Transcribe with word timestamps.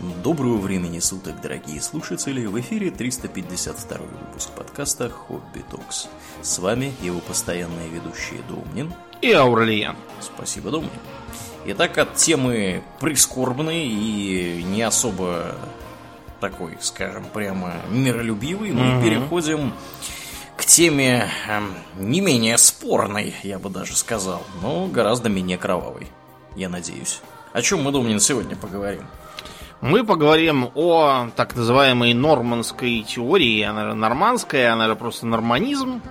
Доброго 0.00 0.56
времени 0.56 0.98
суток, 0.98 1.42
дорогие 1.42 1.78
слушатели! 1.82 2.46
В 2.46 2.58
эфире 2.60 2.90
352 2.90 3.98
выпуск 3.98 4.48
подкаста 4.56 5.10
«Хобби 5.10 5.62
Токс». 5.70 6.08
С 6.40 6.58
вами 6.58 6.94
его 7.02 7.20
постоянные 7.20 7.90
ведущие 7.90 8.40
Домнин 8.48 8.94
и 9.20 9.30
Аурлиен. 9.30 9.96
Спасибо, 10.22 10.70
Домнин. 10.70 10.90
Итак, 11.66 11.98
от 11.98 12.14
темы 12.14 12.82
прискорбной 12.98 13.88
и 13.88 14.62
не 14.62 14.80
особо 14.80 15.54
такой, 16.40 16.78
скажем, 16.80 17.26
прямо 17.34 17.74
миролюбивый, 17.90 18.72
мы 18.72 18.80
mm-hmm. 18.80 19.02
переходим 19.04 19.74
к 20.56 20.64
теме 20.64 21.28
э, 21.46 21.60
не 21.98 22.22
менее 22.22 22.56
спорной, 22.56 23.34
я 23.42 23.58
бы 23.58 23.68
даже 23.68 23.94
сказал, 23.94 24.42
но 24.62 24.86
гораздо 24.86 25.28
менее 25.28 25.58
кровавой, 25.58 26.06
я 26.56 26.70
надеюсь. 26.70 27.20
О 27.52 27.60
чем 27.60 27.82
мы, 27.82 27.92
Домнин, 27.92 28.18
сегодня 28.18 28.56
поговорим? 28.56 29.06
Мы 29.80 30.04
поговорим 30.04 30.70
о 30.74 31.30
так 31.36 31.56
называемой 31.56 32.12
нормандской 32.12 33.02
теории. 33.02 33.62
Она 33.62 33.94
нормандская, 33.94 34.72
она 34.72 34.86
же 34.88 34.96
просто 34.96 35.26
норманизм. 35.26 36.02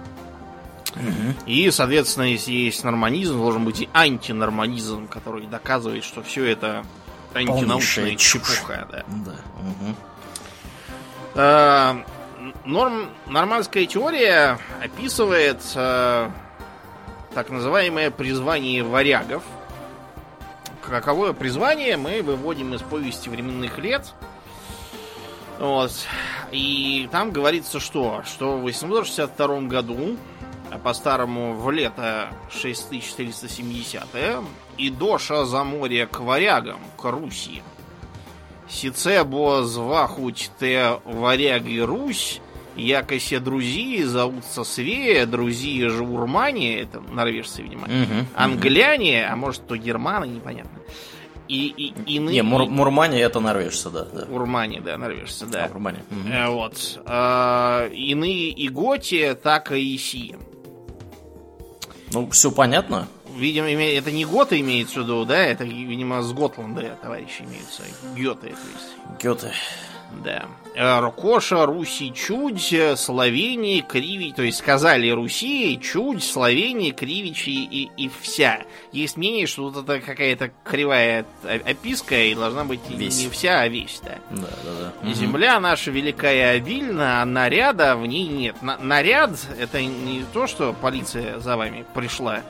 Угу. 0.96 1.46
И, 1.46 1.70
соответственно, 1.70 2.24
если 2.24 2.52
есть 2.52 2.84
норманизм, 2.84 3.38
должен 3.38 3.64
быть 3.66 3.82
и 3.82 3.90
антинорманизм, 3.94 5.08
который 5.08 5.46
доказывает, 5.46 6.04
что 6.04 6.24
все 6.24 6.46
это 6.46 6.84
антинаучная 7.36 8.16
чепуха. 8.16 8.88
Да. 8.92 9.04
Да. 11.36 11.46
Угу. 11.96 12.04
Норм, 12.66 13.10
нормандская 13.28 13.86
теория 13.86 14.58
описывает 14.84 15.62
э, 15.76 16.30
так 17.34 17.50
называемое 17.50 18.10
призвание 18.10 18.84
варягов– 18.84 19.44
каковое 20.82 21.34
призвание 21.34 21.98
мы 21.98 22.22
выводим 22.22 22.74
из 22.74 22.82
повести 22.82 23.30
временных 23.30 23.78
лет. 23.78 24.14
Вот. 25.60 25.92
И 26.52 27.08
там 27.12 27.32
говорится, 27.32 27.80
что, 27.80 28.24
что 28.26 28.58
в 28.58 28.62
862 28.62 29.62
году, 29.62 30.18
а 30.72 30.78
по-старому 30.78 31.54
в 31.54 31.70
лето 31.72 32.30
6470 32.52 34.04
и 34.78 34.90
доша 34.90 35.46
за 35.46 35.64
море 35.64 36.08
к 36.08 36.20
варягам, 36.20 36.80
к 36.98 37.04
Руси. 37.06 37.62
Сице 38.70 39.24
бо 39.24 39.64
звахуть 39.64 40.52
те 40.60 41.00
варяги 41.04 41.80
Русь, 41.80 42.40
якося 42.80 43.40
друзья 43.40 44.08
зовутся 44.08 44.64
Свея, 44.64 45.26
друзья 45.26 45.90
же 45.90 46.04
Урмания, 46.04 46.82
это 46.82 47.00
норвежцы, 47.00 47.62
видимо, 47.62 47.84
угу, 47.84 48.28
англяне, 48.36 49.24
угу. 49.24 49.34
а 49.34 49.36
может 49.36 49.68
то 49.68 49.76
германы, 49.78 50.26
непонятно. 50.26 50.80
И, 51.48 51.68
и, 51.68 52.16
и, 52.16 52.20
Не, 52.20 52.44
Мур, 52.44 52.70
Мурмания 52.70 53.26
это 53.26 53.40
норвежцы, 53.40 53.90
да. 53.90 54.06
да. 54.06 54.28
Урмания, 54.30 54.82
да, 54.82 54.98
норвежцы, 54.98 55.48
да. 55.48 55.66
А, 55.66 55.70
Урмания. 55.72 56.04
Угу. 56.12 56.54
Вот. 56.54 57.02
А, 57.06 57.88
иные 57.88 58.50
и 58.52 58.70
Готи, 58.70 59.36
так 59.42 59.72
и 59.72 59.96
Иси. 59.96 60.36
Ну, 62.14 62.30
все 62.30 62.52
понятно. 62.52 63.08
Видимо, 63.36 63.68
это 63.68 64.12
не 64.12 64.26
Гота 64.26 64.60
имеется 64.60 65.00
в 65.00 65.04
виду, 65.04 65.26
да? 65.26 65.38
Это, 65.38 65.64
видимо, 65.64 66.22
с 66.22 66.32
Готланда 66.34 66.98
товарищи 67.02 67.42
имеются. 67.42 67.84
Гёте, 68.16 68.42
то 68.42 68.48
есть. 68.48 69.20
Гёте. 69.20 69.54
Да. 70.24 70.46
Э, 70.76 71.00
Рокоша, 71.00 71.66
Руси, 71.66 72.14
Чудь, 72.14 72.74
Словении, 72.96 73.82
Кривич. 73.82 74.36
То 74.36 74.44
есть 74.44 74.60
сказали 74.60 75.10
Руси, 75.10 75.80
Чудь, 75.82 76.24
Словении, 76.24 76.92
Кривичи 76.92 77.50
и, 77.50 77.90
и 77.98 78.10
вся. 78.22 78.62
Есть 78.92 79.18
мнение, 79.18 79.48
что 79.48 79.70
вот 79.70 79.84
это 79.84 80.00
какая-то 80.00 80.52
кривая 80.64 81.26
описка 81.44 82.16
и 82.16 82.36
должна 82.36 82.64
быть 82.64 82.82
весь. 82.90 83.24
не 83.24 83.30
вся, 83.30 83.62
а 83.62 83.68
весь, 83.68 84.02
да. 84.04 84.18
Да, 84.32 84.48
да, 84.64 84.92
да. 85.04 85.14
Земля 85.14 85.60
наша 85.60 85.92
великая 85.92 86.58
обильна, 86.58 87.22
а 87.22 87.26
наряда 87.26 87.96
в 87.96 88.06
ней 88.06 88.28
нет. 88.28 88.62
На 88.62 88.78
наряд 88.78 89.32
это 89.60 89.82
не 89.82 90.24
то, 90.34 90.48
что 90.48 90.74
полиция 90.74 91.40
за 91.40 91.58
вами 91.58 91.86
пришла 91.94 92.42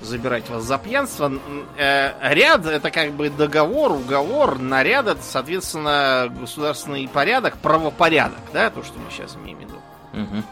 забирать 0.00 0.48
вас 0.48 0.64
за 0.64 0.78
пьянство. 0.78 1.32
Э, 1.76 2.12
ряд 2.34 2.66
это 2.66 2.90
как 2.90 3.12
бы 3.12 3.30
договор, 3.30 3.92
уговор, 3.92 4.58
наряд 4.58 5.06
это, 5.06 5.22
соответственно, 5.22 6.32
государственный 6.40 7.08
порядок, 7.08 7.56
правопорядок, 7.58 8.40
да, 8.52 8.70
то, 8.70 8.82
что 8.82 8.98
мы 8.98 9.10
сейчас 9.10 9.36
имеем 9.36 9.58
в 9.58 9.60
виду. 9.60 9.76
Угу. 10.12 10.42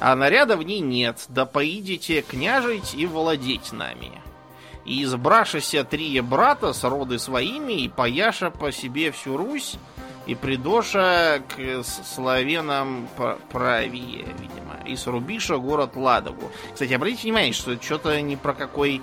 А 0.00 0.14
наряда 0.14 0.56
в 0.56 0.62
ней 0.62 0.80
нет. 0.80 1.24
Да 1.28 1.46
поидите 1.46 2.22
княжить 2.22 2.94
и 2.94 3.06
владеть 3.06 3.72
нами. 3.72 4.12
И 4.84 5.02
избрашися 5.02 5.84
три 5.84 6.20
брата 6.20 6.72
с 6.72 6.84
роды 6.84 7.18
своими, 7.18 7.72
и 7.72 7.88
пояша 7.88 8.50
по 8.50 8.70
себе 8.70 9.10
всю 9.10 9.36
Русь, 9.36 9.76
и 10.26 10.34
придоша 10.34 11.42
к 11.48 11.84
славянам 11.84 13.08
правее, 13.50 14.26
видимо. 14.38 14.76
И 14.86 14.96
срубиша 14.96 15.56
город 15.58 15.92
Ладогу. 15.94 16.50
Кстати, 16.72 16.92
обратите 16.92 17.24
внимание, 17.24 17.52
что 17.52 17.80
что-то 17.80 18.20
ни 18.20 18.34
про 18.34 18.52
какой 18.52 19.02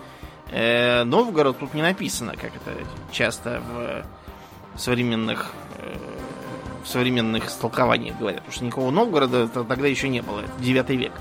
э, 0.51 1.03
Новгород 1.03 1.59
тут 1.59 1.73
не 1.73 1.81
написано, 1.81 2.33
как 2.33 2.51
это 2.55 2.73
часто 3.11 3.61
в 3.61 4.79
современных 4.79 5.51
э, 5.77 5.97
в 6.83 6.87
современных 6.87 7.49
столкованиях 7.49 8.17
говорят. 8.17 8.41
Потому 8.41 8.53
что 8.53 8.65
никакого 8.65 8.91
Новгорода 8.91 9.47
тогда 9.47 9.87
еще 9.87 10.09
не 10.09 10.21
было. 10.21 10.41
Это 10.41 10.51
9 10.59 10.89
век. 10.89 11.13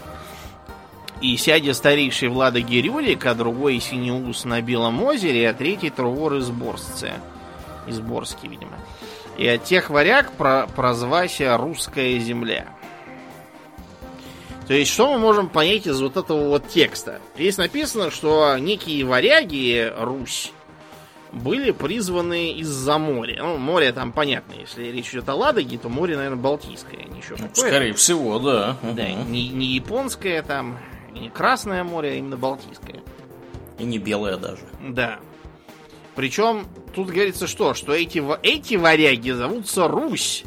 И 1.20 1.36
сядя 1.36 1.72
старейший 1.72 2.28
Влада 2.28 2.60
Гирюлик, 2.60 3.24
а 3.26 3.34
другой 3.34 3.78
Синеус 3.78 4.44
на 4.44 4.60
Белом 4.60 5.00
озере, 5.04 5.48
а 5.48 5.54
третий 5.54 5.90
Трувор 5.90 6.34
из 6.34 6.50
Борсце. 6.50 7.12
Из 7.86 8.00
Борски, 8.00 8.48
видимо. 8.48 8.76
И 9.38 9.46
от 9.46 9.64
тех 9.64 9.90
варяг 9.90 10.32
про 10.32 10.66
прозвася 10.66 11.56
русская 11.56 12.18
земля. 12.18 12.66
То 14.66 14.74
есть, 14.74 14.92
что 14.92 15.12
мы 15.12 15.18
можем 15.18 15.48
понять 15.48 15.86
из 15.86 16.00
вот 16.00 16.16
этого 16.16 16.48
вот 16.48 16.68
текста? 16.68 17.20
Здесь 17.34 17.56
написано, 17.56 18.10
что 18.10 18.56
некие 18.58 19.04
варяги, 19.04 19.92
Русь, 19.98 20.52
были 21.32 21.72
призваны 21.72 22.52
из-за 22.52 22.98
моря. 22.98 23.42
Ну, 23.42 23.56
море 23.56 23.92
там 23.92 24.12
понятно, 24.12 24.54
если 24.60 24.84
речь 24.84 25.10
идет 25.10 25.28
о 25.28 25.34
Ладоге, 25.34 25.78
то 25.78 25.88
море, 25.88 26.16
наверное, 26.16 26.38
Балтийское. 26.38 27.04
Не 27.04 27.22
ну, 27.30 27.48
Скорее 27.52 27.94
всего, 27.94 28.38
да. 28.38 28.76
Да, 28.82 29.10
не, 29.10 29.48
не 29.48 29.66
японское 29.66 30.42
там, 30.42 30.78
не 31.12 31.28
Красное 31.30 31.84
море, 31.84 32.10
а 32.10 32.14
именно 32.14 32.36
Балтийское. 32.36 33.02
И 33.78 33.84
не 33.84 33.98
белое 33.98 34.36
даже. 34.36 34.62
Да. 34.80 35.18
Причем 36.14 36.66
тут 36.94 37.08
говорится 37.08 37.46
что? 37.46 37.74
Что 37.74 37.92
эти, 37.92 38.22
эти 38.42 38.74
варяги 38.74 39.30
зовутся 39.30 39.88
Русь. 39.88 40.44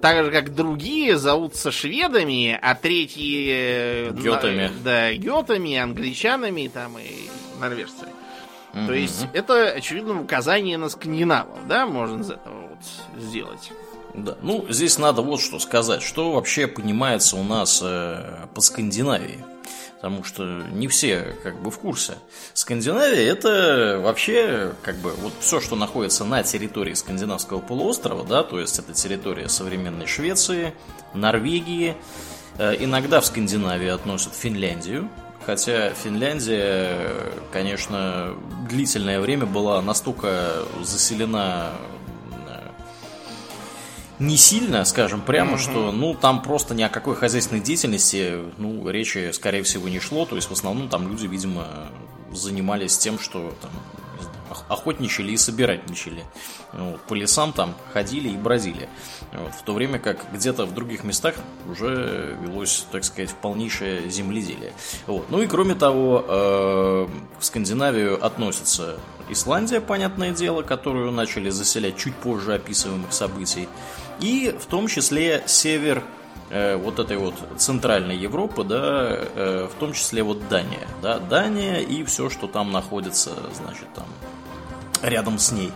Так 0.00 0.24
же, 0.24 0.30
как 0.30 0.54
другие 0.54 1.18
зовутся 1.18 1.72
шведами, 1.72 2.56
а 2.60 2.74
третьи... 2.76 3.48
Э, 3.50 4.12
гетами. 4.12 4.70
Да, 4.84 5.12
гетами, 5.12 5.76
англичанами 5.76 6.70
там 6.72 6.98
и 6.98 7.28
норвежцами. 7.60 8.12
Mm-hmm. 8.74 8.86
То 8.86 8.92
есть 8.92 9.26
это, 9.32 9.68
очевидно, 9.70 10.20
указание 10.20 10.78
на 10.78 10.88
скандинавов, 10.88 11.58
да, 11.66 11.86
можно 11.86 12.20
из 12.20 12.30
этого 12.30 12.68
вот 12.68 13.22
сделать. 13.22 13.72
Да. 14.14 14.36
Ну, 14.42 14.66
здесь 14.68 14.98
надо 14.98 15.22
вот 15.22 15.40
что 15.40 15.58
сказать. 15.58 16.02
Что 16.02 16.32
вообще 16.32 16.66
понимается 16.66 17.36
у 17.36 17.42
нас 17.42 17.80
э, 17.82 18.46
по 18.54 18.60
Скандинавии? 18.60 19.44
Потому 20.00 20.22
что 20.22 20.44
не 20.44 20.86
все 20.86 21.34
как 21.42 21.60
бы 21.60 21.72
в 21.72 21.78
курсе. 21.78 22.14
Скандинавия 22.54 23.32
это 23.32 24.00
вообще 24.00 24.72
как 24.82 24.96
бы 24.96 25.10
вот 25.10 25.32
все, 25.40 25.60
что 25.60 25.74
находится 25.74 26.24
на 26.24 26.44
территории 26.44 26.94
скандинавского 26.94 27.58
полуострова, 27.58 28.24
да, 28.24 28.44
то 28.44 28.60
есть 28.60 28.78
это 28.78 28.94
территория 28.94 29.48
современной 29.48 30.06
Швеции, 30.06 30.72
Норвегии, 31.14 31.96
э, 32.58 32.76
иногда 32.78 33.20
в 33.20 33.26
Скандинавии 33.26 33.88
относят 33.88 34.34
Финляндию, 34.34 35.10
хотя 35.44 35.90
Финляндия, 35.94 37.10
конечно, 37.52 38.36
длительное 38.68 39.20
время 39.20 39.46
была 39.46 39.82
настолько 39.82 40.62
заселена 40.80 41.72
не 44.18 44.36
сильно, 44.36 44.84
скажем 44.84 45.20
прямо, 45.20 45.54
mm-hmm. 45.54 45.58
что 45.58 45.92
ну 45.92 46.14
там 46.14 46.42
просто 46.42 46.74
ни 46.74 46.82
о 46.82 46.88
какой 46.88 47.14
хозяйственной 47.14 47.60
деятельности 47.60 48.38
ну, 48.56 48.88
речи, 48.88 49.30
скорее 49.32 49.62
всего, 49.62 49.88
не 49.88 50.00
шло. 50.00 50.26
То 50.26 50.36
есть 50.36 50.48
в 50.48 50.52
основном 50.52 50.88
там 50.88 51.08
люди, 51.08 51.26
видимо, 51.26 51.66
занимались 52.32 52.98
тем, 52.98 53.18
что 53.18 53.54
там, 53.60 53.70
охотничали 54.68 55.32
и 55.32 55.36
собирательничали. 55.36 56.24
Вот, 56.72 57.00
по 57.02 57.14
лесам 57.14 57.52
там 57.52 57.74
ходили 57.92 58.28
и 58.28 58.36
бродили. 58.36 58.88
Вот, 59.32 59.54
в 59.54 59.62
то 59.62 59.72
время 59.72 59.98
как 59.98 60.26
где-то 60.32 60.66
в 60.66 60.74
других 60.74 61.04
местах 61.04 61.34
уже 61.70 62.36
велось, 62.42 62.86
так 62.90 63.04
сказать, 63.04 63.30
полнейшее 63.34 64.08
земледелие. 64.10 64.72
Вот. 65.06 65.30
Ну 65.30 65.42
и 65.42 65.46
кроме 65.46 65.74
того, 65.74 66.24
э, 66.26 67.08
в 67.38 67.44
Скандинавию 67.44 68.24
относится 68.24 68.98
Исландия, 69.28 69.80
понятное 69.80 70.32
дело, 70.32 70.62
которую 70.62 71.12
начали 71.12 71.50
заселять 71.50 71.96
чуть 71.96 72.14
позже 72.14 72.54
описываемых 72.54 73.12
событий. 73.12 73.68
И 74.20 74.54
в 74.58 74.66
том 74.66 74.88
числе 74.88 75.42
север 75.46 76.02
э, 76.50 76.76
вот 76.76 76.98
этой 76.98 77.16
вот 77.16 77.34
центральной 77.56 78.16
Европы, 78.16 78.64
да, 78.64 79.08
э, 79.10 79.68
в 79.72 79.78
том 79.78 79.92
числе 79.92 80.22
вот 80.22 80.48
Дания, 80.48 80.86
да, 81.02 81.18
Дания 81.18 81.78
и 81.78 82.04
все, 82.04 82.30
что 82.30 82.46
там 82.46 82.72
находится, 82.72 83.32
значит, 83.54 83.86
там 83.94 84.06
рядом 85.02 85.38
с 85.38 85.52
ней. 85.52 85.72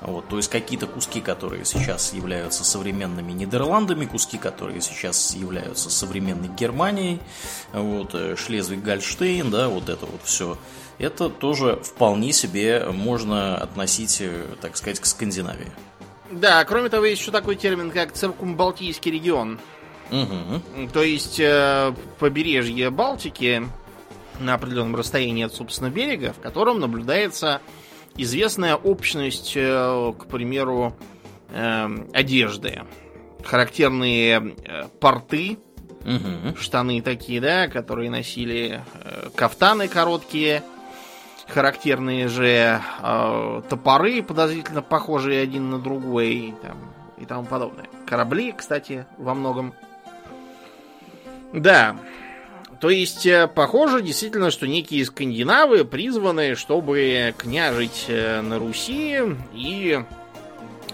Вот, 0.00 0.28
то 0.28 0.36
есть 0.36 0.48
какие-то 0.48 0.86
куски, 0.86 1.20
которые 1.20 1.64
сейчас 1.64 2.12
являются 2.12 2.64
современными 2.64 3.32
Нидерландами, 3.32 4.06
куски, 4.06 4.38
которые 4.38 4.80
сейчас 4.80 5.34
являются 5.34 5.90
современной 5.90 6.48
Германией, 6.48 7.20
вот, 7.72 8.14
э, 8.14 8.34
Шлезвиг-Гольштейн, 8.36 9.50
да, 9.50 9.68
вот 9.68 9.88
это 9.88 10.06
вот 10.06 10.20
все. 10.24 10.56
Это 10.98 11.28
тоже 11.28 11.80
вполне 11.82 12.32
себе 12.32 12.84
можно 12.92 13.56
относить, 13.56 14.18
э, 14.20 14.46
так 14.60 14.76
сказать, 14.76 15.00
к 15.00 15.06
Скандинавии. 15.06 15.72
Да, 16.30 16.64
кроме 16.64 16.88
того, 16.88 17.06
есть 17.06 17.22
еще 17.22 17.30
такой 17.30 17.56
термин, 17.56 17.90
как 17.90 18.12
циркумбалтийский 18.12 19.10
регион. 19.10 19.58
Угу. 20.10 20.88
То 20.92 21.02
есть 21.02 21.38
э, 21.38 21.92
побережье 22.18 22.90
Балтики 22.90 23.62
на 24.40 24.54
определенном 24.54 24.96
расстоянии 24.96 25.44
от, 25.44 25.54
собственно, 25.54 25.90
берега, 25.90 26.32
в 26.32 26.40
котором 26.40 26.80
наблюдается 26.80 27.60
известная 28.16 28.76
общность, 28.76 29.52
э, 29.54 30.12
к 30.18 30.26
примеру, 30.26 30.96
э, 31.50 31.88
одежды. 32.12 32.82
Характерные 33.44 34.56
э, 34.64 34.84
порты, 35.00 35.58
Угу. 36.04 36.56
штаны 36.56 37.02
такие, 37.02 37.40
да, 37.40 37.66
которые 37.66 38.08
носили 38.08 38.82
э, 38.94 39.28
кафтаны 39.34 39.88
короткие, 39.88 40.62
характерные 41.48 42.28
же 42.28 42.80
э, 43.02 43.62
топоры, 43.68 44.22
подозрительно 44.22 44.82
похожие 44.82 45.42
один 45.42 45.70
на 45.70 45.78
другой 45.78 46.54
там, 46.62 46.78
и 47.16 47.24
тому 47.24 47.44
подобное. 47.44 47.86
Корабли, 48.06 48.52
кстати, 48.52 49.06
во 49.16 49.34
многом. 49.34 49.74
Да, 51.52 51.96
то 52.80 52.90
есть, 52.90 53.26
э, 53.26 53.48
похоже 53.48 54.02
действительно, 54.02 54.50
что 54.50 54.68
некие 54.68 55.04
скандинавы 55.04 55.84
призваны, 55.84 56.54
чтобы 56.54 57.34
княжить 57.36 58.04
э, 58.08 58.40
на 58.40 58.58
Руси, 58.58 59.20
и 59.52 60.00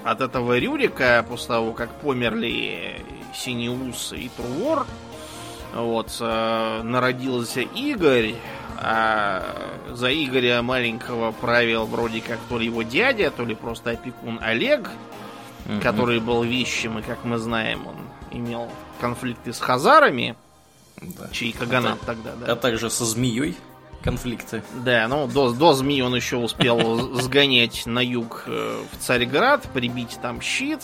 от 0.03 0.21
этого 0.21 0.59
Рюрика, 0.59 1.25
после 1.29 1.49
того, 1.49 1.73
как 1.73 1.91
померли 2.01 3.03
Синеус 3.35 4.15
и 4.17 4.31
Трувор, 4.35 4.87
вот, 5.75 6.17
э, 6.21 6.83
народился 6.83 7.61
Игорь, 7.61 8.35
а 8.87 9.43
за 9.93 10.13
Игоря 10.13 10.61
маленького 10.63 11.33
правил 11.33 11.87
вроде 11.87 12.21
как 12.21 12.39
то 12.49 12.59
ли 12.59 12.67
его 12.67 12.83
дядя, 12.83 13.31
то 13.31 13.45
ли 13.45 13.55
просто 13.55 13.91
опекун 13.91 14.39
Олег, 14.43 14.91
Мгм. 15.67 15.81
который 15.81 16.21
был 16.21 16.43
вещим, 16.43 16.99
и, 16.99 17.03
как 17.03 17.25
мы 17.25 17.39
знаем, 17.39 17.87
он 17.87 17.97
имел 18.31 18.71
конфликты 19.01 19.55
с 19.55 19.59
хазарами, 19.61 20.37
Да. 21.01 21.29
чей 21.33 21.53
каганат 21.53 21.99
тогда, 22.03 22.33
да. 22.35 22.53
А 22.53 22.57
также 22.57 22.91
со 22.91 23.07
змеей 23.07 23.57
конфликты. 24.03 24.63
Да, 24.85 25.09
ну 25.09 25.27
до, 25.27 25.53
до 25.53 25.73
змеи 25.73 26.03
он 26.03 26.15
еще 26.15 26.37
успел 26.37 27.15
сгонять 27.23 27.87
на 27.87 28.01
юг 28.05 28.45
э, 28.47 28.83
в 28.93 28.99
Царьград, 29.03 29.67
прибить 29.73 30.19
там 30.21 30.43
щит. 30.43 30.81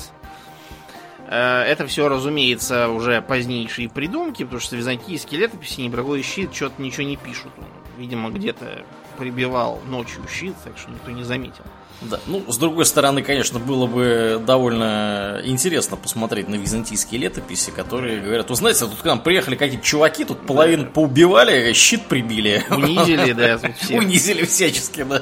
Э, 1.28 1.62
Это 1.64 1.86
все, 1.86 2.08
разумеется, 2.08 2.88
уже 2.88 3.20
позднейшие 3.20 3.90
придумки, 3.90 4.44
потому 4.44 4.60
что 4.60 4.76
византийские 4.76 5.42
летописи 5.42 5.80
ни 5.82 5.90
про 5.90 5.98
какой 5.98 6.22
щит 6.22 6.54
что-то 6.54 6.80
ничего 6.80 7.06
не 7.06 7.16
пишут. 7.16 7.52
Он, 7.58 7.64
видимо, 8.00 8.30
где-то 8.30 8.82
прибивал 9.18 9.80
ночью 9.86 10.22
щит, 10.32 10.54
так 10.64 10.78
что 10.78 10.90
никто 10.90 11.10
не 11.10 11.22
заметил. 11.22 11.62
Да, 12.00 12.18
ну, 12.26 12.42
с 12.50 12.56
другой 12.56 12.86
стороны, 12.86 13.22
конечно, 13.22 13.58
было 13.58 13.86
бы 13.86 14.40
довольно 14.46 15.42
интересно 15.44 15.98
посмотреть 15.98 16.48
на 16.48 16.54
византийские 16.54 17.20
летописи, 17.20 17.70
которые 17.70 18.22
говорят, 18.22 18.48
вы 18.48 18.56
знаете, 18.56 18.86
тут 18.86 18.94
к 19.02 19.04
нам 19.04 19.20
приехали 19.20 19.54
какие-то 19.54 19.84
чуваки, 19.84 20.24
тут 20.24 20.46
половину 20.46 20.86
поубивали, 20.86 21.70
щит 21.74 22.06
прибили. 22.06 22.64
Унизили, 22.70 23.32
да, 23.32 23.58
всех. 23.78 23.98
Унизили 23.98 24.46
всячески, 24.46 25.02
да. 25.02 25.20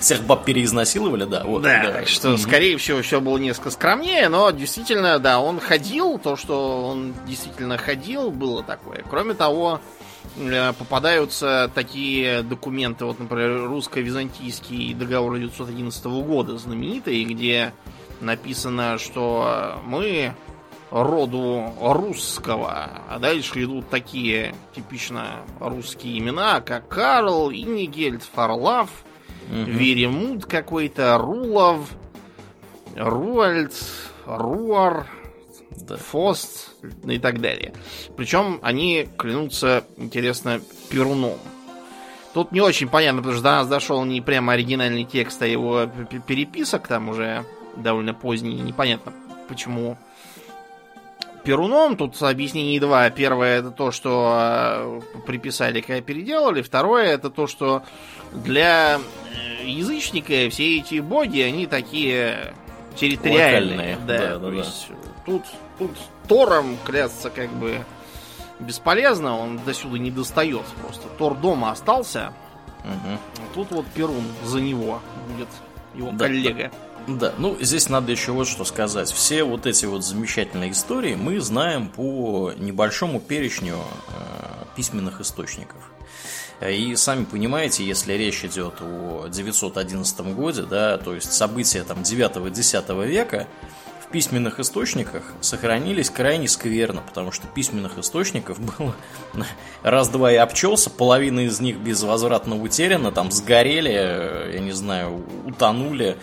Всех 0.00 0.22
баб 0.22 0.44
переизнасиловали, 0.44 1.24
да. 1.24 1.42
Вот, 1.42 1.62
Да, 1.62 1.90
так 1.90 2.06
что, 2.06 2.28
Мгм. 2.28 2.38
скорее 2.38 2.76
всего, 2.76 3.02
все 3.02 3.20
было 3.20 3.38
несколько 3.38 3.72
скромнее, 3.72 4.28
но 4.28 4.52
действительно, 4.52 5.18
да, 5.18 5.40
он 5.40 5.58
ходил, 5.58 6.18
то, 6.18 6.36
что 6.36 6.86
он 6.86 7.14
действительно 7.26 7.78
ходил, 7.78 8.30
было 8.30 8.62
такое. 8.62 9.02
Кроме 9.10 9.34
того, 9.34 9.80
попадаются 10.78 11.70
такие 11.74 12.42
документы, 12.42 13.04
вот, 13.04 13.18
например, 13.18 13.68
русско-византийский 13.68 14.94
договор 14.94 15.38
911 15.38 16.04
года 16.04 16.58
знаменитый, 16.58 17.24
где 17.24 17.72
написано, 18.20 18.98
что 18.98 19.80
мы 19.84 20.34
роду 20.90 21.74
русского, 21.80 22.90
а 23.08 23.18
дальше 23.18 23.64
идут 23.64 23.88
такие 23.88 24.54
типично 24.74 25.42
русские 25.58 26.18
имена, 26.18 26.60
как 26.60 26.88
Карл, 26.88 27.50
Иннигельд, 27.50 28.22
Фарлав, 28.22 28.88
Мгм. 29.48 29.64
Веремут 29.64 30.46
какой-то, 30.46 31.18
Рулов, 31.18 31.90
Руальд, 32.96 33.72
Руар, 34.26 35.06
Да. 35.86 35.96
Фост 35.96 36.70
и 37.06 37.18
так 37.18 37.40
далее. 37.40 37.72
Причем 38.16 38.58
они 38.62 39.08
клянутся, 39.16 39.84
интересно, 39.96 40.60
Перуном. 40.90 41.38
Тут 42.34 42.52
не 42.52 42.60
очень 42.60 42.88
понятно, 42.88 43.22
потому 43.22 43.34
что 43.34 43.44
до 43.44 43.50
нас 43.50 43.68
дошел 43.68 44.04
не 44.04 44.20
прямо 44.20 44.52
оригинальный 44.52 45.04
текст, 45.04 45.40
а 45.42 45.46
его 45.46 45.86
переписок, 46.26 46.86
там 46.86 47.08
уже 47.08 47.44
довольно 47.76 48.12
поздний, 48.14 48.54
непонятно 48.54 49.12
почему 49.48 49.96
Перуном. 51.44 51.96
Тут 51.96 52.20
объяснений 52.22 52.80
два. 52.80 53.08
Первое 53.10 53.60
это 53.60 53.70
то, 53.70 53.92
что 53.92 55.00
э, 55.16 55.20
приписали, 55.26 55.80
когда 55.80 56.00
переделали. 56.02 56.60
Второе 56.60 57.06
это 57.06 57.30
то, 57.30 57.46
что 57.46 57.84
для 58.32 58.98
э, 59.62 59.64
язычника 59.64 60.50
все 60.50 60.78
эти 60.78 60.98
боги, 60.98 61.40
они 61.40 61.66
такие 61.66 62.52
территориальные. 62.96 63.76
Локальные, 63.76 63.98
Да, 64.06 64.18
да, 64.18 64.28
да, 64.28 64.38
то 64.40 64.50
да. 64.50 64.56
есть 64.56 64.88
тут, 65.24 65.42
тут 65.78 65.90
Тором 66.28 66.76
клясться 66.84 67.30
как 67.30 67.50
бы 67.50 67.84
бесполезно, 68.60 69.38
он 69.38 69.58
до 69.64 69.74
сюда 69.74 69.98
не 69.98 70.10
достает 70.10 70.64
просто. 70.82 71.08
Тор 71.18 71.34
дома 71.36 71.70
остался, 71.70 72.32
Мгм. 72.84 73.18
а 73.38 73.54
тут 73.54 73.70
вот 73.70 73.86
Перун 73.88 74.24
за 74.44 74.60
него 74.60 75.00
будет 75.28 75.48
его 75.94 76.10
Да, 76.12 76.26
коллега. 76.26 76.70
Да, 77.06 77.32
ну 77.38 77.56
здесь 77.60 77.88
надо 77.88 78.10
еще 78.10 78.32
вот 78.32 78.48
что 78.48 78.64
сказать. 78.64 79.10
Все 79.12 79.44
вот 79.44 79.66
эти 79.66 79.86
вот 79.86 80.04
замечательные 80.04 80.72
истории 80.72 81.14
мы 81.14 81.38
знаем 81.40 81.88
по 81.88 82.52
небольшому 82.56 83.20
перечню 83.20 83.76
э, 83.76 84.64
письменных 84.74 85.20
источников. 85.20 85.90
И 86.66 86.96
сами 86.96 87.24
понимаете, 87.24 87.84
если 87.84 88.14
речь 88.14 88.42
идет 88.44 88.80
о 88.80 89.28
911 89.28 90.20
годе, 90.34 90.62
да, 90.62 90.96
то 90.96 91.14
есть 91.14 91.30
события 91.32 91.84
там 91.84 91.98
9-10 91.98 93.06
века, 93.06 93.46
в 94.06 94.12
письменных 94.12 94.60
источниках 94.60 95.22
сохранились 95.40 96.10
крайне 96.10 96.48
скверно, 96.48 97.02
потому 97.02 97.32
что 97.32 97.46
письменных 97.48 97.98
источников 97.98 98.58
было 98.60 98.94
раз-два 99.82 100.32
и 100.32 100.36
обчелся, 100.36 100.90
половина 100.90 101.40
из 101.40 101.60
них 101.60 101.78
безвозвратно 101.78 102.60
утеряна, 102.60 103.10
там 103.10 103.30
сгорели, 103.30 103.92
э, 103.92 104.50
я 104.54 104.60
не 104.60 104.72
знаю, 104.72 105.24
утонули. 105.44 106.16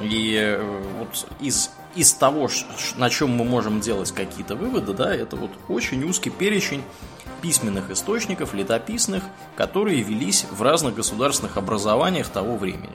И 0.00 0.36
э, 0.36 0.82
вот 0.98 1.26
из, 1.40 1.70
из 1.94 2.12
того, 2.12 2.48
на 2.96 3.10
чем 3.10 3.30
мы 3.30 3.44
можем 3.44 3.80
делать 3.80 4.12
какие-то 4.12 4.54
выводы, 4.56 4.92
да, 4.92 5.14
это 5.14 5.36
вот 5.36 5.50
очень 5.68 6.02
узкий 6.04 6.30
перечень 6.30 6.82
письменных 7.40 7.90
источников, 7.90 8.54
летописных, 8.54 9.24
которые 9.56 10.00
велись 10.02 10.46
в 10.50 10.62
разных 10.62 10.94
государственных 10.94 11.56
образованиях 11.56 12.28
того 12.28 12.56
времени. 12.56 12.92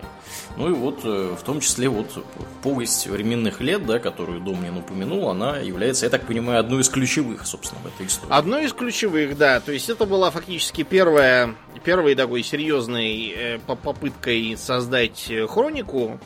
Ну 0.56 0.70
и 0.70 0.74
вот, 0.74 1.02
э, 1.04 1.36
в 1.38 1.44
том 1.44 1.60
числе, 1.60 1.90
вот 1.90 2.24
повесть 2.64 3.08
временных 3.08 3.60
лет, 3.60 3.86
да, 3.86 4.00
которую 4.00 4.40
Домнин 4.40 4.78
упомянул, 4.78 5.30
она 5.30 5.58
является, 5.58 6.06
я 6.06 6.10
так 6.10 6.26
понимаю, 6.26 6.62
одной 6.62 6.82
из 6.82 6.88
ключевых, 6.90 7.46
собственно, 7.46 7.82
в 7.82 7.88
этой 7.88 8.08
истории. 8.08 8.32
Одной 8.34 8.66
из 8.66 8.74
ключевых, 8.74 9.38
да. 9.38 9.60
То 9.60 9.74
есть 9.74 9.90
это 9.90 10.06
была 10.06 10.32
фактически 10.32 10.84
первая, 10.84 11.54
первой 11.84 12.16
такой 12.16 12.42
серьезной 12.42 13.34
э, 13.36 13.60
по- 13.68 13.76
попыткой 13.76 14.56
создать 14.58 15.26
э, 15.30 15.46
хронику. 15.46 16.20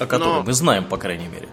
о 0.00 0.06
которой 0.06 0.34
но- 0.38 0.42
мы 0.42 0.52
знаем, 0.52 0.84
по 0.84 0.96
крайней 0.96 1.28
мере. 1.28 1.48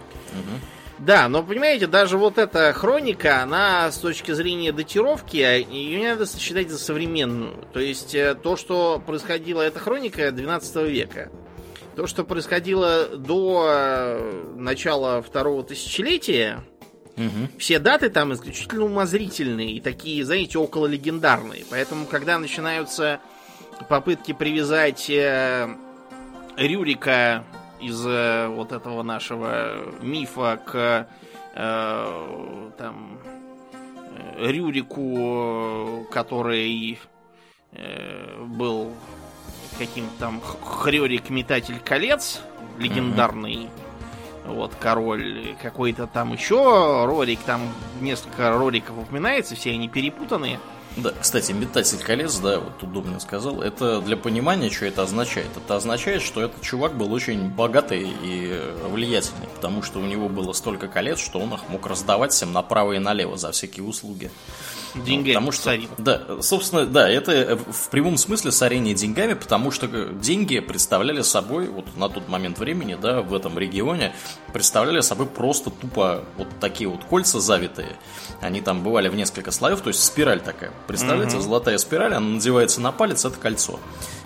Да, 0.98 1.28
но 1.28 1.42
понимаете, 1.42 1.86
даже 1.86 2.16
вот 2.16 2.38
эта 2.38 2.72
хроника, 2.72 3.42
она 3.42 3.90
с 3.92 3.98
точки 3.98 4.32
зрения 4.32 4.72
датировки, 4.72 5.36
ее 5.36 6.00
не 6.00 6.08
надо 6.08 6.26
считать 6.26 6.70
за 6.70 6.78
современную. 6.78 7.66
То 7.74 7.80
есть 7.80 8.14
э, 8.14 8.34
то, 8.34 8.56
что 8.56 9.02
происходило, 9.04 9.60
эта 9.60 9.78
хроника 9.78 10.30
12 10.32 10.76
века. 10.88 11.30
То, 11.96 12.06
что 12.06 12.24
происходило 12.24 13.08
до 13.08 13.66
э, 13.68 14.54
начала 14.56 15.20
второго 15.20 15.62
тысячелетия, 15.64 16.64
Мгм. 17.16 17.48
все 17.58 17.78
даты 17.78 18.10
там 18.10 18.32
исключительно 18.34 18.84
умозрительные 18.84 19.72
и 19.72 19.80
такие, 19.80 20.24
знаете, 20.24 20.58
около 20.58 20.86
легендарные. 20.86 21.64
Поэтому, 21.70 22.06
когда 22.06 22.38
начинаются 22.38 23.20
попытки 23.88 24.32
привязать 24.32 25.08
э, 25.10 25.68
Рюрика 26.56 27.44
из 27.80 28.06
э, 28.06 28.48
вот 28.48 28.72
этого 28.72 29.02
нашего 29.02 29.84
мифа 30.00 30.60
к 30.64 31.08
э, 31.54 32.70
там 32.78 33.18
э, 34.38 34.50
Рюрику, 34.50 36.06
который 36.10 36.98
э, 37.72 38.44
был 38.44 38.92
каким-то 39.78 40.12
там 40.18 40.40
Хрёрик 40.40 41.30
Метатель 41.30 41.78
колец, 41.84 42.40
легендарный. 42.78 43.68
Вот, 44.46 44.72
король, 44.78 45.56
какой-то 45.60 46.06
там 46.06 46.32
еще 46.32 47.04
Рорик, 47.04 47.40
там 47.40 47.62
несколько 48.00 48.56
Рориков 48.56 48.96
упоминается, 48.96 49.56
все 49.56 49.72
они 49.72 49.88
перепутанные. 49.88 50.60
Да, 50.96 51.12
кстати, 51.20 51.52
метатель 51.52 51.98
колец, 51.98 52.38
да, 52.38 52.58
вот 52.58 52.90
Дубнин 52.90 53.20
сказал, 53.20 53.60
это 53.60 54.00
для 54.00 54.16
понимания, 54.16 54.70
что 54.70 54.86
это 54.86 55.02
означает. 55.02 55.48
Это 55.54 55.76
означает, 55.76 56.22
что 56.22 56.40
этот 56.40 56.62
чувак 56.62 56.96
был 56.96 57.12
очень 57.12 57.50
богатый 57.50 58.08
и 58.22 58.58
влиятельный, 58.88 59.46
потому 59.54 59.82
что 59.82 59.98
у 59.98 60.06
него 60.06 60.30
было 60.30 60.54
столько 60.54 60.88
колец, 60.88 61.18
что 61.18 61.38
он 61.38 61.52
их 61.52 61.68
мог 61.68 61.86
раздавать 61.86 62.32
всем 62.32 62.52
направо 62.52 62.94
и 62.94 62.98
налево 62.98 63.36
за 63.36 63.52
всякие 63.52 63.84
услуги. 63.84 64.30
Деньгами 65.04 65.34
потому 65.34 65.52
что. 65.52 65.78
Да, 65.98 66.22
собственно, 66.40 66.86
да, 66.86 67.08
это 67.08 67.56
в 67.56 67.88
прямом 67.90 68.16
смысле 68.16 68.52
сорение 68.52 68.94
деньгами, 68.94 69.34
потому 69.34 69.70
что 69.70 69.86
деньги 69.86 70.60
представляли 70.60 71.22
собой, 71.22 71.68
вот 71.68 71.96
на 71.96 72.08
тот 72.08 72.28
момент 72.28 72.58
времени, 72.58 72.96
да, 73.00 73.22
в 73.22 73.34
этом 73.34 73.58
регионе, 73.58 74.14
представляли 74.52 75.00
собой 75.00 75.26
просто 75.26 75.70
тупо 75.70 76.24
вот 76.36 76.48
такие 76.60 76.88
вот 76.88 77.04
кольца 77.04 77.40
завитые. 77.40 77.96
Они 78.40 78.60
там 78.60 78.82
бывали 78.82 79.08
в 79.08 79.14
несколько 79.14 79.50
слоев, 79.50 79.80
то 79.80 79.88
есть 79.88 80.02
спираль 80.02 80.40
такая. 80.40 80.72
Представляете, 80.86 81.36
угу. 81.36 81.42
золотая 81.42 81.78
спираль, 81.78 82.14
она 82.14 82.26
надевается 82.26 82.80
на 82.80 82.92
палец, 82.92 83.24
это 83.24 83.36
кольцо. 83.38 83.78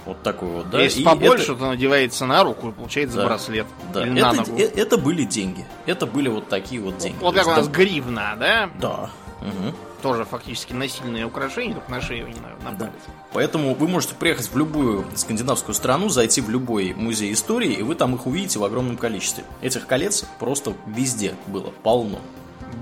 Вот 0.06 0.22
такое 0.22 0.50
вот, 0.50 0.70
да. 0.70 0.80
Если 0.80 1.02
и 1.02 1.04
побольше, 1.04 1.52
это... 1.52 1.56
то 1.56 1.66
надевается 1.66 2.26
на 2.26 2.42
руку, 2.42 2.72
получается 2.72 3.18
да, 3.18 3.26
браслет. 3.26 3.66
Да, 3.92 4.02
или 4.06 4.18
это, 4.18 4.26
на 4.26 4.32
ногу. 4.32 4.58
это, 4.58 4.96
были 4.96 5.24
деньги. 5.24 5.64
Это 5.86 6.06
были 6.06 6.28
вот 6.28 6.48
такие 6.48 6.80
вот 6.80 6.98
деньги. 6.98 7.18
Вот 7.20 7.34
как 7.34 7.46
у 7.46 7.50
нас 7.50 7.68
гривна, 7.68 8.34
да? 8.38 8.70
Да. 8.80 9.10
Угу 9.40 9.74
тоже 10.00 10.24
фактически 10.24 10.72
насильное 10.72 11.26
украшение, 11.26 11.74
только 11.74 11.90
на 11.90 12.00
шею 12.00 12.28
не 12.28 12.40
на, 12.40 12.70
на 12.70 12.76
да. 12.76 12.90
Поэтому 13.32 13.74
вы 13.74 13.88
можете 13.88 14.14
приехать 14.14 14.50
в 14.50 14.56
любую 14.56 15.04
скандинавскую 15.14 15.74
страну, 15.74 16.08
зайти 16.08 16.40
в 16.40 16.50
любой 16.50 16.94
музей 16.94 17.32
истории, 17.32 17.72
и 17.72 17.82
вы 17.82 17.94
там 17.94 18.14
их 18.14 18.26
увидите 18.26 18.58
в 18.58 18.64
огромном 18.64 18.96
количестве. 18.96 19.44
Этих 19.60 19.86
колец 19.86 20.24
просто 20.38 20.74
везде 20.86 21.34
было 21.46 21.72
полно. 21.82 22.18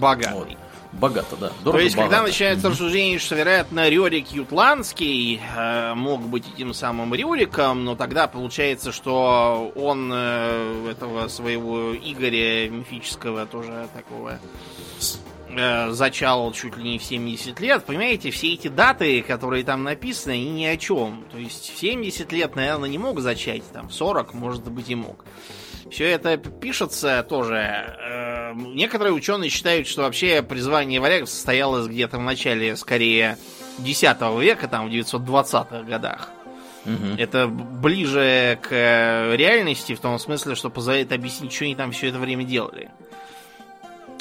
Богато. 0.00 0.34
Вот. 0.34 0.48
Богато, 0.92 1.36
да. 1.36 1.52
Дорого, 1.62 1.78
То 1.78 1.84
есть, 1.84 1.96
богато. 1.96 2.14
когда 2.14 2.26
начинается 2.26 2.70
рассуждение, 2.70 3.18
что, 3.18 3.34
вероятно, 3.34 3.88
Рюрик 3.88 4.28
Ютландский 4.28 5.40
э, 5.54 5.94
мог 5.94 6.22
быть 6.22 6.44
этим 6.54 6.72
самым 6.72 7.14
Рюриком, 7.14 7.84
но 7.84 7.94
тогда 7.94 8.26
получается, 8.26 8.90
что 8.90 9.70
он 9.76 10.10
э, 10.12 10.90
этого 10.90 11.28
своего 11.28 11.94
Игоря 11.94 12.70
мифического 12.70 13.44
тоже 13.44 13.88
такого 13.94 14.38
э, 15.58 15.90
зачал 15.90 16.52
чуть 16.52 16.76
ли 16.76 16.92
не 16.92 16.98
в 16.98 17.02
70 17.02 17.58
лет. 17.60 17.84
Понимаете, 17.84 18.30
все 18.30 18.54
эти 18.54 18.68
даты, 18.68 19.22
которые 19.22 19.64
там 19.64 19.82
написаны, 19.84 20.32
они 20.32 20.50
ни 20.50 20.64
о 20.64 20.76
чем. 20.76 21.24
То 21.30 21.38
есть 21.38 21.72
в 21.74 21.78
70 21.78 22.30
лет, 22.32 22.56
наверное, 22.56 22.88
не 22.88 22.98
мог 22.98 23.20
зачать, 23.20 23.64
там 23.72 23.88
в 23.88 23.94
40, 23.94 24.34
может 24.34 24.70
быть, 24.70 24.88
и 24.88 24.94
мог. 24.94 25.24
Все 25.90 26.04
это 26.04 26.36
пишется 26.36 27.24
тоже. 27.28 27.56
Э, 27.56 28.54
некоторые 28.54 29.12
ученые 29.12 29.50
считают, 29.50 29.86
что 29.88 30.02
вообще 30.02 30.42
призвание 30.42 31.00
варягов 31.00 31.28
состоялось 31.28 31.86
где-то 31.88 32.18
в 32.18 32.22
начале, 32.22 32.76
скорее, 32.76 33.36
X 33.84 34.02
века, 34.02 34.68
там, 34.68 34.88
в 34.88 34.92
920-х 34.92 35.82
годах. 35.82 36.30
Угу. 36.84 37.16
Это 37.18 37.48
ближе 37.48 38.58
к 38.62 38.70
реальности, 39.34 39.94
в 39.94 40.00
том 40.00 40.18
смысле, 40.18 40.54
что 40.54 40.70
позволяет 40.70 41.12
объяснить, 41.12 41.52
что 41.52 41.64
они 41.64 41.74
там 41.74 41.92
все 41.92 42.08
это 42.08 42.18
время 42.18 42.44
делали. 42.44 42.90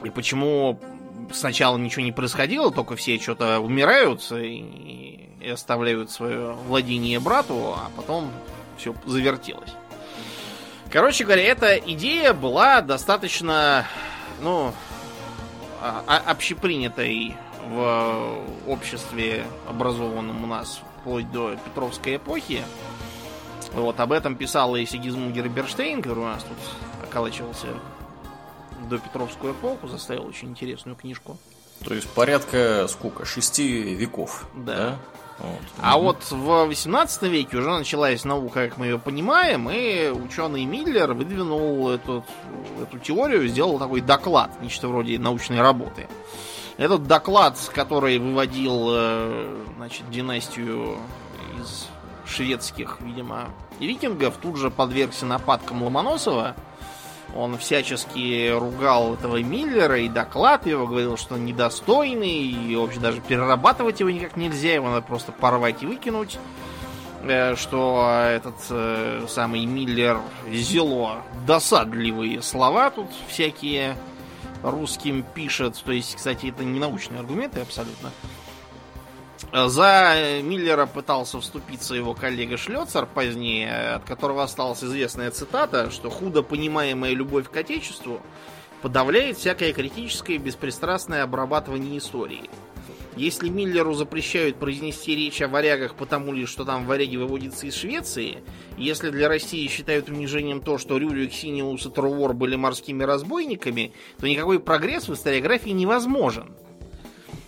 И 0.03 0.10
почему 0.10 0.79
сначала 1.31 1.77
ничего 1.77 2.03
не 2.03 2.12
происходило, 2.12 2.72
только 2.72 2.96
все 2.96 3.19
что-то 3.19 3.60
умирают 3.60 4.31
и, 4.31 5.29
и 5.41 5.50
оставляют 5.50 6.12
свое 6.12 6.53
владение 6.67 7.19
брату, 7.19 7.74
а 7.75 7.89
потом 7.96 8.31
все 8.77 8.93
завертелось. 9.05 9.74
Короче 10.91 11.25
говоря, 11.25 11.43
эта 11.43 11.75
идея 11.75 12.34
была 12.34 12.81
достаточно, 12.81 13.86
ну, 14.41 14.74
а, 15.81 16.03
а, 16.07 16.31
общепринятой 16.31 17.36
в 17.69 18.39
обществе, 18.67 19.46
образованном 19.67 20.43
у 20.43 20.48
нас 20.48 20.81
вплоть 21.00 21.29
до 21.31 21.55
Петровской 21.55 22.15
эпохи. 22.15 22.63
Вот, 23.74 24.00
об 24.00 24.13
этом 24.13 24.36
писал 24.36 24.75
и 24.77 24.86
Сигизмунд 24.86 25.36
Герберштейн, 25.36 26.01
который 26.01 26.19
у 26.19 26.27
нас 26.27 26.43
тут 26.43 26.57
околачивался 27.03 27.67
до 28.88 28.98
Петровскую 28.98 29.53
эпоху, 29.53 29.88
заставил 29.88 30.25
очень 30.25 30.50
интересную 30.50 30.96
книжку. 30.96 31.38
То 31.84 31.94
есть 31.94 32.10
порядка 32.10 32.88
сколько? 32.88 33.25
Шести 33.25 33.96
веков. 33.96 34.48
Да. 34.56 34.75
да? 34.75 35.00
Вот. 35.39 35.62
А 35.82 35.98
угу. 35.98 36.06
вот 36.06 36.32
в 36.32 36.65
18 36.65 37.24
веке 37.24 37.58
уже 37.58 37.70
началась 37.70 38.24
наука, 38.25 38.70
как 38.70 38.77
мы 38.77 38.88
ее 38.88 39.00
понимаем, 39.00 39.70
и 39.70 40.10
ученый 40.10 40.65
Миллер 40.65 41.13
выдвинул 41.13 41.89
эту, 41.89 42.25
эту 42.82 42.98
теорию, 42.98 43.48
сделал 43.48 43.77
такой 43.77 44.01
доклад, 44.01 44.51
нечто 44.62 44.88
вроде 44.88 45.20
научной 45.20 45.62
работы. 45.62 46.08
Этот 46.77 47.08
доклад, 47.08 47.58
который 47.74 48.17
выводил 48.17 48.88
э, 48.91 49.63
значит, 49.77 50.10
династию 50.10 50.98
из 51.60 51.88
шведских, 52.25 52.98
видимо, 53.01 53.50
викингов, 53.79 54.38
тут 54.38 54.58
же 54.58 54.70
подвергся 54.70 55.25
нападкам 55.25 55.84
Ломоносова, 55.84 56.56
он 57.36 57.57
всячески 57.57 58.50
ругал 58.51 59.13
этого 59.13 59.41
Миллера 59.41 60.00
и 60.00 60.10
доклад 60.10 60.65
его, 60.65 60.88
говорил, 60.88 61.17
что 61.17 61.36
он 61.36 61.46
недостойный, 61.46 62.39
и 62.39 62.75
вообще 62.75 63.00
даже 63.00 63.22
перерабатывать 63.22 64.00
его 64.00 64.10
никак 64.10 64.38
нельзя, 64.38 64.74
его 64.74 64.89
надо 64.89 65.01
просто 65.01 65.31
порвать 65.31 65.84
и 65.84 65.86
выкинуть. 65.86 66.39
Э, 67.24 67.55
что 67.55 68.24
этот 68.29 68.55
э, 68.69 69.25
самый 69.27 69.65
Миллер 69.65 70.19
зело 70.51 71.24
досадливые 71.46 72.41
слова 72.41 72.89
тут 72.89 73.07
всякие 73.27 73.96
русским 74.63 75.24
пишет. 75.24 75.81
То 75.84 75.91
есть, 75.91 76.15
кстати, 76.15 76.48
это 76.48 76.63
не 76.63 76.79
научные 76.79 77.19
аргументы 77.19 77.62
абсолютно. 77.62 78.12
За 79.51 80.41
Миллера 80.41 80.86
пытался 80.86 81.39
вступиться 81.39 81.96
его 81.96 82.13
коллега 82.13 82.58
Шлёцер 82.58 83.06
позднее, 83.06 83.96
от 83.96 84.03
которого 84.03 84.44
осталась 84.44 84.84
известная 84.84 85.32
цитата, 85.32 85.91
что 85.91 86.10
худо 86.10 86.41
понимаемая 86.44 87.13
любовь 87.13 87.50
к 87.50 87.56
Отечеству 87.56 88.22
подавляет 88.82 89.38
всякое 89.38 89.74
критическое 89.74 90.36
и 90.36 90.39
беспристрастное 90.39 91.24
обрабатывание 91.24 91.98
истории. 91.98 92.50
Если 93.15 93.50
Миллеру 93.50 93.96
запрещают 93.96 94.58
произнести 94.58 95.15
речь 95.15 95.41
о 95.41 95.48
варягах 95.48 95.96
потому 95.96 96.34
лишь, 96.34 96.50
что 96.50 96.65
там 96.65 96.86
варяги 96.86 97.17
выводятся 97.17 97.65
из 97.65 97.75
Швеции, 97.75 98.44
если 98.77 99.10
для 99.10 99.27
России 99.27 99.67
считают 99.67 100.10
унижением 100.10 100.62
то, 100.62 100.77
что 100.77 101.00
Рюрик, 101.00 101.34
Синиус 101.34 101.88
и 101.88 101.89
Трувор 101.89 102.36
были 102.36 102.56
морскими 102.56 103.03
разбойниками, 103.03 103.94
то 104.20 104.27
никакой 104.27 104.60
прогресс 104.60 105.08
в 105.08 105.13
историографии 105.13 105.72
невозможен. 105.72 106.56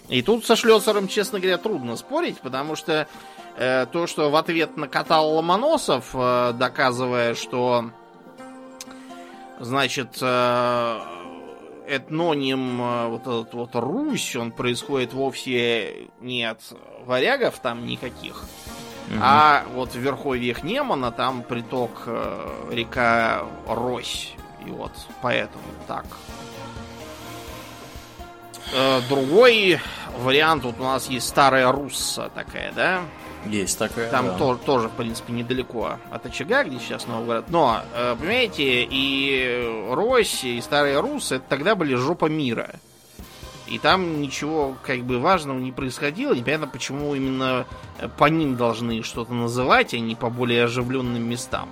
И 0.10 0.24
тут 0.24 0.46
со 0.46 0.56
Шлёцером, 0.56 1.08
честно 1.08 1.40
говоря, 1.40 1.58
трудно 1.58 1.96
спорить, 1.96 2.40
потому 2.40 2.76
что 2.76 3.08
э, 3.58 3.86
то, 3.92 4.08
что 4.08 4.32
в 4.32 4.36
ответ 4.36 4.76
накатал 4.76 5.36
Ломоносов, 5.36 6.10
э, 6.14 6.54
доказывая, 6.54 7.36
что 7.36 7.92
значит 9.60 10.18
э, 10.20 11.00
этноним 11.88 12.82
э, 12.82 13.08
вот 13.08 13.22
этот 13.22 13.54
вот 13.54 13.76
Русь, 13.76 14.36
он 14.36 14.52
происходит 14.52 15.14
вовсе 15.14 16.10
не 16.22 16.44
от 16.44 16.62
варягов 17.06 17.60
там 17.60 17.86
никаких, 17.86 18.44
угу. 19.10 19.20
а 19.22 19.64
вот 19.74 19.92
в 19.92 20.00
верховьях 20.00 20.64
Немана 20.64 21.12
там 21.12 21.44
приток 21.44 22.04
э, 22.08 22.70
река 22.72 23.46
Рось. 23.68 24.34
И 24.66 24.72
вот 24.72 24.92
поэтому 25.22 25.64
так 25.88 26.06
другой 29.10 29.80
вариант, 30.18 30.64
вот 30.64 30.76
у 30.80 30.84
нас 30.84 31.10
есть 31.10 31.28
старая 31.28 31.72
Русса 31.72 32.30
такая, 32.34 32.72
да? 32.74 33.02
Есть 33.46 33.80
такая. 33.80 34.10
Там 34.12 34.28
да. 34.28 34.38
тоже, 34.38 34.60
тоже, 34.60 34.90
в 34.90 34.92
принципе, 34.92 35.34
недалеко 35.34 35.98
от 36.12 36.26
очага, 36.26 36.64
где 36.64 36.78
сейчас 36.80 37.08
Новгород. 37.08 37.50
Но, 37.50 37.82
э, 37.96 38.16
понимаете, 38.20 38.84
и 38.90 39.88
Рось, 39.90 40.44
и 40.44 40.60
старая 40.62 41.02
Русса, 41.02 41.36
это 41.36 41.46
тогда 41.48 41.76
были 41.76 41.96
жопа 41.96 42.26
мира. 42.26 42.76
И 43.68 43.78
там 43.78 44.20
ничего 44.22 44.76
как 44.84 45.02
бы 45.04 45.20
важного 45.20 45.60
не 45.60 45.72
происходило. 45.72 46.34
Непонятно, 46.34 46.68
почему 46.68 47.14
именно 47.14 47.66
по 48.18 48.26
ним 48.26 48.56
должны 48.56 49.04
что-то 49.04 49.34
называть, 49.34 49.94
а 49.94 50.00
не 50.00 50.16
по 50.16 50.30
более 50.30 50.66
оживленным 50.66 51.24
местам. 51.24 51.70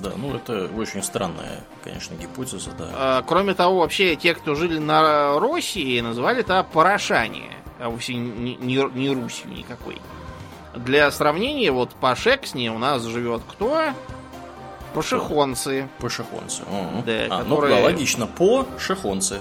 Да, 0.00 0.12
ну 0.16 0.34
это 0.34 0.70
очень 0.76 1.02
странная, 1.02 1.64
конечно, 1.84 2.14
гипотеза, 2.14 2.70
да. 2.72 2.88
А, 2.94 3.22
кроме 3.22 3.54
того, 3.54 3.80
вообще 3.80 4.16
те, 4.16 4.34
кто 4.34 4.54
жили 4.54 4.78
на 4.78 5.38
России, 5.38 6.00
называли 6.00 6.40
это 6.40 6.64
Порошане, 6.72 7.50
а 7.78 7.90
вовсе 7.90 8.14
не, 8.14 8.56
не, 8.56 8.82
не 8.94 9.10
Русью 9.10 9.50
никакой. 9.50 9.98
Для 10.74 11.10
сравнения, 11.10 11.70
вот 11.70 11.90
по 11.90 12.16
Шексне 12.16 12.72
у 12.72 12.78
нас 12.78 13.02
живет 13.02 13.42
кто? 13.46 13.92
Пошехонцы. 14.94 15.88
Пошехонцы. 15.98 16.62
Угу. 16.62 17.02
Да, 17.06 17.12
а, 17.30 17.44
ну 17.44 17.56
которые... 17.56 17.76
Ну, 17.76 17.80
да, 17.80 17.86
логично. 17.86 18.26
По 18.26 18.66
шехонцы. 18.78 19.40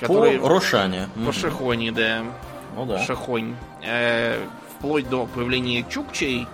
Которые... 0.00 0.38
По 0.40 0.48
Рошане. 0.48 1.08
По 1.26 1.32
Шехоне, 1.32 1.92
да. 1.92 2.24
Ну 2.76 2.86
да. 2.86 2.98
Шехонь. 3.00 3.56
Э, 3.82 4.38
вплоть 4.76 5.08
до 5.08 5.26
появления 5.26 5.84
Чукчей 5.88 6.46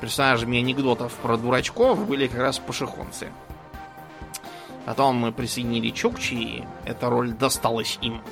персонажами 0.00 0.58
анекдотов 0.58 1.12
про 1.14 1.36
дурачков 1.36 2.06
были 2.06 2.26
как 2.26 2.38
раз 2.40 2.58
пашихонцы. 2.58 3.28
Потом 4.86 5.16
мы 5.16 5.32
присоединили 5.32 5.90
Чукчи, 5.90 6.34
и 6.34 6.64
эта 6.84 7.10
роль 7.10 7.32
досталась 7.32 7.98
им. 8.00 8.22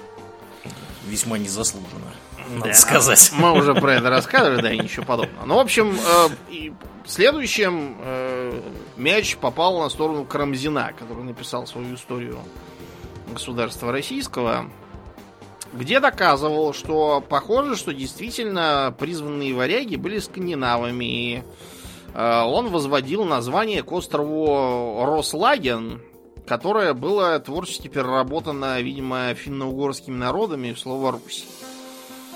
Весьма 1.07 1.39
незаслуженно, 1.39 2.13
надо 2.51 2.69
да, 2.69 2.75
сказать. 2.75 3.31
Мы 3.39 3.53
уже 3.53 3.75
про 3.75 3.95
это 3.95 4.11
рассказывали, 4.11 4.61
да, 4.61 4.73
и 4.73 4.79
ничего 4.79 5.07
подобного. 5.07 5.47
Ну, 5.47 5.55
в 5.55 5.59
общем, 5.61 5.97
э, 5.97 6.71
следующим 7.07 7.97
э, 8.01 8.61
мяч 8.97 9.37
попал 9.37 9.81
на 9.81 9.89
сторону 9.89 10.27
Карамзина, 10.27 10.93
который 10.99 11.25
написал 11.25 11.67
свою 11.67 11.95
историю 11.95 12.41
государства 13.33 13.91
российского, 13.91 14.71
где 15.73 16.01
доказывал, 16.01 16.73
что 16.73 17.23
похоже, 17.27 17.77
что 17.77 17.93
действительно 17.93 18.95
призванные 18.99 19.55
варяги 19.55 19.97
были 19.97 20.19
скандинавами. 20.19 21.05
И 21.05 21.43
э, 22.15 22.43
он 22.43 22.69
возводил 22.71 23.25
название 23.25 23.83
к 23.83 23.93
острову 23.93 25.05
Рослаген, 25.05 26.01
которое 26.47 26.95
было 26.95 27.39
творчески 27.39 27.89
переработано, 27.89 28.81
видимо, 28.81 29.35
финно-угорскими 29.35 30.17
народами 30.17 30.73
в 30.73 30.79
слово 30.79 31.13
Русь. 31.13 31.47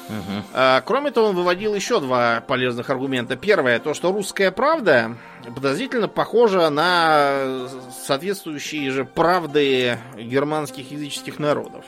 Угу. 0.09 0.83
Кроме 0.85 1.11
того, 1.12 1.29
он 1.29 1.37
выводил 1.37 1.75
еще 1.75 2.01
два 2.01 2.41
полезных 2.41 2.91
аргумента. 2.91 3.37
Первое, 3.37 3.79
то, 3.79 3.95
что 3.95 4.12
русская 4.12 4.51
правда 4.51 5.17
подозрительно 5.55 6.09
похожа 6.09 6.69
на 6.71 7.69
соответствующие 8.05 8.91
же 8.91 9.05
правды 9.05 9.99
германских 10.17 10.91
языческих 10.91 11.39
народов. 11.39 11.85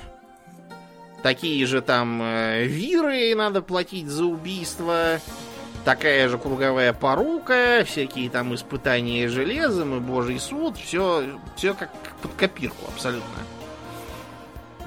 Такие 1.25 1.65
же 1.65 1.81
там 1.81 2.21
э, 2.23 2.67
виры 2.67 3.35
надо 3.35 3.63
платить 3.63 4.09
за 4.09 4.27
убийство, 4.27 5.19
такая 5.83 6.29
же 6.29 6.37
круговая 6.37 6.93
порука, 6.93 7.83
всякие 7.87 8.29
там 8.29 8.55
испытания 8.55 9.27
железом 9.29 9.97
и 9.97 10.01
божий 10.01 10.39
суд, 10.39 10.77
все, 10.77 11.25
все 11.57 11.73
как 11.73 11.89
под 12.21 12.35
копирку 12.35 12.85
абсолютно. 12.89 13.39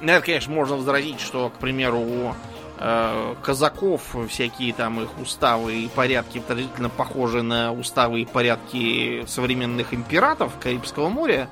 Это, 0.00 0.24
конечно, 0.24 0.52
можно 0.52 0.76
возразить, 0.76 1.18
что, 1.18 1.50
к 1.50 1.54
примеру, 1.54 1.98
у 1.98 2.34
э, 2.78 3.34
казаков 3.42 4.14
всякие 4.28 4.72
там 4.72 5.00
их 5.00 5.18
уставы 5.18 5.74
и 5.74 5.88
порядки 5.88 6.38
подозрительно 6.38 6.88
похожи 6.88 7.42
на 7.42 7.72
уставы 7.72 8.20
и 8.20 8.24
порядки 8.24 9.24
современных 9.26 9.92
императов 9.92 10.52
Карибского 10.60 11.08
моря. 11.08 11.50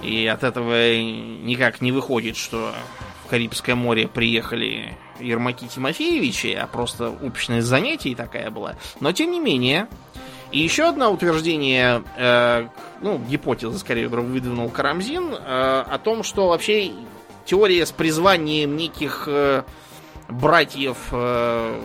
И 0.00 0.28
от 0.28 0.44
этого 0.44 0.96
никак 0.96 1.80
не 1.80 1.90
выходит, 1.90 2.36
что 2.36 2.72
в 3.24 3.30
Карибское 3.30 3.74
море 3.74 4.06
приехали 4.06 4.96
Ермаки 5.18 5.66
Тимофеевичи, 5.66 6.48
а 6.48 6.66
просто 6.66 7.10
общность 7.10 7.66
занятий 7.66 8.14
такая 8.14 8.50
была. 8.50 8.76
Но 9.00 9.12
тем 9.12 9.30
не 9.30 9.40
менее, 9.40 9.88
и 10.52 10.60
еще 10.60 10.84
одно 10.84 11.10
утверждение, 11.10 12.02
э, 12.16 12.68
ну, 13.00 13.18
гипотеза, 13.18 13.78
скорее, 13.78 14.08
выдвинул 14.08 14.68
Карамзин, 14.68 15.34
э, 15.34 15.84
о 15.88 15.98
том, 15.98 16.22
что 16.22 16.48
вообще 16.48 16.92
теория 17.46 17.86
с 17.86 17.92
призванием 17.92 18.76
неких 18.76 19.24
э, 19.26 19.62
братьев, 20.28 20.98
э, 21.12 21.80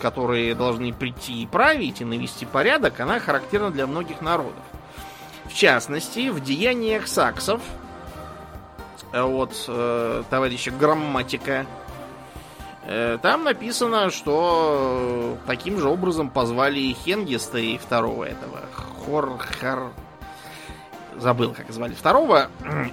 которые 0.00 0.54
должны 0.54 0.92
прийти 0.92 1.42
и 1.42 1.46
править, 1.46 2.00
и 2.00 2.04
навести 2.04 2.44
порядок, 2.44 3.00
она 3.00 3.18
характерна 3.18 3.70
для 3.70 3.86
многих 3.86 4.20
народов. 4.20 4.52
В 5.46 5.54
частности, 5.54 6.28
в 6.28 6.40
деяниях 6.40 7.06
саксов 7.06 7.60
от 9.12 9.64
э, 9.68 10.22
товарища 10.30 10.70
Грамматика 10.70 11.66
Э, 12.84 13.18
там 13.22 13.44
написано, 13.44 14.10
что 14.10 15.38
таким 15.46 15.78
же 15.78 15.88
образом 15.88 16.30
позвали 16.30 16.94
Хенгиста 17.04 17.58
и 17.58 17.78
второго 17.78 18.24
этого. 18.24 18.60
Хорхар... 19.04 19.90
Забыл, 21.18 21.52
как 21.52 21.70
звали 21.70 21.92
второго. 21.92 22.48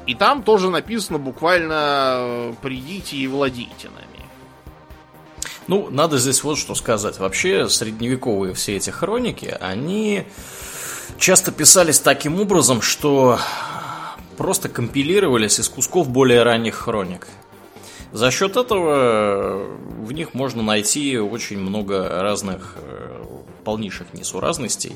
И 0.05 0.13
там 0.13 0.43
тоже 0.43 0.69
написано 0.69 1.19
буквально 1.19 2.53
«придите 2.61 3.15
и 3.15 3.27
владейте 3.27 3.89
нами». 3.89 4.25
Ну, 5.67 5.87
надо 5.89 6.17
здесь 6.17 6.43
вот 6.43 6.57
что 6.57 6.75
сказать. 6.75 7.17
Вообще, 7.17 7.69
средневековые 7.69 8.53
все 8.53 8.75
эти 8.75 8.89
хроники, 8.89 9.55
они 9.61 10.25
часто 11.17 11.51
писались 11.53 11.99
таким 11.99 12.41
образом, 12.41 12.81
что 12.81 13.39
просто 14.39 14.69
компилировались 14.69 15.59
из 15.59 15.67
кусков 15.67 16.07
более 16.07 16.43
ранних 16.43 16.75
хроник. 16.75 17.27
За 18.13 18.31
счет 18.31 18.55
этого 18.55 18.95
э, 18.95 19.77
в 19.99 20.13
них 20.13 20.33
можно 20.33 20.63
найти 20.63 21.17
очень 21.19 21.59
много 21.59 22.07
разных 22.21 22.75
э, 22.77 23.21
полнейших 23.65 24.13
несуразностей. 24.13 24.95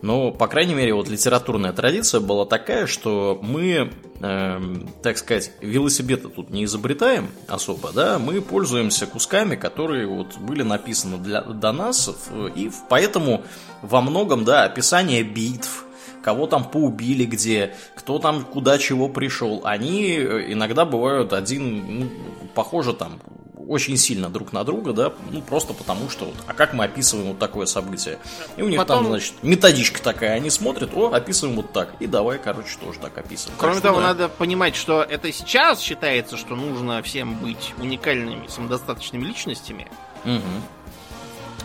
Но, 0.00 0.30
по 0.30 0.46
крайней 0.48 0.74
мере, 0.74 0.94
вот 0.94 1.08
литературная 1.10 1.74
традиция 1.74 2.20
была 2.20 2.46
такая, 2.46 2.86
что 2.86 3.38
мы, 3.42 3.92
э, 4.22 4.60
так 5.02 5.18
сказать, 5.18 5.52
велосипеды 5.60 6.30
тут 6.30 6.48
не 6.48 6.64
изобретаем 6.64 7.28
особо, 7.46 7.92
да, 7.92 8.18
мы 8.18 8.40
пользуемся 8.40 9.06
кусками, 9.06 9.54
которые 9.54 10.06
вот 10.06 10.38
были 10.38 10.62
написаны 10.62 11.18
для, 11.18 11.42
до 11.42 11.72
нас, 11.72 12.10
и 12.56 12.70
поэтому 12.88 13.44
во 13.82 14.00
многом, 14.00 14.46
да, 14.46 14.64
описание 14.64 15.22
битв, 15.22 15.84
кого 16.22 16.46
там 16.46 16.64
поубили 16.64 17.24
где, 17.24 17.74
кто 17.94 18.18
там 18.18 18.44
куда 18.44 18.78
чего 18.78 19.08
пришел, 19.08 19.62
они 19.64 20.16
э, 20.16 20.52
иногда 20.52 20.84
бывают 20.84 21.32
один, 21.32 22.00
ну, 22.00 22.08
похожи 22.54 22.92
там 22.92 23.20
очень 23.68 23.98
сильно 23.98 24.30
друг 24.30 24.52
на 24.52 24.64
друга, 24.64 24.92
да, 24.92 25.12
ну 25.30 25.42
просто 25.42 25.74
потому 25.74 26.08
что 26.08 26.24
вот, 26.24 26.34
а 26.46 26.54
как 26.54 26.72
мы 26.72 26.84
описываем 26.84 27.28
вот 27.28 27.38
такое 27.38 27.66
событие? 27.66 28.18
И 28.56 28.62
у 28.62 28.68
них 28.68 28.78
Потом... 28.78 29.04
там, 29.04 29.06
значит, 29.08 29.34
методичка 29.42 30.02
такая, 30.02 30.32
они 30.32 30.48
смотрят, 30.48 30.90
о, 30.94 31.12
описываем 31.12 31.56
вот 31.56 31.72
так, 31.72 31.94
и 32.00 32.06
давай, 32.06 32.38
короче, 32.38 32.78
тоже 32.80 32.98
так 32.98 33.16
описываем. 33.18 33.56
Кроме 33.58 33.74
так 33.74 33.82
того, 33.82 34.00
да. 34.00 34.08
надо 34.08 34.28
понимать, 34.28 34.74
что 34.74 35.02
это 35.02 35.30
сейчас 35.32 35.80
считается, 35.80 36.38
что 36.38 36.56
нужно 36.56 37.02
всем 37.02 37.34
быть 37.34 37.74
уникальными, 37.78 38.46
самодостаточными 38.46 39.24
личностями. 39.24 39.88
Угу. 40.24 40.40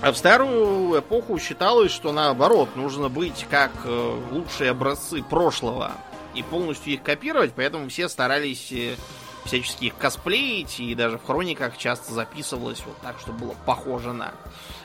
А 0.04 0.12
в 0.12 0.18
старую 0.18 1.00
эпоху 1.00 1.40
считалось, 1.40 1.90
что 1.90 2.12
наоборот, 2.12 2.76
нужно 2.76 3.08
быть 3.08 3.48
как 3.50 3.72
э, 3.86 4.20
лучшие 4.32 4.72
образцы 4.72 5.24
прошлого 5.24 5.94
и 6.34 6.44
полностью 6.44 6.92
их 6.92 7.04
копировать, 7.04 7.54
поэтому 7.56 7.88
все 7.88 8.10
старались 8.10 8.70
э, 8.74 8.96
всячески 9.46 9.86
их 9.86 9.96
косплеить, 9.96 10.78
и 10.82 10.94
даже 10.94 11.18
в 11.18 11.24
хрониках 11.24 11.78
часто 11.78 12.12
записывалось 12.12 12.84
вот 12.86 12.98
так, 12.98 13.18
чтобы 13.18 13.40
было 13.40 13.56
похоже 13.66 14.12
на. 14.12 14.34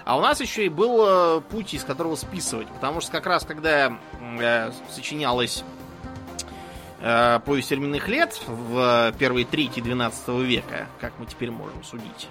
А 0.04 0.16
у 0.16 0.20
нас 0.20 0.40
еще 0.40 0.66
и 0.66 0.68
был 0.68 1.04
э, 1.04 1.40
путь, 1.50 1.74
из 1.74 1.82
которого 1.82 2.14
списывать, 2.14 2.68
потому 2.68 3.00
что 3.00 3.10
как 3.10 3.26
раз 3.26 3.44
когда 3.44 3.98
э, 4.40 4.70
сочинялась 4.88 5.64
э, 7.00 7.40
повесть 7.44 7.70
временных 7.70 8.06
лет 8.06 8.40
в 8.46 9.12
первой 9.18 9.42
трети 9.42 9.80
12 9.80 10.28
века, 10.44 10.86
как 11.00 11.12
мы 11.18 11.26
теперь 11.26 11.50
можем 11.50 11.82
судить, 11.82 12.28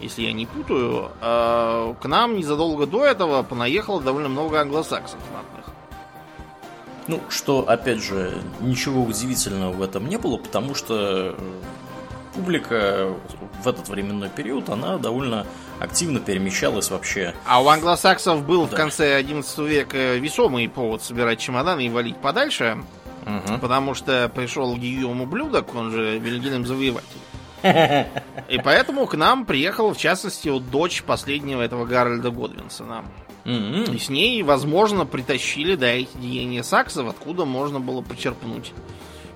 если 0.00 0.22
я 0.22 0.32
не 0.32 0.46
путаю, 0.46 1.10
э, 1.20 1.94
к 2.00 2.04
нам 2.06 2.36
незадолго 2.36 2.86
до 2.86 3.04
этого 3.04 3.42
понаехало 3.42 4.00
довольно 4.00 4.28
много 4.28 4.60
англосаксов 4.60 5.18
знатных. 5.30 5.66
Ну, 7.06 7.20
что, 7.28 7.68
опять 7.68 8.02
же, 8.02 8.38
ничего 8.60 9.02
удивительного 9.02 9.72
в 9.72 9.82
этом 9.82 10.08
не 10.08 10.16
было, 10.16 10.36
потому 10.36 10.74
что 10.74 11.36
публика 12.34 13.14
в 13.62 13.68
этот 13.68 13.88
временной 13.88 14.28
период, 14.28 14.68
она 14.68 14.96
довольно 14.96 15.46
активно 15.80 16.20
перемещалась 16.20 16.90
вообще. 16.90 17.34
А 17.46 17.62
у 17.62 17.68
англосаксов 17.68 18.44
был 18.44 18.66
да. 18.66 18.68
в 18.68 18.76
конце 18.76 19.16
11 19.16 19.58
века 19.58 20.14
весомый 20.16 20.68
повод 20.68 21.02
собирать 21.02 21.40
чемоданы 21.40 21.86
и 21.86 21.90
валить 21.90 22.16
подальше, 22.16 22.78
угу. 23.26 23.58
потому 23.60 23.94
что 23.94 24.30
пришел 24.34 24.76
Гийом 24.76 25.20
ублюдок, 25.22 25.74
он 25.74 25.90
же 25.90 26.18
Вильгельм 26.18 26.66
Завоеватель. 26.66 27.18
И 27.62 28.58
поэтому 28.62 29.06
к 29.06 29.14
нам 29.14 29.44
приехала, 29.44 29.94
в 29.94 29.98
частности, 29.98 30.48
вот 30.48 30.70
дочь 30.70 31.02
последнего 31.02 31.62
этого 31.62 31.84
Гарольда 31.84 32.30
Годвинсона. 32.30 33.04
И 33.44 33.98
с 33.98 34.08
ней, 34.08 34.42
возможно, 34.42 35.06
притащили, 35.06 35.74
да, 35.74 35.88
эти 35.88 36.16
деяния 36.16 36.62
саксов, 36.62 37.08
откуда 37.08 37.44
можно 37.44 37.80
было 37.80 38.02
почерпнуть. 38.02 38.72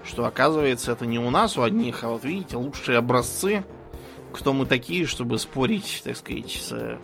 Что, 0.04 0.26
оказывается, 0.26 0.92
это 0.92 1.06
не 1.06 1.18
у 1.18 1.30
нас 1.30 1.56
у 1.56 1.62
одних, 1.62 2.04
а 2.04 2.08
вот, 2.08 2.24
видите, 2.24 2.56
лучшие 2.56 2.98
образцы. 2.98 3.64
Кто 4.32 4.52
мы 4.52 4.66
такие, 4.66 5.06
чтобы 5.06 5.38
спорить, 5.38 6.02
так 6.04 6.16
сказать, 6.16 6.50
с 6.50 6.98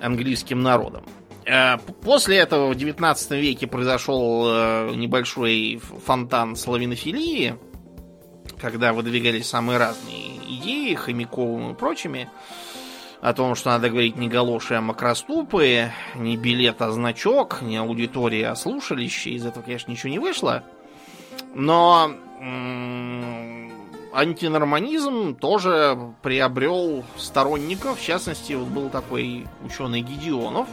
английским 0.00 0.62
народом. 0.62 1.04
Э, 1.46 1.76
после 2.02 2.38
этого 2.38 2.72
в 2.72 2.74
19 2.74 3.30
веке 3.32 3.66
произошел 3.66 4.44
э, 4.46 4.94
небольшой 4.94 5.80
фонтан 6.04 6.56
славянофилии, 6.56 7.56
когда 8.64 8.94
выдвигались 8.94 9.46
самые 9.46 9.78
разные 9.78 10.38
идеи 10.38 10.94
Хомяковым 10.94 11.72
и 11.72 11.74
прочими, 11.74 12.30
о 13.20 13.34
том, 13.34 13.54
что 13.56 13.68
надо 13.68 13.90
говорить 13.90 14.16
не 14.16 14.26
галоши, 14.26 14.72
а 14.72 14.80
макроступы, 14.80 15.90
не 16.14 16.38
билет, 16.38 16.80
а 16.80 16.90
значок, 16.90 17.60
не 17.60 17.76
аудитория, 17.76 18.48
а 18.48 18.56
слушалище. 18.56 19.30
Из 19.32 19.44
этого, 19.44 19.64
конечно, 19.64 19.90
ничего 19.90 20.08
не 20.08 20.18
вышло. 20.18 20.64
Но 21.54 22.10
антинорманизм 24.14 25.34
тоже 25.36 25.98
приобрел 26.22 27.04
сторонников. 27.18 28.00
В 28.00 28.02
частности, 28.02 28.54
вот 28.54 28.68
был 28.68 28.88
такой 28.88 29.46
ученый 29.62 30.00
Гедеонов. 30.00 30.68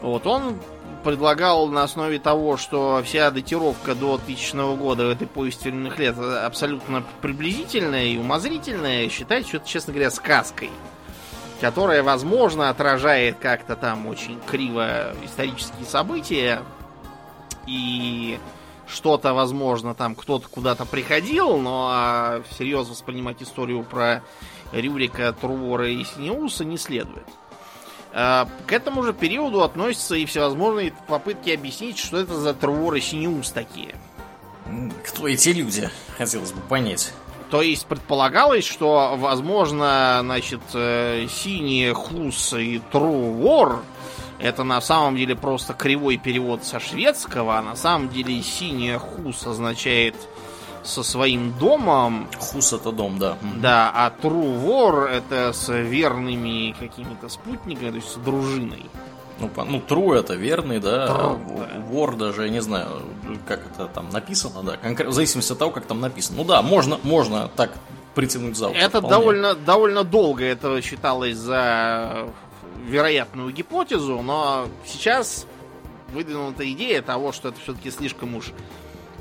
Вот 0.00 0.28
он 0.28 0.60
предлагал 1.04 1.68
на 1.68 1.84
основе 1.84 2.18
того, 2.18 2.56
что 2.56 3.02
вся 3.04 3.30
датировка 3.30 3.94
до 3.94 4.16
2000 4.16 4.76
года 4.76 5.06
в 5.06 5.10
этой 5.10 5.26
повести 5.28 5.68
лет 5.68 6.18
абсолютно 6.18 7.04
приблизительная 7.20 8.06
и 8.06 8.18
умозрительная, 8.18 9.08
считать 9.10 9.46
что 9.46 9.58
это, 9.58 9.68
честно 9.68 9.92
говоря, 9.92 10.10
сказкой, 10.10 10.70
которая, 11.60 12.02
возможно, 12.02 12.70
отражает 12.70 13.36
как-то 13.38 13.76
там 13.76 14.06
очень 14.06 14.40
криво 14.46 15.14
исторические 15.24 15.86
события 15.86 16.62
и 17.66 18.38
что-то, 18.86 19.34
возможно, 19.34 19.94
там 19.94 20.14
кто-то 20.14 20.48
куда-то 20.48 20.86
приходил, 20.86 21.58
но 21.58 21.88
а 21.92 22.42
всерьез 22.50 22.88
воспринимать 22.88 23.42
историю 23.42 23.82
про 23.82 24.22
Рюрика, 24.72 25.32
Трувора 25.32 25.88
и 25.88 26.02
Синеуса 26.04 26.64
не 26.64 26.76
следует. 26.76 27.26
А, 28.16 28.48
к 28.66 28.72
этому 28.72 29.02
же 29.02 29.12
периоду 29.12 29.62
относятся 29.62 30.14
и 30.14 30.24
всевозможные 30.24 30.92
попытки 31.08 31.50
объяснить, 31.50 31.98
что 31.98 32.18
это 32.18 32.34
за 32.34 32.54
Трувор 32.54 32.94
и 32.94 33.00
Синеус 33.00 33.50
такие. 33.50 33.96
Кто 35.04 35.26
эти 35.28 35.48
люди, 35.48 35.90
хотелось 36.16 36.52
бы 36.52 36.60
понять. 36.62 37.12
То 37.50 37.60
есть 37.60 37.86
предполагалось, 37.86 38.64
что, 38.64 39.14
возможно, 39.16 40.20
значит, 40.22 40.60
э, 40.72 41.26
синие 41.28 41.92
хус 41.92 42.54
и 42.54 42.80
трувор 42.90 43.82
это 44.38 44.64
на 44.64 44.80
самом 44.80 45.16
деле 45.16 45.36
просто 45.36 45.74
кривой 45.74 46.16
перевод 46.16 46.64
со 46.64 46.80
шведского, 46.80 47.58
а 47.58 47.62
на 47.62 47.76
самом 47.76 48.08
деле 48.08 48.42
синяя 48.42 48.98
хус 48.98 49.46
означает 49.46 50.14
со 50.84 51.02
своим 51.02 51.52
домом. 51.58 52.28
Хус 52.38 52.72
это 52.72 52.92
дом, 52.92 53.18
да. 53.18 53.36
Да, 53.56 53.90
а 53.94 54.10
Трувор 54.10 55.06
это 55.06 55.52
с 55.52 55.72
верными 55.72 56.74
какими-то 56.78 57.28
спутниками, 57.28 57.90
то 57.90 57.96
есть 57.96 58.12
с 58.12 58.16
дружиной. 58.16 58.86
Ну, 59.40 59.50
ну 59.66 59.80
тру 59.80 60.12
это 60.12 60.34
верный, 60.34 60.78
да. 60.78 61.06
Тру, 61.08 61.40
да. 61.58 61.80
Вор 61.88 62.16
даже, 62.16 62.44
я 62.44 62.50
не 62.50 62.62
знаю, 62.62 63.02
как 63.48 63.66
это 63.66 63.86
там 63.86 64.10
написано, 64.10 64.62
да. 64.62 64.76
Конкрет... 64.76 65.08
В 65.08 65.12
зависимости 65.12 65.52
от 65.52 65.58
того, 65.58 65.70
как 65.70 65.86
там 65.86 66.00
написано. 66.00 66.38
Ну 66.38 66.44
да, 66.44 66.62
можно, 66.62 67.00
можно 67.02 67.48
так 67.56 67.72
притянуть 68.14 68.56
за 68.56 68.68
ухо. 68.68 68.78
Это 68.78 69.00
довольно, 69.00 69.54
довольно 69.54 70.04
долго 70.04 70.44
это 70.44 70.80
считалось 70.82 71.36
за 71.36 72.28
вероятную 72.86 73.50
гипотезу, 73.52 74.22
но 74.22 74.68
сейчас 74.86 75.46
выдвинута 76.12 76.70
идея 76.72 77.02
того, 77.02 77.32
что 77.32 77.48
это 77.48 77.60
все-таки 77.60 77.90
слишком 77.90 78.36
уж 78.36 78.52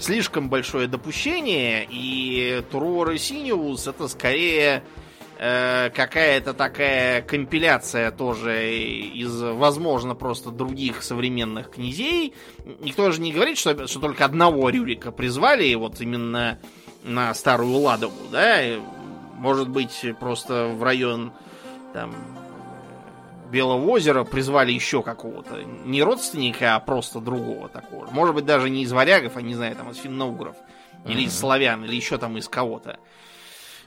слишком 0.03 0.49
большое 0.49 0.87
допущение, 0.87 1.87
и 1.89 2.63
Турор 2.69 3.11
и 3.11 3.17
Синиус 3.17 3.87
это 3.87 4.07
скорее 4.07 4.83
э, 5.39 5.89
какая-то 5.91 6.53
такая 6.53 7.21
компиляция 7.21 8.11
тоже 8.11 8.77
из, 8.77 9.41
возможно, 9.41 10.13
просто 10.13 10.51
других 10.51 11.03
современных 11.03 11.71
князей. 11.71 12.33
Никто 12.81 13.11
же 13.11 13.21
не 13.21 13.31
говорит, 13.31 13.57
что, 13.57 13.87
что 13.87 13.99
только 13.99 14.25
одного 14.25 14.69
Рюрика 14.69 15.11
призвали, 15.11 15.73
вот 15.75 16.01
именно 16.01 16.59
на 17.03 17.33
Старую 17.33 17.77
Ладогу, 17.77 18.27
да? 18.31 18.61
Может 19.35 19.69
быть, 19.69 20.05
просто 20.19 20.67
в 20.67 20.83
район 20.83 21.31
там 21.93 22.13
Белого 23.53 23.85
озера 23.91 24.23
призвали 24.23 24.71
еще 24.71 25.03
какого-то. 25.03 25.61
Не 25.61 26.01
родственника, 26.01 26.73
а 26.73 26.79
просто 26.79 27.19
другого 27.19 27.69
такого. 27.69 28.09
Может 28.09 28.33
быть, 28.33 28.45
даже 28.45 28.67
не 28.71 28.81
из 28.81 28.91
варягов, 28.91 29.37
а 29.37 29.43
не 29.43 29.53
знаю, 29.53 29.75
там 29.75 29.91
из 29.91 29.97
финно-угров. 29.97 30.55
Или 31.05 31.25
из 31.25 31.37
славян, 31.37 31.85
или 31.85 31.95
еще 31.95 32.17
там 32.17 32.35
из 32.35 32.49
кого-то. 32.49 32.97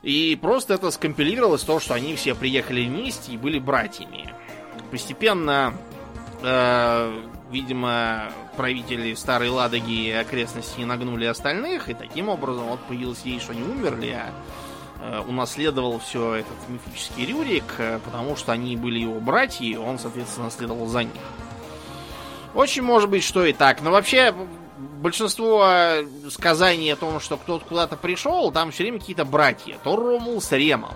И 0.03 0.39
просто 0.41 0.75
это 0.75 0.93
скомпилировалось 0.93 1.63
то, 1.63 1.81
что 1.81 1.95
они 1.95 2.15
все 2.15 2.37
приехали 2.37 2.85
вместе 2.85 3.33
и 3.33 3.37
были 3.37 3.59
братьями. 3.59 4.33
Постепенно, 4.93 5.75
э, 6.45 7.21
видимо, 7.51 8.31
правители 8.57 9.15
Старой 9.15 9.49
Ладоги 9.49 10.07
и 10.07 10.13
окрестности 10.13 10.83
нагнули 10.83 11.25
остальных, 11.25 11.89
и 11.89 11.95
таким 11.95 12.29
образом 12.29 12.67
вот 12.67 12.79
появилась 12.87 13.21
идея, 13.25 13.41
что 13.41 13.51
они 13.51 13.63
умерли, 13.63 14.11
а 14.11 14.33
унаследовал 15.27 15.99
все 15.99 16.35
этот 16.35 16.69
мифический 16.69 17.27
Рюрик, 17.27 17.65
э, 17.79 18.01
потому 18.05 18.37
что 18.37 18.53
они 18.53 18.77
были 18.77 18.99
его 18.99 19.21
братья, 19.21 19.65
и 19.65 19.77
он, 19.77 19.99
соответственно, 19.99 20.47
наследовал 20.47 20.87
за 20.87 21.05
них. 21.05 21.23
Очень 22.55 22.83
может 22.83 23.11
быть, 23.11 23.23
что 23.23 23.45
и 23.45 23.53
так. 23.53 23.83
Но 23.83 23.91
вообще, 23.91 24.35
большинство 24.79 25.69
сказаний 26.31 26.93
о 26.93 26.97
том, 26.97 27.21
что 27.21 27.37
кто-то 27.37 27.65
куда-то 27.65 27.97
пришел, 27.97 28.51
там 28.51 28.71
все 28.71 28.85
время 28.85 28.99
какие-то 28.99 29.25
братья. 29.25 29.79
То 29.85 29.97
Ромул 29.97 30.41
с 30.41 30.51
Ремом, 30.53 30.95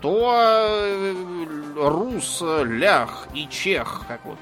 то 0.00 0.34
э, 0.34 1.14
Рус, 1.76 2.42
Лях 2.42 3.28
и 3.34 3.48
Чех, 3.48 4.02
как 4.08 4.24
вот 4.24 4.38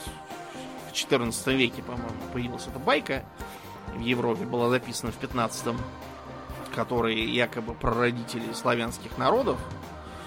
в 0.91 0.93
14 0.93 1.47
веке, 1.49 1.83
по-моему, 1.83 2.09
появилась 2.33 2.67
эта 2.67 2.79
байка. 2.79 3.25
В 3.95 4.01
Европе 4.01 4.45
была 4.45 4.71
записана 4.71 5.13
в 5.13 5.17
15 5.17 5.67
-м 5.67 5.77
которые 6.71 7.25
якобы 7.33 7.75
прародители 7.75 8.53
славянских 8.53 9.19
народов, 9.19 9.59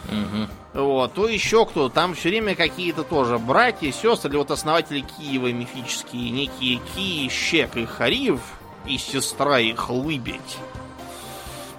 угу. 0.07 0.81
вот, 0.85 1.13
то 1.13 1.27
еще 1.27 1.65
кто, 1.65 1.89
там 1.89 2.13
все 2.13 2.29
время 2.29 2.55
какие-то 2.55 3.03
тоже 3.03 3.37
братья, 3.37 3.91
сестры, 3.91 4.31
или 4.31 4.37
вот 4.37 4.51
основатели 4.51 5.01
Киева 5.01 5.51
мифические, 5.51 6.29
некие 6.29 6.79
Ки, 6.95 7.29
Щек 7.29 7.75
и 7.77 7.85
Харив, 7.85 8.39
и 8.85 8.97
сестра 8.97 9.59
их 9.59 9.89
Лыбедь. 9.89 10.57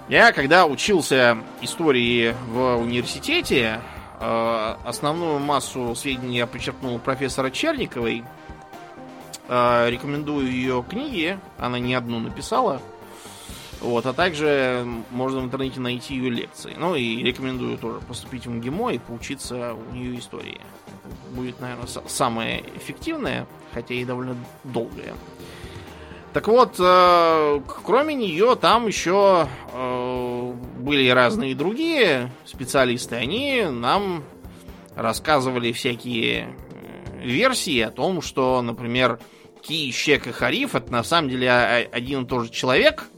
Я, 0.07 0.31
когда 0.31 0.67
учился 0.67 1.37
истории 1.61 2.35
в 2.47 2.77
университете, 2.77 3.81
э, 4.19 4.75
основную 4.85 5.39
массу 5.39 5.95
сведений 5.95 6.37
я 6.37 6.47
почерпнул 6.47 6.95
у 6.95 6.99
профессора 6.99 7.49
Черниковой. 7.49 8.23
Э, 9.47 9.89
рекомендую 9.89 10.51
ее 10.51 10.85
книги, 10.87 11.39
она 11.57 11.79
не 11.79 11.95
одну 11.95 12.19
написала. 12.19 12.81
Вот, 13.85 14.07
а 14.07 14.13
также 14.13 14.83
можно 15.11 15.41
в 15.41 15.43
интернете 15.43 15.79
найти 15.79 16.15
ее 16.15 16.31
лекции. 16.31 16.73
Ну 16.75 16.95
и 16.95 17.21
рекомендую 17.21 17.77
тоже 17.77 17.99
поступить 17.99 18.47
в 18.47 18.49
МГИМО 18.49 18.93
и 18.93 18.97
поучиться 18.97 19.75
у 19.75 19.93
нее 19.93 20.17
истории. 20.17 20.59
Это 21.03 21.35
будет, 21.35 21.61
наверное, 21.61 21.85
самое 22.07 22.63
эффективное, 22.75 23.45
хотя 23.75 23.93
и 23.93 24.03
довольно 24.03 24.35
долгое. 24.63 25.13
Так 26.33 26.47
вот, 26.47 26.77
э, 26.79 27.61
кроме 27.85 28.15
нее, 28.15 28.55
там 28.59 28.87
еще 28.87 29.47
э, 29.71 30.53
были 30.79 31.07
разные 31.09 31.53
другие 31.53 32.31
специалисты. 32.43 33.17
Они 33.17 33.65
нам 33.69 34.23
рассказывали 34.95 35.71
всякие 35.71 36.55
э, 37.21 37.23
версии 37.23 37.81
о 37.81 37.91
том, 37.91 38.23
что, 38.23 38.63
например, 38.63 39.19
Ки, 39.61 39.91
Щек 39.91 40.25
и 40.25 40.31
Хариф 40.31 40.73
это 40.73 40.91
на 40.91 41.03
самом 41.03 41.29
деле 41.29 41.51
один 41.51 42.23
и 42.23 42.27
тот 42.27 42.45
же 42.45 42.49
человек, 42.49 43.09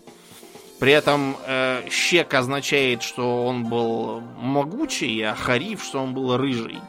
при 0.80 0.92
этом 0.92 1.38
э, 1.46 1.90
щек 1.90 2.34
означает, 2.34 3.02
что 3.02 3.46
он 3.46 3.66
был 3.66 4.22
могучий, 4.38 5.22
а 5.22 5.34
хариф, 5.34 5.84
что 5.84 6.00
он 6.00 6.14
был 6.14 6.38
рыжий. 6.38 6.80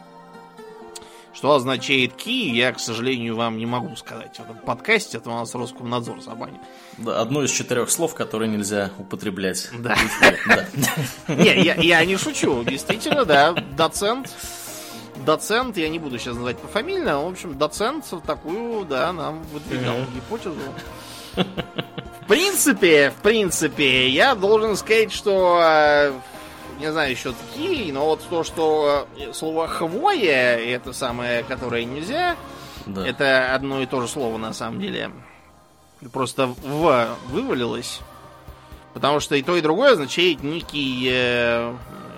Что 1.33 1.53
означает 1.53 2.13
ки, 2.13 2.49
я, 2.49 2.73
к 2.73 2.79
сожалению, 2.79 3.35
вам 3.35 3.57
не 3.57 3.65
могу 3.65 3.95
сказать. 3.95 4.37
В 4.37 4.41
этом 4.41 4.57
подкасте 4.57 5.17
это 5.17 5.29
у 5.29 5.33
нас 5.33 5.55
Роскомнадзор 5.55 6.21
забанит. 6.21 6.59
Да, 6.97 7.21
одно 7.21 7.43
из 7.43 7.51
четырех 7.51 7.89
слов, 7.89 8.13
которые 8.13 8.49
нельзя 8.49 8.91
употреблять. 8.97 9.69
Да. 9.79 9.95
Не, 11.27 11.85
я 11.85 12.05
не 12.05 12.17
шучу. 12.17 12.63
Действительно, 12.63 13.25
да, 13.25 13.53
доцент 13.53 14.29
доцент, 15.25 15.77
я 15.77 15.89
не 15.89 15.99
буду 15.99 16.17
сейчас 16.17 16.35
называть 16.35 16.57
пофамильно, 16.57 17.21
в 17.21 17.27
общем, 17.27 17.57
доцент 17.57 18.05
такую, 18.25 18.85
да, 18.85 19.11
нам 19.11 19.43
выдвигал 19.43 19.97
гипотезу 20.15 20.55
принципе, 22.29 23.09
в 23.09 23.21
принципе, 23.21 24.07
я 24.07 24.35
должен 24.35 24.77
сказать, 24.77 25.11
что 25.11 25.59
э, 25.61 26.13
не 26.79 26.91
знаю 26.91 27.11
еще 27.11 27.33
такие, 27.33 27.91
но 27.91 28.05
вот 28.05 28.21
то, 28.29 28.43
что 28.43 29.07
э, 29.17 29.33
слово 29.33 29.67
хвоя, 29.67 30.57
это 30.57 30.93
самое, 30.93 31.43
которое 31.43 31.85
нельзя, 31.85 32.37
да. 32.85 33.05
это 33.05 33.53
одно 33.53 33.81
и 33.81 33.87
то 33.87 34.01
же 34.01 34.07
слово 34.07 34.37
на 34.37 34.53
самом 34.53 34.79
деле. 34.79 35.11
Просто 36.13 36.47
в 36.47 37.17
вывалилось. 37.29 37.99
Потому 38.93 39.19
что 39.19 39.35
и 39.35 39.41
то, 39.41 39.55
и 39.55 39.61
другое 39.61 39.93
означает 39.93 40.43
некий 40.43 41.09
э, 41.11 41.75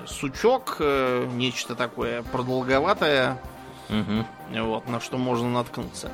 сучок, 0.07 0.77
э, 0.79 1.25
нечто 1.33 1.73
такое 1.73 2.21
продолговатое, 2.23 3.41
угу. 3.89 4.65
вот, 4.65 4.87
на 4.89 4.99
что 4.99 5.17
можно 5.17 5.49
наткнуться. 5.49 6.11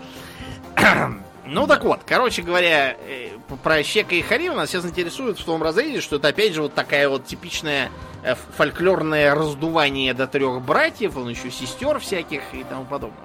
Ну 1.50 1.66
так 1.66 1.86
вот, 1.86 2.02
короче 2.06 2.42
говоря, 2.42 2.98
э, 3.00 3.30
про 3.64 3.82
Щека 3.82 4.16
и 4.16 4.22
Харива 4.22 4.54
нас 4.54 4.70
сейчас 4.70 4.86
интересует 4.86 5.40
в 5.40 5.46
том 5.46 5.64
разрезе, 5.64 6.02
что 6.02 6.18
это 6.18 6.28
опять 6.28 6.54
же 6.54 6.62
вот 6.62 6.74
такая 6.74 7.08
вот 7.08 7.26
типичная 7.26 7.90
э, 8.24 8.36
фольклорное 8.58 9.34
раздувание 9.34 10.14
до 10.14 10.28
трех 10.28 10.62
братьев, 10.62 11.16
он 11.16 11.30
еще 11.30 11.50
сестер 11.50 12.00
всяких 12.00 12.42
и 12.54 12.66
тому 12.66 12.84
подобное. 12.84 13.24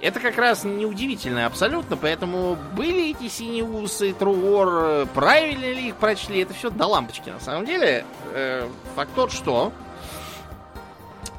Это 0.00 0.18
как 0.18 0.36
раз 0.36 0.64
неудивительно 0.64 1.46
абсолютно, 1.46 1.96
поэтому 1.96 2.58
были 2.76 3.10
эти 3.10 3.28
синие 3.28 3.64
усы, 3.64 4.12
Труор, 4.12 5.06
правильно 5.14 5.64
ли 5.64 5.88
их 5.88 5.96
прочли, 5.96 6.40
это 6.40 6.54
все 6.54 6.70
до 6.70 6.86
лампочки 6.86 7.30
на 7.30 7.40
самом 7.40 7.66
деле. 7.66 8.04
Э, 8.32 8.68
факт 8.96 9.10
тот, 9.14 9.32
что 9.32 9.72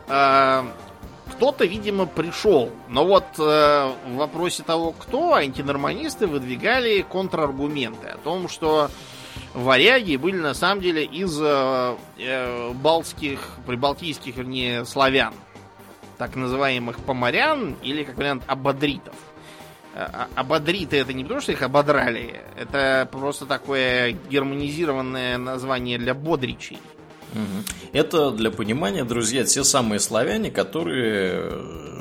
э, 0.07 0.63
кто-то, 1.35 1.65
видимо, 1.65 2.05
пришел. 2.05 2.71
Но 2.87 3.05
вот 3.05 3.25
э, 3.37 3.91
в 4.07 4.15
вопросе 4.15 4.63
того, 4.63 4.91
кто, 4.93 5.33
антинорманисты 5.33 6.27
выдвигали 6.27 7.01
контраргументы 7.01 8.07
о 8.07 8.17
том, 8.17 8.47
что 8.47 8.89
варяги 9.53 10.15
были 10.15 10.37
на 10.37 10.53
самом 10.53 10.81
деле 10.81 11.03
из 11.03 11.37
э, 11.41 11.95
э, 12.17 12.71
балтских, 12.73 13.39
прибалтийских, 13.65 14.37
вернее, 14.37 14.85
славян. 14.85 15.33
Так 16.17 16.35
называемых 16.35 16.99
поморян 16.99 17.75
или, 17.83 18.03
как 18.03 18.17
вариант, 18.17 18.43
абадритов. 18.47 19.15
А, 19.93 20.27
а, 20.35 20.39
ободриты 20.41 20.97
это 20.97 21.13
не 21.13 21.23
потому, 21.23 21.41
что 21.41 21.53
их 21.53 21.61
ободрали, 21.61 22.41
это 22.57 23.07
просто 23.09 23.45
такое 23.45 24.11
германизированное 24.29 25.37
название 25.37 25.97
для 25.97 26.13
бодричей. 26.13 26.79
Это 27.91 28.31
для 28.31 28.51
понимания, 28.51 29.03
друзья, 29.03 29.43
те 29.43 29.63
самые 29.63 29.99
славяне, 29.99 30.51
которые 30.51 31.51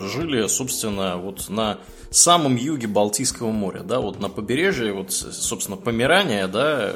жили, 0.08 0.46
собственно, 0.48 1.16
вот 1.16 1.48
на 1.48 1.78
самом 2.10 2.56
юге 2.56 2.86
Балтийского 2.86 3.50
моря, 3.50 3.80
да, 3.80 4.00
вот 4.00 4.20
на 4.20 4.28
побережье, 4.28 4.92
вот, 4.92 5.12
собственно, 5.12 5.76
Померания, 5.76 6.46
да, 6.46 6.92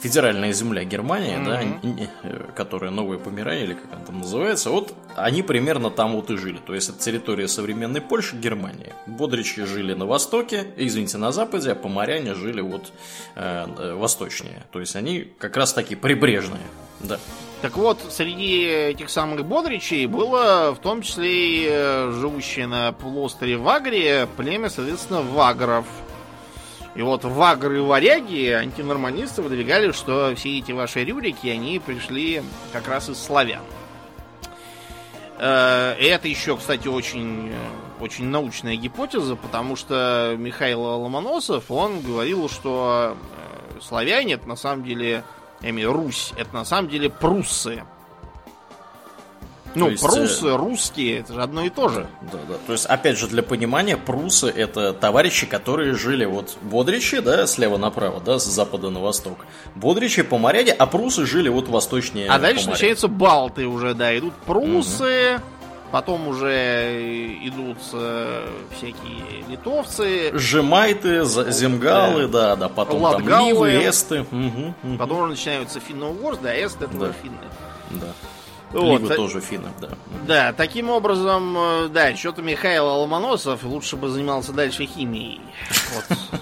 федеральная 0.00 0.52
земля 0.52 0.84
Германии, 0.84 1.36
mm-hmm. 1.36 2.08
да, 2.22 2.52
которая 2.54 2.90
Новая 2.90 3.18
Померания, 3.18 3.64
или 3.64 3.74
как 3.74 3.92
она 3.92 4.04
там 4.04 4.18
называется, 4.20 4.70
вот 4.70 4.94
они 5.16 5.42
примерно 5.42 5.90
там 5.90 6.12
вот 6.12 6.30
и 6.30 6.36
жили. 6.36 6.58
То 6.58 6.74
есть 6.74 6.88
это 6.88 6.98
территория 6.98 7.48
современной 7.48 8.00
Польши, 8.00 8.36
Германии. 8.36 8.92
Бодричи 9.06 9.64
жили 9.64 9.94
на 9.94 10.06
востоке, 10.06 10.66
извините, 10.76 11.18
на 11.18 11.32
западе, 11.32 11.72
а 11.72 11.74
поморяне 11.74 12.34
жили 12.34 12.60
вот 12.60 12.92
э, 13.34 13.66
э, 13.78 13.94
восточнее. 13.94 14.64
То 14.72 14.80
есть 14.80 14.96
они 14.96 15.28
как 15.38 15.56
раз 15.56 15.72
таки 15.72 15.94
прибрежные, 15.94 16.62
да. 17.00 17.18
Так 17.62 17.76
вот, 17.76 17.98
среди 18.10 18.64
этих 18.64 19.08
самых 19.08 19.44
бодричей 19.46 20.06
было 20.06 20.74
в 20.74 20.78
том 20.78 21.02
числе 21.02 21.32
и 21.32 21.66
э, 21.68 22.12
живущее 22.12 22.66
на 22.66 22.92
полуострове 22.92 23.56
Вагре 23.56 24.28
племя, 24.36 24.68
соответственно, 24.68 25.22
вагров– 25.22 25.86
и 26.96 27.02
вот 27.02 27.24
вагры 27.24 27.76
и 27.76 27.80
варяги, 27.80 28.48
антинорманисты 28.48 29.42
выдвигали, 29.42 29.92
что 29.92 30.34
все 30.34 30.58
эти 30.58 30.72
ваши 30.72 31.04
рюрики, 31.04 31.46
они 31.46 31.78
пришли 31.78 32.42
как 32.72 32.88
раз 32.88 33.10
из 33.10 33.22
славян. 33.22 33.60
Э, 35.38 35.94
и 36.00 36.04
это 36.04 36.26
еще, 36.26 36.56
кстати, 36.56 36.88
очень, 36.88 37.52
очень 38.00 38.24
научная 38.24 38.76
гипотеза, 38.76 39.36
потому 39.36 39.76
что 39.76 40.34
Михаил 40.38 40.80
Ломоносов, 40.80 41.70
он 41.70 42.00
говорил, 42.00 42.48
что 42.48 43.14
э, 43.76 43.80
славяне 43.82 44.34
это 44.34 44.48
на 44.48 44.56
самом 44.56 44.82
деле, 44.82 45.22
я 45.60 45.70
имею 45.70 45.92
Русь, 45.92 46.32
это 46.38 46.54
на 46.54 46.64
самом 46.64 46.88
деле 46.88 47.10
пруссы. 47.10 47.84
Ну, 49.76 49.90
есть, 49.90 50.02
прусы, 50.02 50.46
э, 50.46 50.56
русские, 50.56 51.20
это 51.20 51.34
же 51.34 51.42
одно 51.42 51.64
и 51.64 51.70
то 51.70 51.88
же. 51.88 52.06
Да, 52.32 52.38
да. 52.48 52.54
То 52.66 52.72
есть, 52.72 52.86
опять 52.86 53.18
же, 53.18 53.28
для 53.28 53.42
понимания, 53.42 53.96
прусы 53.96 54.48
это 54.48 54.92
товарищи, 54.92 55.46
которые 55.46 55.94
жили 55.94 56.24
вот 56.24 56.56
Бодричи, 56.62 57.20
да, 57.20 57.46
слева 57.46 57.76
направо, 57.76 58.20
да, 58.20 58.38
с 58.38 58.44
запада 58.44 58.90
на 58.90 59.00
восток. 59.00 59.46
Бодричи 59.74 60.22
по 60.22 60.38
моряде, 60.38 60.72
а 60.72 60.86
прусы 60.86 61.26
жили 61.26 61.48
вот 61.48 61.68
восточнее. 61.68 62.28
А 62.28 62.38
дальше 62.38 62.70
начинаются 62.70 63.08
балты 63.08 63.66
уже, 63.66 63.94
да, 63.94 64.16
идут 64.16 64.34
прусы, 64.46 65.36
угу. 65.36 65.42
Потом 65.92 66.26
уже 66.28 67.38
идут 67.42 67.78
э, 67.92 68.48
всякие 68.76 69.44
литовцы. 69.48 70.30
Жемайты, 70.34 71.24
земгалы, 71.24 72.26
да, 72.26 72.56
да, 72.56 72.56
да 72.56 72.68
потом 72.68 73.02
Латгалы, 73.02 73.30
там 73.30 73.46
ливы, 73.46 73.88
эсты. 73.88 74.20
Угу, 74.22 74.74
угу. 74.82 74.98
Потом 74.98 75.18
уже 75.20 75.30
начинаются 75.30 75.78
финно-угорцы, 75.78 76.42
да, 76.42 76.54
эсты 76.54 76.84
это 76.84 76.96
да. 76.96 77.12
финны. 77.22 77.38
Да. 77.90 78.08
Вот. 78.72 79.00
Ливы 79.00 79.14
тоже 79.14 79.40
финны, 79.40 79.68
да. 79.80 79.90
Да, 80.26 80.52
таким 80.52 80.90
образом, 80.90 81.56
э, 81.56 81.88
да, 81.88 82.16
что-то 82.16 82.42
Михаил 82.42 82.86
Ломоносов 82.86 83.62
лучше 83.64 83.96
бы 83.96 84.08
занимался 84.08 84.52
дальше 84.52 84.86
химией. 84.86 85.40
Вот. 85.94 86.18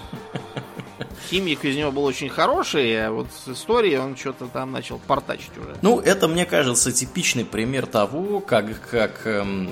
Химик 1.29 1.65
из 1.65 1.75
него 1.75 1.91
был 1.91 2.03
очень 2.03 2.29
хороший, 2.29 3.07
а 3.07 3.11
вот 3.11 3.27
с 3.31 3.49
историей 3.49 3.97
он 3.97 4.15
что-то 4.15 4.47
там 4.47 4.71
начал 4.71 4.99
портачить 4.99 5.57
уже. 5.57 5.75
Ну, 5.81 5.99
это, 5.99 6.27
мне 6.27 6.45
кажется, 6.45 6.91
типичный 6.91 7.45
пример 7.45 7.87
того, 7.87 8.39
как, 8.39 8.89
как 8.89 9.25
эм, 9.25 9.71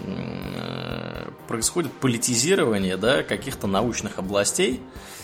э, 0.56 1.30
происходит 1.48 1.92
политизирование 1.94 2.98
да, 2.98 3.24
каких-то 3.24 3.68
научных 3.68 4.18
областей. 4.18 4.82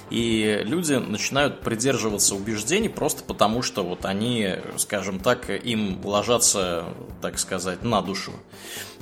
И 0.09 0.61
люди 0.63 0.93
начинают 0.93 1.61
придерживаться 1.61 2.35
убеждений 2.35 2.89
просто 2.89 3.23
потому, 3.23 3.61
что 3.61 3.83
вот 3.83 4.05
они, 4.05 4.55
скажем 4.77 5.19
так, 5.19 5.49
им 5.49 5.99
ложатся, 6.03 6.85
так 7.21 7.37
сказать, 7.37 7.83
на 7.83 8.01
душу. 8.01 8.31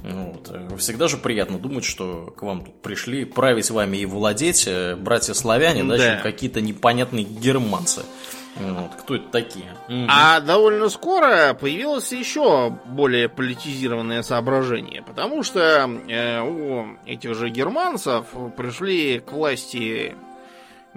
Вот. 0.04 0.80
Всегда 0.80 1.08
же 1.08 1.17
приятно 1.17 1.58
думать, 1.58 1.84
что 1.84 2.34
к 2.38 2.41
вам 2.43 2.63
тут 2.63 2.82
пришли 2.82 3.26
править 3.26 3.72
вами 3.72 3.98
и 3.98 4.06
владеть 4.06 4.65
э, 4.67 4.96
братья 4.96 5.34
славяне, 5.34 5.84
да, 5.84 5.98
да 5.98 6.15
какие-то 6.22 6.62
непонятные 6.62 7.26
германцы. 7.26 8.04
Вот, 8.60 8.91
кто 9.00 9.15
это 9.15 9.28
такие? 9.30 9.76
А 10.10 10.39
довольно 10.39 10.89
скоро 10.89 11.54
появилось 11.54 12.12
еще 12.12 12.72
более 12.86 13.30
политизированное 13.30 14.24
соображение, 14.24 15.04
потому 15.04 15.43
что 15.43 15.89
э, 16.08 16.41
у 16.41 16.98
этих 17.06 17.36
же 17.36 17.50
германцев 17.50 18.26
пришли 18.56 19.20
к 19.20 19.32
власти 19.32 20.15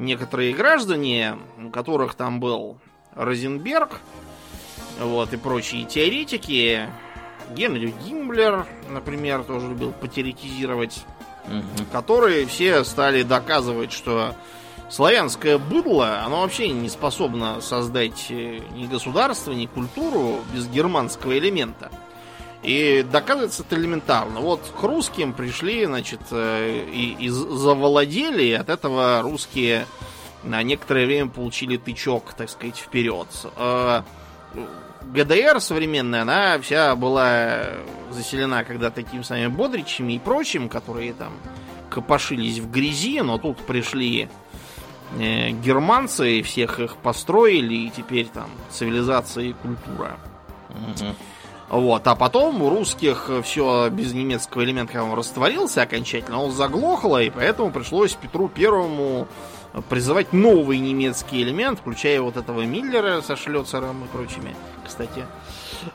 некоторые 0.01 0.55
граждане, 0.55 1.39
у 1.63 1.71
которых 1.71 2.15
там 2.15 2.41
был 2.41 2.79
Розенберг, 3.15 4.01
вот, 5.01 5.33
и 5.33 5.37
прочие 5.37 5.85
теоретики, 5.85 6.89
Генри 7.51 7.95
Гиммлер, 8.05 8.67
например, 8.89 9.45
тоже 9.45 9.69
любил 9.69 9.93
потеретизировать, 9.93 11.05
угу. 11.47 11.85
которые 11.93 12.47
все 12.47 12.85
стали 12.85 13.23
доказывать, 13.23 13.93
что 13.93 14.35
славянское 14.89 15.59
быдло, 15.59 16.23
оно 16.25 16.43
вообще 16.43 16.69
не 16.69 16.89
способно 16.89 17.61
создать 17.61 18.31
ни 18.31 18.87
государство, 18.87 19.53
ни 19.53 19.67
культуру 19.67 20.41
без 20.53 20.69
германского 20.69 21.39
элемента. 21.39 21.91
И 22.63 23.07
доказывается 23.11 23.63
это 23.63 23.77
элементарно. 23.77 24.41
Вот 24.41 24.61
к 24.79 24.83
русским 24.83 25.33
пришли, 25.33 25.87
значит, 25.87 26.21
э, 26.31 26.85
и, 26.93 27.17
и 27.19 27.29
завладели, 27.31 28.43
и 28.43 28.53
от 28.53 28.69
этого 28.69 29.23
русские 29.23 29.87
на 30.43 30.63
некоторое 30.63 31.07
время 31.07 31.31
получили 31.31 31.79
тычок, 31.79 32.35
так 32.35 32.51
сказать, 32.51 32.77
вперед. 32.77 33.29
Э, 33.57 34.03
ГДР 35.03 35.61
современная, 35.61 36.23
она 36.23 36.59
вся 36.61 36.95
была 36.97 37.63
заселена 38.11 38.65
когда 38.65 38.91
такими 38.91 39.23
самыми 39.23 39.49
бодричами 39.49 40.15
и 40.15 40.19
прочим, 40.19 40.69
которые 40.69 41.15
там 41.15 41.33
копошились 41.89 42.59
в 42.59 42.71
грязи, 42.71 43.21
но 43.23 43.39
тут 43.39 43.59
пришли 43.59 44.29
э, 45.19 45.51
германцы, 45.51 46.43
всех 46.43 46.79
их 46.79 46.97
построили, 46.97 47.75
и 47.75 47.91
теперь 47.91 48.27
там 48.27 48.51
цивилизация 48.71 49.45
и 49.45 49.53
культура. 49.55 50.19
Угу. 50.69 51.15
Вот, 51.71 52.05
а 52.09 52.17
потом 52.17 52.63
у 52.63 52.69
русских 52.69 53.31
все 53.45 53.89
без 53.91 54.13
немецкого 54.13 54.65
элемента, 54.65 55.01
он 55.03 55.15
растворился 55.15 55.83
окончательно, 55.83 56.43
он 56.43 56.51
заглохло, 56.51 57.23
и 57.23 57.31
поэтому 57.31 57.71
пришлось 57.71 58.13
Петру 58.15 58.49
Первому 58.49 59.29
призывать 59.89 60.33
новый 60.33 60.79
немецкий 60.79 61.43
элемент, 61.43 61.79
включая 61.79 62.21
вот 62.21 62.37
этого 62.37 62.63
Миллера 62.63 63.21
со 63.21 63.37
Шлёцером 63.37 64.05
и 64.05 64.09
прочими, 64.09 64.57
кстати. 64.85 65.25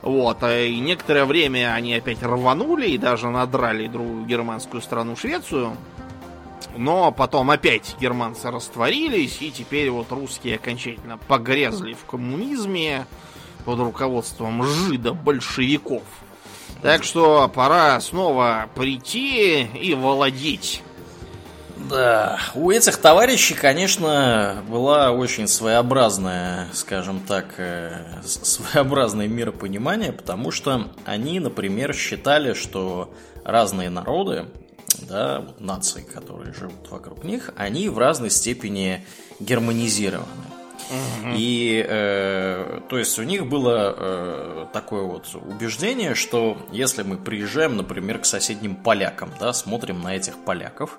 Вот, 0.00 0.42
а 0.42 0.64
и 0.64 0.78
некоторое 0.80 1.26
время 1.26 1.74
они 1.74 1.94
опять 1.94 2.22
рванули 2.22 2.88
и 2.88 2.96
даже 2.96 3.28
надрали 3.28 3.86
другую 3.86 4.24
германскую 4.24 4.80
страну 4.80 5.14
Швецию. 5.14 5.76
Но 6.74 7.12
потом 7.12 7.50
опять 7.50 7.96
германцы 8.00 8.50
растворились, 8.50 9.42
и 9.42 9.50
теперь 9.50 9.90
вот 9.90 10.10
русские 10.10 10.56
окончательно 10.56 11.18
погрязли 11.18 11.92
в 11.92 12.04
коммунизме 12.06 13.06
под 13.66 13.80
руководством 13.80 14.62
жидо-большевиков. 14.62 16.02
Так 16.82 17.02
что 17.02 17.50
пора 17.52 18.00
снова 18.00 18.70
прийти 18.74 19.64
и 19.64 19.92
владеть. 19.94 20.82
Да, 21.76 22.38
у 22.54 22.70
этих 22.70 22.96
товарищей, 22.96 23.54
конечно, 23.54 24.62
была 24.68 25.10
очень 25.10 25.46
своеобразная, 25.46 26.68
скажем 26.72 27.20
так, 27.20 27.54
э, 27.58 28.22
своеобразное 28.24 29.28
миропонимание, 29.28 30.12
потому 30.12 30.50
что 30.50 30.88
они, 31.04 31.38
например, 31.38 31.92
считали, 31.92 32.54
что 32.54 33.12
разные 33.44 33.90
народы, 33.90 34.46
да, 35.02 35.40
вот 35.40 35.60
нации, 35.60 36.02
которые 36.02 36.54
живут 36.54 36.90
вокруг 36.90 37.24
них, 37.24 37.50
они 37.56 37.88
в 37.88 37.98
разной 37.98 38.30
степени 38.30 39.04
германизированы. 39.38 40.45
И, 41.36 41.84
э, 41.86 42.80
то 42.88 42.98
есть, 42.98 43.18
у 43.18 43.22
них 43.22 43.46
было 43.46 43.94
э, 43.96 44.66
такое 44.72 45.02
вот 45.02 45.26
убеждение, 45.34 46.14
что 46.14 46.56
если 46.72 47.02
мы 47.02 47.16
приезжаем, 47.16 47.76
например, 47.76 48.18
к 48.18 48.24
соседним 48.26 48.76
полякам, 48.76 49.30
да, 49.40 49.52
смотрим 49.52 50.02
на 50.02 50.16
этих 50.16 50.38
поляков, 50.38 50.98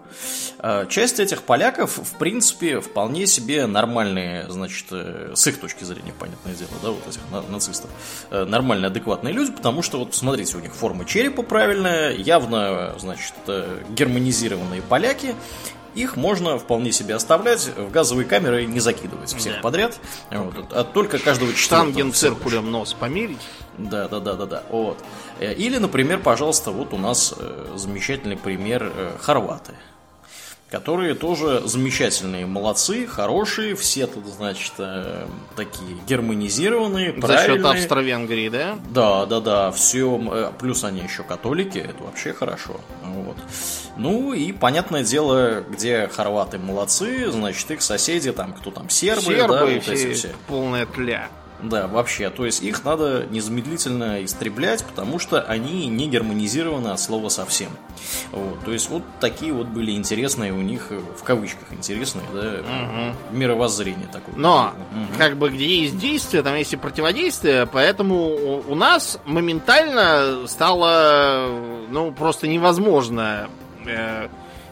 э, 0.60 0.86
часть 0.90 1.20
этих 1.20 1.44
поляков, 1.44 1.98
в 1.98 2.18
принципе, 2.18 2.80
вполне 2.80 3.28
себе 3.28 3.66
нормальные, 3.66 4.50
значит, 4.50 4.88
э, 4.92 5.32
с 5.36 5.48
их 5.48 5.60
точки 5.60 5.84
зрения, 5.84 6.14
понятное 6.18 6.54
дело, 6.54 6.72
да, 6.84 6.90
вот 6.92 7.08
этих 7.08 7.22
на- 7.32 7.42
нацистов, 7.42 7.90
э, 8.32 8.44
нормальные, 8.46 8.88
адекватные 8.88 9.34
люди, 9.34 9.52
потому 9.52 9.82
что, 9.82 10.00
вот, 10.00 10.12
посмотрите, 10.12 10.58
у 10.58 10.60
них 10.60 10.74
форма 10.76 11.06
черепа 11.06 11.44
правильная, 11.44 12.12
явно, 12.12 12.96
значит, 13.00 13.34
э, 13.48 13.82
германизированные 13.90 14.82
поляки, 14.82 15.36
их 15.98 16.16
можно 16.16 16.58
вполне 16.60 16.92
себе 16.92 17.16
оставлять 17.16 17.70
в 17.76 17.92
газовые 17.92 18.26
камеры 18.26 18.66
не 18.66 18.80
закидывать 18.80 19.34
всех 19.34 19.56
Да. 19.56 19.62
подряд. 19.62 20.00
Вот. 20.32 20.72
А 20.72 20.84
только 20.84 21.18
каждого 21.20 21.52
четвертого 21.54 21.92
Штанген 21.92 22.14
циркулем 22.14 22.72
нос 22.72 22.94
померить. 22.94 23.40
Да, 23.78 24.08
да, 24.08 24.20
да, 24.20 24.34
да, 24.34 24.46
да. 24.46 24.64
Вот. 24.70 24.98
Э, 25.40 25.54
Или, 25.54 25.78
например, 25.78 26.20
пожалуйста, 26.20 26.72
вот 26.72 26.94
у 26.94 26.98
нас 26.98 27.34
э, 27.38 27.74
замечательный 27.76 28.38
пример 28.38 28.92
э, 28.96 29.12
хорваты. 29.20 29.74
Которые 30.70 31.16
тоже 31.16 31.62
замечательные, 31.66 32.46
молодцы, 32.46 33.08
хорошие, 33.08 33.74
все 33.74 34.06
тут, 34.06 34.26
значит, 34.26 34.74
э, 34.80 35.26
такие 35.56 35.96
германизированные, 36.08 37.14
За 37.14 37.14
счет 37.14 37.46
правильные. 37.46 37.72
Австро-Венгрии, 37.74 38.50
да? 38.50 38.78
Да, 38.90 39.26
да, 39.26 39.40
да, 39.40 39.72
все, 39.72 40.52
плюс 40.60 40.84
они 40.84 41.00
еще 41.02 41.24
католики, 41.24 41.78
это 41.78 42.04
вообще 42.04 42.34
хорошо. 42.34 42.82
Вот. 43.02 43.38
Ну 43.96 44.34
и 44.34 44.52
понятное 44.52 45.04
дело, 45.06 45.64
где 45.70 46.10
хорваты 46.10 46.58
молодцы, 46.60 47.32
значит 47.32 47.72
их 47.72 47.82
соседи, 47.82 48.34
там 48.34 48.52
кто 48.54 48.70
там 48.70 48.90
сербы, 48.90 49.22
Сербы 49.22 49.54
да, 49.54 49.66
вот 49.66 49.70
эти 49.88 50.14
все. 50.14 50.36
полная 50.48 50.86
тля. 50.86 51.30
Да, 51.64 51.88
вообще, 51.88 52.30
то 52.30 52.46
есть 52.46 52.62
их 52.62 52.84
надо 52.86 53.26
незамедлительно 53.32 54.24
истреблять, 54.24 54.86
потому 54.86 55.18
что 55.18 55.42
они 55.42 55.88
не 55.88 56.08
германизированы 56.08 56.90
от 56.90 57.00
слова 57.00 57.30
совсем. 57.30 57.70
Вот, 58.32 58.64
то 58.64 58.72
есть 58.72 58.90
вот 58.90 59.02
такие 59.20 59.52
вот 59.54 59.66
были 59.68 59.92
интересные 59.92 60.54
у 60.54 60.62
них, 60.62 60.92
в 60.92 61.24
кавычках 61.24 61.74
интересные, 61.74 62.26
да, 62.32 63.14
мировоззрение 63.32 64.08
такое. 64.08 64.36
Но, 64.36 64.74
Мгм. 64.92 65.18
как 65.18 65.38
бы, 65.38 65.50
где 65.50 65.66
есть 65.82 65.98
действие, 65.98 66.44
там 66.44 66.56
есть 66.56 66.74
и 66.74 66.78
противодействие, 66.78 67.66
поэтому 67.66 68.62
у- 68.68 68.76
нас 68.76 69.20
моментально 69.26 70.48
стало, 70.48 71.50
ну, 71.90 72.12
просто 72.12 72.48
невозможно 72.48 73.50
э, 73.86 74.28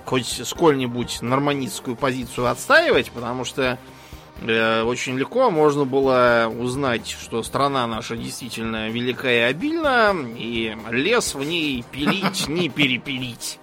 хоть 0.06 0.42
сколь-нибудь 0.46 1.22
норманистскую 1.22 1.96
позицию 1.96 2.48
отстаивать, 2.52 3.10
потому 3.12 3.44
что 3.46 3.80
очень 4.42 5.18
легко 5.18 5.50
можно 5.50 5.86
было 5.86 6.52
узнать, 6.58 7.08
что 7.08 7.42
страна 7.44 7.88
наша 7.88 8.16
действительно 8.16 8.90
велика 8.90 9.32
и 9.32 9.40
обильна, 9.40 10.16
и 10.38 10.76
лес 10.92 11.36
в 11.36 11.44
ней 11.44 11.84
пилить, 11.92 12.48
не 12.48 12.70
перепилить. 12.70 13.60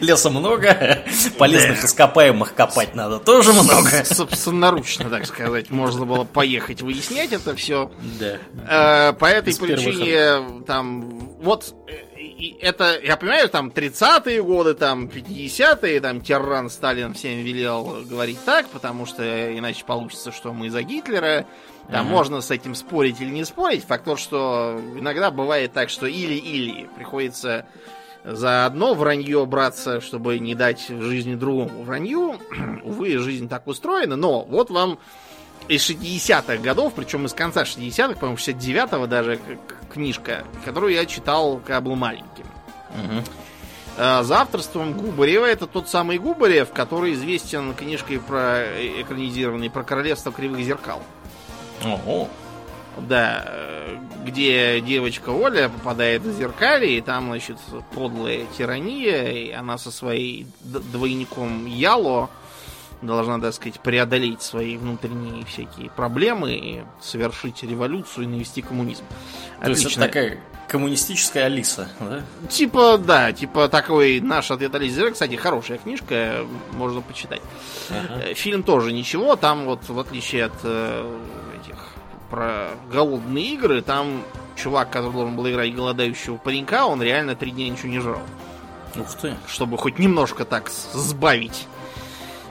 Леса 0.00 0.30
много, 0.30 1.04
полезных 1.38 1.84
ископаемых 1.84 2.54
копать 2.54 2.94
надо 2.94 3.18
тоже 3.18 3.52
много. 3.52 4.04
Собственноручно, 4.04 5.10
так 5.10 5.26
сказать, 5.26 5.70
можно 5.70 6.06
было 6.06 6.24
поехать 6.24 6.80
выяснять 6.80 7.32
это 7.32 7.54
все. 7.54 7.90
Да. 8.18 8.38
Э, 8.68 9.12
по 9.12 9.26
этой 9.26 9.54
причине, 9.54 10.62
там, 10.66 11.36
вот, 11.40 11.74
э, 11.88 12.15
и 12.38 12.56
это, 12.60 12.98
я 13.02 13.16
понимаю, 13.16 13.48
там, 13.48 13.68
30-е 13.68 14.42
годы, 14.42 14.74
там, 14.74 15.06
50-е, 15.06 16.00
там, 16.00 16.20
Тиран 16.20 16.68
Сталин 16.70 17.14
всем 17.14 17.38
велел 17.38 18.04
говорить 18.04 18.38
так, 18.44 18.68
потому 18.68 19.06
что 19.06 19.22
иначе 19.56 19.84
получится, 19.84 20.32
что 20.32 20.52
мы 20.52 20.70
за 20.70 20.82
Гитлера. 20.82 21.46
Там 21.90 22.06
Ага. 22.06 22.10
можно 22.10 22.40
с 22.40 22.50
этим 22.50 22.74
спорить 22.74 23.20
или 23.20 23.30
не 23.30 23.44
спорить. 23.44 23.84
Факт 23.84 24.04
тот, 24.04 24.18
что 24.18 24.80
иногда 24.96 25.30
бывает 25.30 25.72
так, 25.72 25.88
что 25.88 26.06
или-или 26.06 26.88
приходится 26.96 27.64
за 28.24 28.66
одно 28.66 28.94
вранье 28.94 29.46
браться, 29.46 30.00
чтобы 30.00 30.38
не 30.40 30.56
дать 30.56 30.88
жизни 30.88 31.36
другому 31.36 31.84
вранью. 31.84 32.40
Увы, 32.82 33.18
жизнь 33.18 33.48
так 33.48 33.66
устроена, 33.68 34.16
но 34.16 34.42
вот 34.42 34.70
вам 34.70 34.98
из 35.68 35.88
60-х 35.88 36.56
годов, 36.58 36.92
причем 36.94 37.26
из 37.26 37.32
конца 37.32 37.62
60-х, 37.62 38.14
по-моему, 38.14 38.36
69-го 38.36 39.06
даже 39.06 39.38
книжка, 39.92 40.44
которую 40.64 40.92
я 40.92 41.06
читал, 41.06 41.58
когда 41.58 41.80
был 41.80 41.96
маленьким. 41.96 42.44
Мгм. 42.94 43.24
Э, 43.96 44.22
За 44.22 44.40
авторством 44.42 44.92
Губарева 44.92 45.44
это 45.46 45.66
тот 45.66 45.88
самый 45.88 46.18
Губарев, 46.18 46.70
который 46.72 47.14
известен 47.14 47.74
книжкой 47.74 48.18
про 48.20 48.58
э, 48.58 49.02
экранизированной 49.02 49.70
про 49.70 49.82
королевство 49.82 50.32
кривых 50.32 50.60
зеркал. 50.64 51.02
О, 51.84 52.28
Да, 52.98 53.44
э, 53.46 53.96
где 54.24 54.80
девочка 54.80 55.30
Оля 55.30 55.68
попадает 55.68 56.22
в 56.22 56.32
зеркалье, 56.36 56.98
и 56.98 57.00
там, 57.00 57.26
значит, 57.26 57.58
подлая 57.94 58.46
тирания, 58.56 59.30
и 59.30 59.50
она 59.50 59.78
со 59.78 59.90
своей 59.90 60.46
двойником 60.60 61.66
Яло 61.66 62.30
должна, 63.02 63.38
так 63.38 63.54
сказать, 63.54 63.80
преодолеть 63.80 64.42
свои 64.42 64.76
внутренние 64.76 65.44
всякие 65.44 65.90
проблемы 65.90 66.54
и 66.54 66.82
совершить 67.00 67.62
революцию 67.62 68.24
и 68.24 68.26
навести 68.26 68.62
коммунизм. 68.62 69.04
То 69.60 69.68
есть 69.68 69.82
это 69.82 69.88
Отлично. 69.88 70.02
такая 70.06 70.38
коммунистическая 70.68 71.44
Алиса, 71.44 71.88
да? 72.00 72.22
Типа, 72.48 72.98
да, 72.98 73.32
типа 73.32 73.68
такой 73.68 74.20
наш 74.20 74.50
ответ 74.50 74.74
Алисы. 74.74 75.10
Кстати, 75.10 75.34
хорошая 75.36 75.78
книжка, 75.78 76.44
можно 76.72 77.00
почитать. 77.00 77.42
Э, 77.90 78.34
Фильм 78.34 78.62
тоже 78.62 78.92
ничего, 78.92 79.36
там 79.36 79.66
вот 79.66 79.88
в 79.88 79.98
отличие 79.98 80.46
от 80.46 80.54
э, 80.64 81.18
этих 81.60 81.76
про 82.30 82.70
голодные 82.90 83.54
игры, 83.54 83.82
там 83.82 84.22
чувак, 84.56 84.90
который 84.90 85.12
должен 85.12 85.36
был 85.36 85.48
играть 85.48 85.74
голодающего 85.74 86.36
паренька, 86.36 86.86
он 86.86 87.00
реально 87.02 87.36
три 87.36 87.52
дня 87.52 87.68
ничего 87.68 87.88
не 87.88 88.00
жрал. 88.00 88.22
Ух 88.96 89.14
ты. 89.14 89.36
Чтобы 89.46 89.78
хоть 89.78 89.98
немножко 89.98 90.44
так 90.44 90.70
сбавить 90.70 91.66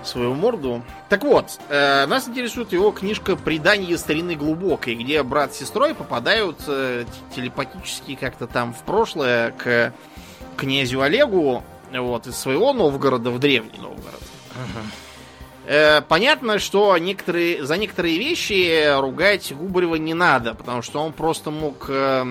свою 0.07 0.33
морду. 0.33 0.81
Так 1.09 1.23
вот, 1.23 1.59
э, 1.69 2.05
нас 2.05 2.27
интересует 2.27 2.73
его 2.73 2.91
книжка 2.91 3.35
«Предание 3.35 3.97
старины 3.97 4.35
глубокой», 4.35 4.95
где 4.95 5.21
брат 5.23 5.53
с 5.53 5.57
сестрой 5.57 5.93
попадают 5.93 6.57
э, 6.67 7.05
телепатически 7.35 8.15
как-то 8.15 8.47
там 8.47 8.73
в 8.73 8.79
прошлое 8.83 9.51
к 9.51 9.93
князю 10.57 11.01
Олегу 11.01 11.63
вот, 11.91 12.27
из 12.27 12.37
своего 12.37 12.73
Новгорода 12.73 13.29
в 13.31 13.39
древний 13.39 13.79
Новгород. 13.79 14.21
Э, 15.67 16.01
понятно, 16.01 16.59
что 16.59 16.97
некоторые, 16.97 17.65
за 17.65 17.77
некоторые 17.77 18.17
вещи 18.17 18.99
ругать 18.99 19.53
Губарева 19.53 19.95
не 19.95 20.13
надо, 20.13 20.53
потому 20.53 20.81
что 20.81 20.99
он 20.99 21.11
просто 21.11 21.49
мог 21.49 21.85
э, 21.89 22.23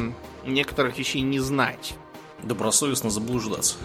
некоторых 0.46 0.96
вещей 0.98 1.22
не 1.22 1.40
знать. 1.40 1.94
Добросовестно 2.44 3.10
заблуждаться. 3.10 3.76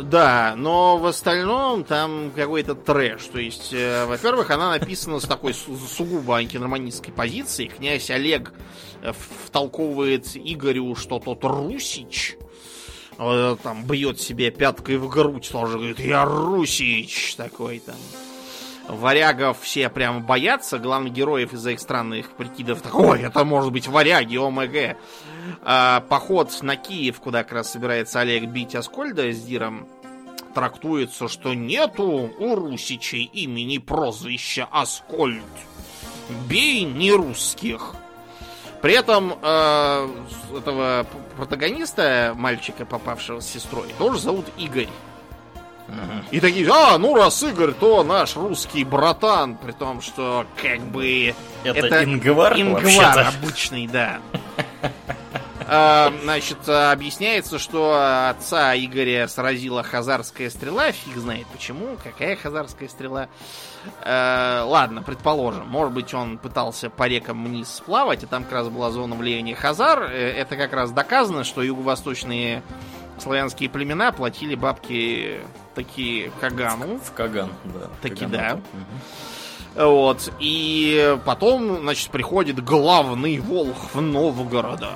Да, 0.00 0.54
но 0.56 0.96
в 0.98 1.06
остальном 1.06 1.84
там 1.84 2.30
какой-то 2.34 2.74
трэш. 2.74 3.24
То 3.26 3.38
есть, 3.40 3.72
э, 3.72 4.06
во-первых, 4.06 4.50
она 4.50 4.70
написана 4.70 5.18
с 5.20 5.24
такой 5.24 5.54
су- 5.54 5.76
сугубо 5.76 6.36
антинорманистской 6.36 7.12
позиции. 7.12 7.66
Князь 7.66 8.10
Олег 8.10 8.52
э, 9.02 9.12
втолковывает 9.46 10.26
Игорю, 10.36 10.94
что 10.94 11.18
тот 11.18 11.42
Русич. 11.44 12.36
э, 13.18 13.56
Там 13.62 13.84
бьет 13.86 14.20
себе 14.20 14.50
пяткой 14.50 14.98
в 14.98 15.08
грудь, 15.08 15.48
тоже 15.50 15.78
говорит, 15.78 15.98
я 16.00 16.24
Русич 16.24 17.34
такой 17.36 17.80
там. 17.80 17.96
Варягов 18.88 19.60
все 19.60 19.90
прям 19.90 20.24
боятся, 20.24 20.78
главных 20.78 21.12
героев 21.12 21.52
из-за 21.52 21.72
их 21.72 21.80
странных 21.80 22.30
прикидов. 22.30 22.80
Так, 22.80 22.94
Ой, 22.94 23.20
это 23.20 23.44
может 23.44 23.70
быть 23.70 23.86
варяги, 23.86 24.36
ОМГ. 24.36 24.96
А, 25.62 26.00
поход 26.08 26.56
на 26.62 26.76
Киев, 26.76 27.20
куда 27.20 27.42
как 27.42 27.52
раз 27.52 27.72
собирается 27.72 28.20
Олег 28.20 28.44
бить 28.44 28.74
Аскольда 28.74 29.32
с 29.32 29.40
Диром, 29.42 29.86
трактуется, 30.54 31.28
что 31.28 31.54
нету 31.54 32.30
у 32.38 32.54
русичей 32.54 33.24
имени 33.24 33.78
прозвища 33.78 34.66
Аскольд. 34.70 35.42
Бей 36.48 36.84
не 36.84 37.12
русских. 37.12 37.94
При 38.82 38.94
этом 38.94 39.34
э, 39.42 40.08
этого 40.56 41.06
протагониста, 41.36 42.32
мальчика, 42.36 42.84
попавшего 42.84 43.40
с 43.40 43.46
сестрой, 43.46 43.88
тоже 43.98 44.20
зовут 44.20 44.46
Игорь. 44.56 44.88
И 46.30 46.38
такие, 46.38 46.68
а, 46.70 46.98
ну 46.98 47.14
раз 47.14 47.42
Игорь, 47.42 47.72
то 47.72 48.04
наш 48.04 48.36
русский 48.36 48.84
братан, 48.84 49.56
при 49.56 49.72
том, 49.72 50.02
что 50.02 50.46
как 50.60 50.80
бы 50.80 51.34
Это 51.64 52.04
ингвар 52.04 52.60
ингвар 52.60 52.82
вообще-то. 52.82 53.28
обычный, 53.28 53.86
да. 53.86 54.18
А, 55.68 56.12
Значит, 56.22 56.58
а, 56.66 56.92
объясняется, 56.92 57.58
что 57.58 58.28
отца 58.30 58.74
Игоря 58.76 59.28
сразила 59.28 59.82
хазарская 59.82 60.48
стрела. 60.50 60.90
Фиг 60.92 61.16
знает 61.16 61.46
почему. 61.48 61.96
Какая 62.02 62.36
хазарская 62.36 62.88
стрела? 62.88 63.28
Э, 64.02 64.62
Ладно, 64.64 65.02
предположим. 65.02 65.68
Может 65.68 65.92
быть, 65.92 66.14
он 66.14 66.38
пытался 66.38 66.90
по 66.90 67.06
рекам 67.06 67.44
вниз 67.44 67.68
сплавать, 67.68 68.22
и 68.22 68.26
там 68.26 68.44
как 68.44 68.52
раз 68.52 68.68
была 68.68 68.90
зона 68.90 69.14
влияния 69.14 69.54
хазар. 69.54 70.04
Э, 70.04 70.32
Это 70.38 70.56
как 70.56 70.72
раз 70.72 70.90
доказано, 70.90 71.44
что 71.44 71.62
юго-восточные 71.62 72.62
славянские 73.18 73.68
племена 73.68 74.12
платили 74.12 74.54
бабки 74.54 75.40
такие 75.74 76.30
Кагану. 76.40 76.98
В 76.98 77.12
Каган, 77.12 77.50
да. 77.64 77.88
Таки 78.00 78.26
да. 78.26 78.60
Вот. 79.74 80.32
И 80.40 81.16
потом, 81.24 81.80
значит, 81.80 82.10
приходит 82.10 82.64
главный 82.64 83.38
волхв 83.38 83.94
Новгорода. 83.94 84.92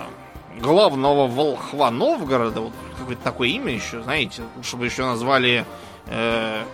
Главного 0.63 1.27
волхва 1.27 1.91
Новгорода, 1.91 2.61
вот 2.61 2.73
какое-то 2.99 3.23
такое 3.23 3.49
имя 3.49 3.73
еще, 3.73 4.03
знаете, 4.03 4.43
чтобы 4.63 4.87
еще 4.87 5.05
назвали 5.05 5.67
э, 6.07 6.65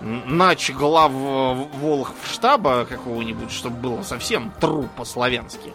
нач 0.00 0.70
глав 0.70 1.10
волхв 1.12 2.14
штаба 2.30 2.84
какого-нибудь, 2.84 3.50
чтобы 3.50 3.76
было 3.76 4.02
совсем 4.02 4.52
тру 4.60 4.88
по-славянски. 4.96 5.72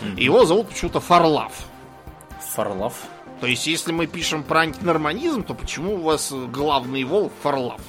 Mm-hmm. 0.00 0.20
Его 0.20 0.44
зовут 0.44 0.68
почему-то 0.68 1.00
Фарлав. 1.00 1.52
Фарлав? 2.54 2.94
То 3.40 3.46
есть, 3.46 3.66
если 3.66 3.90
мы 3.90 4.06
пишем 4.06 4.44
про 4.44 4.60
антинорманизм, 4.60 5.42
то 5.42 5.54
почему 5.54 5.94
у 5.94 6.02
вас 6.02 6.32
главный 6.32 7.04
волк 7.04 7.32
Фарлав? 7.42 7.80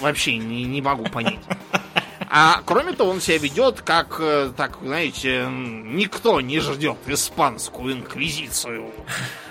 Вообще 0.00 0.36
не, 0.36 0.64
не 0.64 0.82
могу 0.82 1.04
понять. 1.04 1.40
А 2.28 2.62
кроме 2.64 2.92
того, 2.92 3.10
он 3.10 3.20
себя 3.20 3.38
ведет 3.38 3.82
как, 3.82 4.16
э, 4.18 4.50
так, 4.56 4.78
знаете, 4.82 5.46
никто 5.48 6.40
не 6.40 6.58
ждет 6.60 6.96
испанскую 7.06 7.94
инквизицию. 7.94 8.90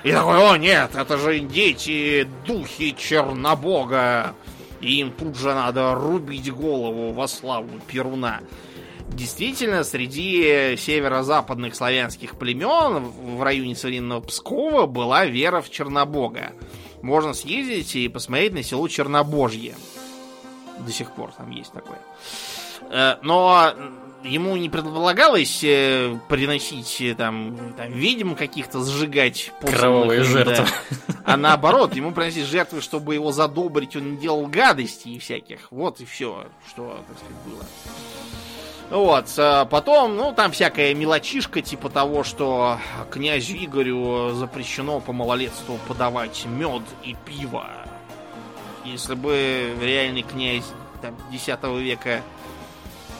И 0.03 0.11
такой, 0.11 0.37
о 0.37 0.57
нет, 0.57 0.91
это 0.93 1.17
же 1.17 1.39
дети, 1.39 2.27
духи 2.45 2.95
Чернобога. 2.97 4.35
И 4.81 4.99
им 4.99 5.11
тут 5.11 5.37
же 5.37 5.53
надо 5.53 5.95
рубить 5.95 6.51
голову 6.51 7.13
во 7.13 7.27
славу 7.27 7.69
Перуна. 7.87 8.41
Действительно, 9.07 9.83
среди 9.83 10.75
северо-западных 10.77 11.75
славянских 11.75 12.37
племен 12.37 13.05
в 13.37 13.41
районе 13.41 13.75
современного 13.75 14.19
Пскова 14.21 14.85
была 14.87 15.25
вера 15.25 15.61
в 15.61 15.69
Чернобога. 15.69 16.51
Можно 17.01 17.33
съездить 17.33 17.95
и 17.95 18.09
посмотреть 18.09 18.53
на 18.53 18.63
село 18.63 18.87
Чернобожье. 18.87 19.75
До 20.79 20.91
сих 20.91 21.11
пор 21.11 21.31
там 21.31 21.51
есть 21.51 21.71
такое. 21.71 21.99
Э, 22.89 23.17
но 23.21 23.73
ему 24.23 24.55
не 24.55 24.69
предполагалось 24.69 25.63
э, 25.63 26.17
приносить 26.27 27.01
э, 27.01 27.15
там, 27.15 27.73
там 27.77 27.91
ведьм 27.91 28.35
каких-то 28.35 28.83
сжигать 28.83 29.51
кровавые 29.61 30.23
жертвы. 30.23 30.65
Да. 31.07 31.15
А 31.25 31.37
наоборот, 31.37 31.95
ему 31.95 32.11
приносить 32.11 32.45
жертвы, 32.45 32.81
чтобы 32.81 33.15
его 33.15 33.31
задобрить, 33.31 33.95
он 33.95 34.11
не 34.11 34.17
делал 34.17 34.45
гадостей 34.47 35.19
всяких. 35.19 35.71
Вот 35.71 35.99
и 35.99 36.05
все, 36.05 36.47
что, 36.67 37.03
так 37.07 37.17
сказать, 37.17 37.37
было. 37.45 37.65
Вот, 38.91 39.69
потом, 39.71 40.15
ну, 40.15 40.31
там 40.31 40.51
всякая 40.51 40.93
мелочишка, 40.93 41.63
типа 41.63 41.89
того, 41.89 42.23
что 42.23 42.77
князю 43.09 43.55
Игорю 43.57 44.33
запрещено 44.33 44.99
по 44.99 45.11
малолетству 45.11 45.79
подавать 45.87 46.45
мед 46.45 46.83
и 47.03 47.15
пиво. 47.25 47.65
Если 48.83 49.15
бы 49.15 49.75
реальный 49.81 50.21
князь 50.21 50.65
там, 51.01 51.15
X 51.31 51.47
века 51.79 52.21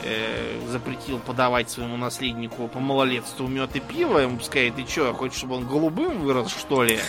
э, 0.05 0.59
запретил 0.67 1.19
подавать 1.19 1.69
своему 1.69 1.97
наследнику 1.97 2.67
по 2.67 2.79
малолетству 2.79 3.47
мед 3.47 3.75
и 3.75 3.79
пиво, 3.79 4.19
ему 4.19 4.37
пускай 4.37 4.71
ты 4.71 4.85
что, 4.87 5.13
хочешь, 5.13 5.37
чтобы 5.37 5.55
он 5.55 5.67
голубым 5.67 6.21
вырос, 6.21 6.51
что 6.51 6.83
ли? 6.83 6.99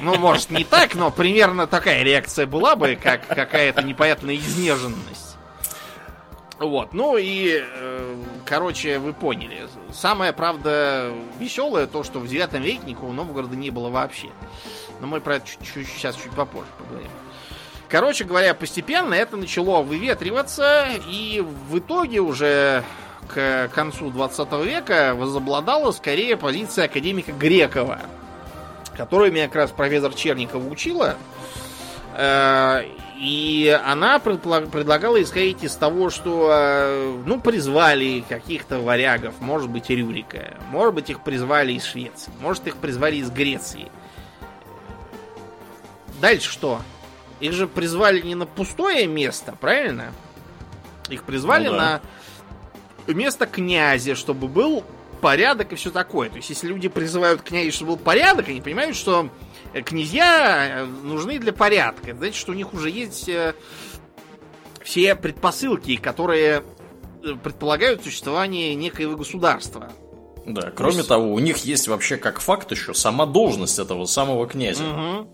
Ну, 0.00 0.16
может, 0.18 0.50
не 0.50 0.64
так, 0.64 0.94
но 0.94 1.10
примерно 1.10 1.66
такая 1.66 2.02
реакция 2.02 2.46
была 2.46 2.76
бы, 2.76 2.96
как 3.00 3.26
какая-то 3.26 3.82
непонятная 3.82 4.36
изнеженность. 4.36 5.36
Вот, 6.58 6.92
ну 6.92 7.16
и, 7.16 7.62
э, 7.62 8.16
короче, 8.46 8.98
вы 8.98 9.12
поняли. 9.12 9.66
Самое, 9.92 10.32
правда, 10.32 11.12
веселое 11.38 11.86
то, 11.86 12.04
что 12.04 12.20
в 12.20 12.28
9 12.28 12.52
веке 12.54 12.82
никакого 12.86 13.12
Новгорода 13.12 13.56
не 13.56 13.70
было 13.70 13.90
вообще. 13.90 14.28
Но 15.00 15.08
мы 15.08 15.20
про 15.20 15.36
это 15.36 15.46
чуть, 15.48 15.58
чуть, 15.74 15.88
сейчас 15.88 16.14
чуть 16.14 16.32
попозже 16.32 16.68
поговорим. 16.78 17.10
Короче 17.94 18.24
говоря, 18.24 18.54
постепенно 18.54 19.14
это 19.14 19.36
начало 19.36 19.80
выветриваться, 19.82 20.84
и 21.08 21.40
в 21.68 21.78
итоге 21.78 22.18
уже 22.18 22.82
к 23.28 23.70
концу 23.72 24.10
20 24.10 24.52
века 24.64 25.14
возобладала 25.14 25.92
скорее 25.92 26.36
позиция 26.36 26.86
академика 26.86 27.30
Грекова, 27.30 28.00
которую 28.96 29.30
меня 29.30 29.46
как 29.46 29.54
раз 29.54 29.70
профессор 29.70 30.12
Черникова 30.12 30.68
учила. 30.68 31.14
Э, 32.16 32.82
и 33.16 33.80
она 33.86 34.18
предлагала 34.18 35.22
исходить 35.22 35.62
из 35.62 35.76
того, 35.76 36.10
что, 36.10 36.48
э, 36.50 37.22
ну, 37.24 37.40
призвали 37.40 38.24
каких-то 38.28 38.80
варягов, 38.80 39.34
может 39.38 39.70
быть, 39.70 39.88
Рюрика, 39.88 40.58
может 40.72 40.94
быть, 40.94 41.10
их 41.10 41.22
призвали 41.22 41.74
из 41.74 41.84
Швеции, 41.84 42.32
может, 42.40 42.66
их 42.66 42.76
призвали 42.78 43.18
из 43.18 43.30
Греции. 43.30 43.88
Дальше 46.20 46.50
что? 46.50 46.80
Их 47.44 47.52
же 47.52 47.66
призвали 47.66 48.20
не 48.20 48.34
на 48.34 48.46
пустое 48.46 49.06
место, 49.06 49.56
правильно? 49.60 50.12
Их 51.08 51.24
призвали 51.24 51.68
ну, 51.68 51.74
да. 51.74 52.00
на 53.06 53.12
место 53.12 53.46
князя, 53.46 54.14
чтобы 54.14 54.48
был 54.48 54.84
порядок 55.20 55.72
и 55.72 55.76
все 55.76 55.90
такое. 55.90 56.30
То 56.30 56.36
есть, 56.36 56.50
если 56.50 56.68
люди 56.68 56.88
призывают 56.88 57.42
князя, 57.42 57.72
чтобы 57.72 57.92
был 57.92 57.98
порядок, 57.98 58.48
они 58.48 58.60
понимают, 58.60 58.96
что 58.96 59.30
Э, 59.74 59.82
князья 59.82 60.82
э, 60.82 60.84
нужны 60.86 61.38
для 61.38 61.52
порядка. 61.52 62.14
Знаете, 62.14 62.38
что 62.38 62.52
у 62.52 62.54
них 62.54 62.72
уже 62.72 62.90
есть 62.90 63.28
э, 63.28 63.54
все 64.82 65.14
предпосылки, 65.16 65.96
которые 65.96 66.62
предполагают 67.42 68.04
существование 68.04 68.74
некоего 68.74 69.16
государства. 69.16 69.90
Да, 70.46 70.70
кроме 70.70 70.98
есть... 70.98 71.08
того, 71.08 71.32
у 71.32 71.38
них 71.38 71.56
есть 71.58 71.88
вообще 71.88 72.18
как 72.18 72.38
факт 72.38 72.70
еще 72.70 72.94
сама 72.94 73.26
должность 73.26 73.78
этого 73.78 74.04
самого 74.04 74.46
князя. 74.46 74.84
Угу. 74.84 75.28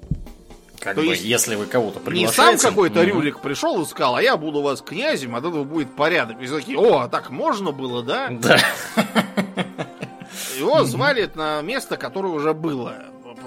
Как 0.80 0.94
То 0.94 1.02
бы, 1.02 1.08
есть, 1.08 1.22
если 1.24 1.56
вы 1.56 1.66
кого-то 1.66 2.00
приглашаете... 2.00 2.52
Не 2.52 2.58
сам 2.58 2.70
какой-то 2.70 3.00
угу. 3.00 3.08
Рюрик 3.08 3.40
пришел 3.40 3.82
и 3.82 3.84
сказал, 3.84 4.16
а 4.16 4.22
я 4.22 4.38
буду 4.38 4.62
вас 4.62 4.80
князем, 4.80 5.36
от 5.36 5.44
этого 5.44 5.64
будет 5.64 5.94
порядок. 5.94 6.40
И 6.40 6.46
такие, 6.46 6.78
о, 6.78 7.00
а 7.00 7.08
так 7.08 7.28
можно 7.30 7.70
было, 7.70 8.02
да? 8.02 8.28
Да. 8.30 8.58
Его 10.58 10.84
звали 10.84 11.30
на 11.34 11.60
место, 11.60 11.98
которое 11.98 12.32
уже 12.32 12.54
было. 12.54 12.94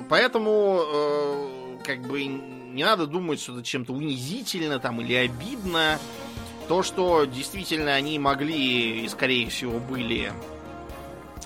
Поэтому, 0.09 0.81
э, 0.85 1.77
как 1.83 2.01
бы, 2.01 2.23
не 2.23 2.83
надо 2.83 3.07
думать, 3.07 3.41
что 3.41 3.53
это 3.53 3.63
чем-то 3.63 3.93
унизительно 3.93 4.77
там 4.79 5.01
или 5.01 5.15
обидно. 5.15 5.99
То, 6.67 6.83
что 6.83 7.25
действительно 7.25 7.95
они 7.95 8.19
могли 8.19 9.05
и, 9.05 9.09
скорее 9.09 9.49
всего, 9.49 9.79
были 9.79 10.31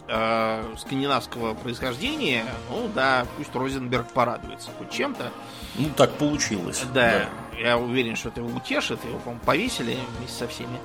э, 0.07 0.75
скандинавского 0.77 1.53
происхождения, 1.53 2.45
ну 2.69 2.89
да, 2.93 3.25
пусть 3.37 3.53
Розенберг 3.53 4.07
порадуется 4.11 4.69
хоть 4.77 4.91
чем-то. 4.91 5.31
Ну, 5.75 5.89
так 5.95 6.11
получилось. 6.13 6.83
Да, 6.93 7.27
да. 7.51 7.59
я 7.59 7.77
уверен, 7.77 8.15
что 8.15 8.29
это 8.29 8.41
его 8.41 8.55
утешит. 8.55 9.03
Его, 9.05 9.19
по-моему, 9.19 9.41
повесили 9.45 9.97
вместе 10.17 10.37
со 10.37 10.47
всеми. 10.47 10.79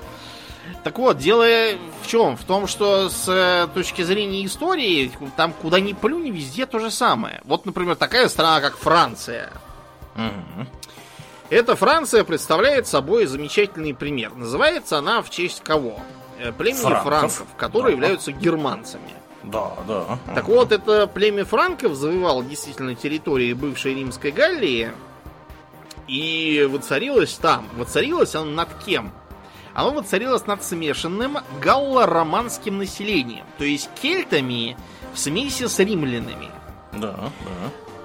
Так 0.83 0.97
вот, 0.97 1.17
дело 1.17 1.45
в 2.01 2.07
чем? 2.07 2.37
В 2.37 2.43
том, 2.43 2.67
что 2.67 3.09
с 3.09 3.27
э, 3.27 3.67
точки 3.73 4.01
зрения 4.01 4.45
истории, 4.45 5.11
там 5.35 5.53
куда 5.53 5.79
ни 5.79 5.93
плюнь, 5.93 6.29
везде 6.29 6.65
то 6.65 6.79
же 6.79 6.91
самое. 6.91 7.41
Вот, 7.43 7.65
например, 7.65 7.95
такая 7.95 8.29
страна, 8.29 8.61
как 8.61 8.77
Франция. 8.77 9.51
Угу. 10.15 10.67
Эта 11.49 11.75
Франция 11.75 12.23
представляет 12.23 12.87
собой 12.87 13.25
замечательный 13.25 13.93
пример. 13.93 14.33
Называется 14.35 14.97
она 14.97 15.21
в 15.21 15.29
честь 15.29 15.61
кого? 15.63 15.99
Э, 16.39 16.51
племени 16.51 16.81
франков, 16.81 17.03
франков 17.03 17.45
которые 17.57 17.95
да. 17.95 18.01
являются 18.01 18.31
германцами. 18.31 19.13
Да, 19.43 19.73
да. 19.87 20.19
Так 20.33 20.47
вот, 20.47 20.71
это 20.71 21.07
племя 21.07 21.43
франков 21.45 21.95
завоевало 21.95 22.43
действительно 22.43 22.95
территории 22.95 23.53
бывшей 23.53 23.95
Римской 23.95 24.31
Галлии 24.31 24.91
и 26.07 26.67
воцарилось 26.71 27.33
там. 27.33 27.67
Воцарилось 27.75 28.35
оно 28.35 28.51
над 28.51 28.69
кем? 28.85 29.11
оно 29.73 29.91
воцарилось 29.91 30.45
над 30.45 30.63
смешанным 30.63 31.37
галло-романским 31.61 32.77
населением, 32.77 33.45
то 33.57 33.65
есть 33.65 33.89
кельтами 34.01 34.77
в 35.13 35.19
смеси 35.19 35.67
с 35.67 35.79
римлянами. 35.79 36.51
Да, 36.93 37.15
да. 37.17 37.31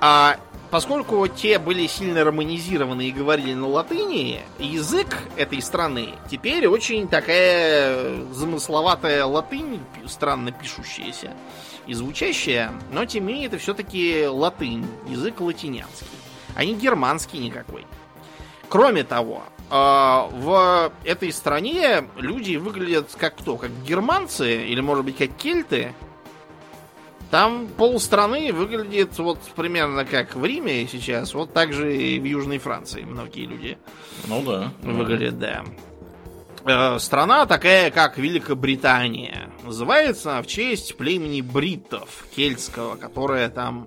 А 0.00 0.36
поскольку 0.70 1.26
те 1.28 1.58
были 1.58 1.86
сильно 1.86 2.24
романизированы 2.24 3.08
и 3.08 3.12
говорили 3.12 3.54
на 3.54 3.68
латыни, 3.68 4.40
язык 4.58 5.18
этой 5.36 5.62
страны 5.62 6.10
теперь 6.30 6.66
очень 6.66 7.08
такая 7.08 8.22
замысловатая 8.32 9.24
латынь, 9.24 9.80
странно 10.06 10.52
пишущаяся 10.52 11.32
и 11.86 11.94
звучащая, 11.94 12.72
но 12.92 13.04
тем 13.04 13.26
не 13.26 13.32
менее 13.32 13.48
это 13.48 13.58
все-таки 13.58 14.26
латынь, 14.26 14.86
язык 15.08 15.40
латинянский, 15.40 16.06
а 16.54 16.64
не 16.64 16.74
германский 16.74 17.38
никакой. 17.38 17.86
Кроме 18.68 19.02
того, 19.02 19.42
а, 19.70 20.28
в 20.32 20.92
этой 21.04 21.32
стране 21.32 22.04
люди 22.16 22.56
выглядят 22.56 23.14
как 23.16 23.36
кто? 23.36 23.56
Как 23.56 23.70
германцы 23.84 24.66
или, 24.66 24.80
может 24.80 25.04
быть, 25.04 25.16
как 25.16 25.30
кельты. 25.36 25.94
Там 27.30 27.68
полстраны 27.68 28.52
выглядит 28.52 29.18
вот 29.18 29.38
примерно 29.54 30.06
как 30.06 30.34
в 30.34 30.44
Риме 30.44 30.86
сейчас, 30.86 31.34
вот 31.34 31.52
так 31.52 31.74
же 31.74 31.94
и 31.94 32.18
в 32.18 32.24
Южной 32.24 32.58
Франции 32.58 33.02
многие 33.02 33.44
люди. 33.44 33.78
Ну 34.26 34.42
да. 34.42 34.72
Выглядят, 34.82 35.38
да. 35.38 35.64
Э, 36.64 36.98
страна 36.98 37.44
такая, 37.44 37.90
как 37.90 38.16
Великобритания. 38.16 39.50
Называется 39.62 40.40
в 40.42 40.46
честь 40.46 40.96
племени 40.96 41.42
бриттов 41.42 42.24
кельтского, 42.34 42.96
которое 42.96 43.50
там, 43.50 43.86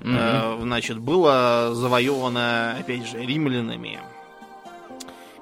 mm-hmm. 0.00 0.58
э, 0.58 0.62
значит, 0.62 0.98
было 0.98 1.70
завоевано, 1.74 2.76
опять 2.80 3.06
же, 3.08 3.18
римлянами 3.18 4.00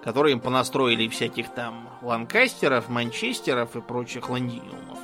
которые 0.02 0.32
им 0.32 0.40
понастроили 0.40 1.08
всяких 1.08 1.50
там 1.50 1.88
ланкастеров, 2.02 2.88
манчестеров 2.88 3.76
и 3.76 3.80
прочих 3.80 4.30
лондиниумов. 4.30 4.98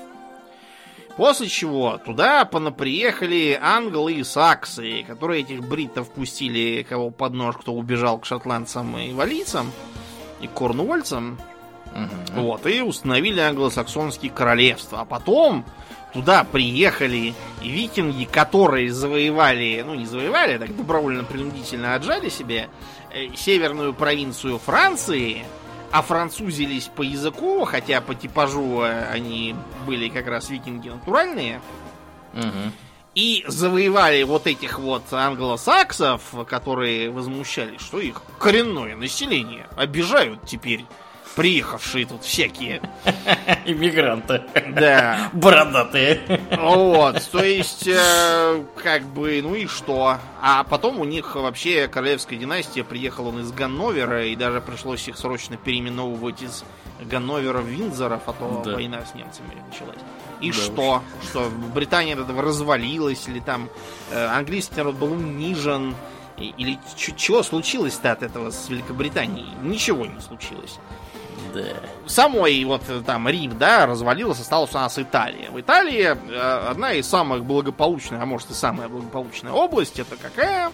После 1.17 1.49
чего 1.49 1.99
туда 1.99 2.45
приехали 2.45 3.59
англы 3.61 4.15
и 4.15 4.25
саксы, 4.25 5.03
которые 5.05 5.41
этих 5.41 5.67
бриттов 5.67 6.11
пустили 6.11 6.87
кого 6.87 7.11
под 7.11 7.33
нож, 7.33 7.57
кто 7.57 7.73
убежал 7.73 8.19
к 8.19 8.27
шотландцам 8.27 8.99
и 8.99 9.15
валийцам, 9.15 9.73
и 10.43 10.47
корнуольцам. 10.47 11.39
Угу. 11.87 12.43
Вот, 12.43 12.67
и 12.67 12.83
установили 12.83 13.41
англосаксонские 13.41 14.31
королевства. 14.31 15.01
А 15.01 15.05
потом 15.07 15.65
туда 16.13 16.45
приехали 16.45 17.33
викинги, 17.63 18.25
которые 18.25 18.93
завоевали, 18.93 19.83
ну 19.87 19.95
не 19.95 20.05
завоевали, 20.05 20.55
а 20.55 20.59
так 20.59 20.77
добровольно-принудительно 20.77 21.95
отжали 21.95 22.29
себе 22.29 22.69
э, 23.15 23.35
северную 23.35 23.95
провинцию 23.95 24.59
Франции, 24.59 25.47
офранцузились 25.91 26.89
по 26.95 27.03
языку, 27.03 27.65
хотя 27.65 28.01
по 28.01 28.15
типажу 28.15 28.83
э, 28.83 29.09
они 29.11 29.55
были 29.87 30.09
как 30.09 30.27
раз 30.27 30.51
викинги 30.51 30.89
натуральные. 30.89 31.61
Угу. 32.35 32.73
И 33.15 33.45
завоевали 33.49 34.23
вот 34.25 34.47
этих 34.47 34.79
вот 34.79 35.11
англосаксов, 35.11 36.23
которые 36.47 37.11
возмущались, 37.11 37.81
что 37.81 37.99
их 37.99 38.21
коренное 38.39 38.95
население 38.95 39.67
обижают 39.77 40.45
теперь 40.45 40.85
приехавшие 41.37 42.07
тут 42.07 42.25
всякие. 42.25 42.81
Иммигранты. 43.67 44.43
Да. 44.71 45.31
Бородатые. 45.35 46.41
Вот, 46.51 47.23
то 47.31 47.45
есть, 47.45 47.87
э, 47.87 48.65
как 48.83 49.03
бы, 49.05 49.41
ну 49.43 49.55
и 49.55 49.67
что? 49.67 50.19
А 50.41 50.65
потом 50.65 50.99
у 50.99 51.05
них 51.05 51.37
вообще 51.37 51.89
королевская 51.89 52.39
династия 52.39 52.83
приехала 52.83 53.29
он 53.29 53.41
из 53.41 53.53
Ганновера, 53.53 54.27
и 54.27 54.35
даже 54.35 54.61
пришлось 54.61 55.07
их 55.09 55.19
срочно 55.19 55.57
переименовывать 55.57 56.43
из 56.43 56.65
Ганновера 57.01 57.59
в 57.59 57.67
Виндзоров, 57.67 58.23
а 58.27 58.33
то 58.33 58.63
да. 58.65 58.73
война 58.73 59.05
с 59.05 59.15
немцами 59.15 59.63
началась. 59.71 59.99
И 60.41 60.51
да 60.51 60.57
что? 60.57 61.03
Уж. 61.23 61.29
Что 61.29 61.51
Британия 61.75 62.15
от 62.15 62.21
этого 62.21 62.43
развалилась, 62.43 63.29
или 63.29 63.41
там 63.41 63.69
э, 64.11 64.27
английский 64.27 64.77
народ 64.77 64.97
был 64.97 65.13
унижен, 65.13 65.95
или 66.39 66.79
чего 66.95 67.43
случилось-то 67.43 68.13
от 68.13 68.23
этого 68.23 68.51
с 68.51 68.69
Великобританией? 68.69 69.49
Ничего 69.63 70.07
не 70.07 70.21
случилось. 70.21 70.79
Да. 71.55 71.63
Самой 72.07 72.63
вот 72.65 72.83
там 73.05 73.29
Рим, 73.29 73.59
да, 73.59 73.87
развалилась, 73.87 74.41
осталась 74.41 74.71
у 74.73 74.79
нас 74.79 74.99
Италия. 74.99 75.51
В 75.51 75.61
Италии 75.61 76.03
э, 76.05 76.69
одна 76.69 76.93
из 76.93 77.09
самых 77.09 77.45
благополучных, 77.45 78.21
а 78.21 78.27
может 78.27 78.51
и 78.51 78.55
самая 78.55 78.89
благополучная 78.89 79.53
область, 79.53 79.99
это 79.99 80.17
какая? 80.17 80.71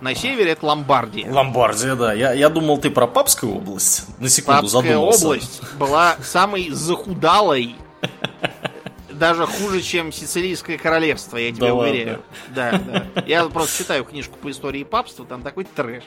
На 0.00 0.14
севере 0.14 0.52
это 0.52 0.64
Ломбардия. 0.64 1.30
Ломбардия, 1.30 1.94
да. 1.94 2.12
Я, 2.14 2.32
я 2.32 2.48
думал, 2.48 2.78
ты 2.78 2.90
про 2.90 3.06
Папскую 3.06 3.56
область. 3.56 4.06
На 4.18 4.28
секунду 4.28 4.62
Папская 4.62 4.82
задумался. 4.82 5.26
область 5.26 5.74
была 5.74 6.16
самой 6.22 6.70
захудалой 6.70 7.76
даже 9.20 9.46
хуже, 9.46 9.82
чем 9.82 10.10
Сицилийское 10.10 10.78
королевство, 10.78 11.36
я 11.36 11.52
тебе 11.52 11.66
да 11.66 11.74
уверяю. 11.74 12.22
Ладно. 12.56 12.80
Да, 12.84 13.04
да. 13.14 13.22
Я 13.26 13.44
просто 13.44 13.78
читаю 13.78 14.04
книжку 14.04 14.36
по 14.38 14.50
истории 14.50 14.82
папства, 14.82 15.26
там 15.26 15.42
такой 15.42 15.64
трэш. 15.64 16.04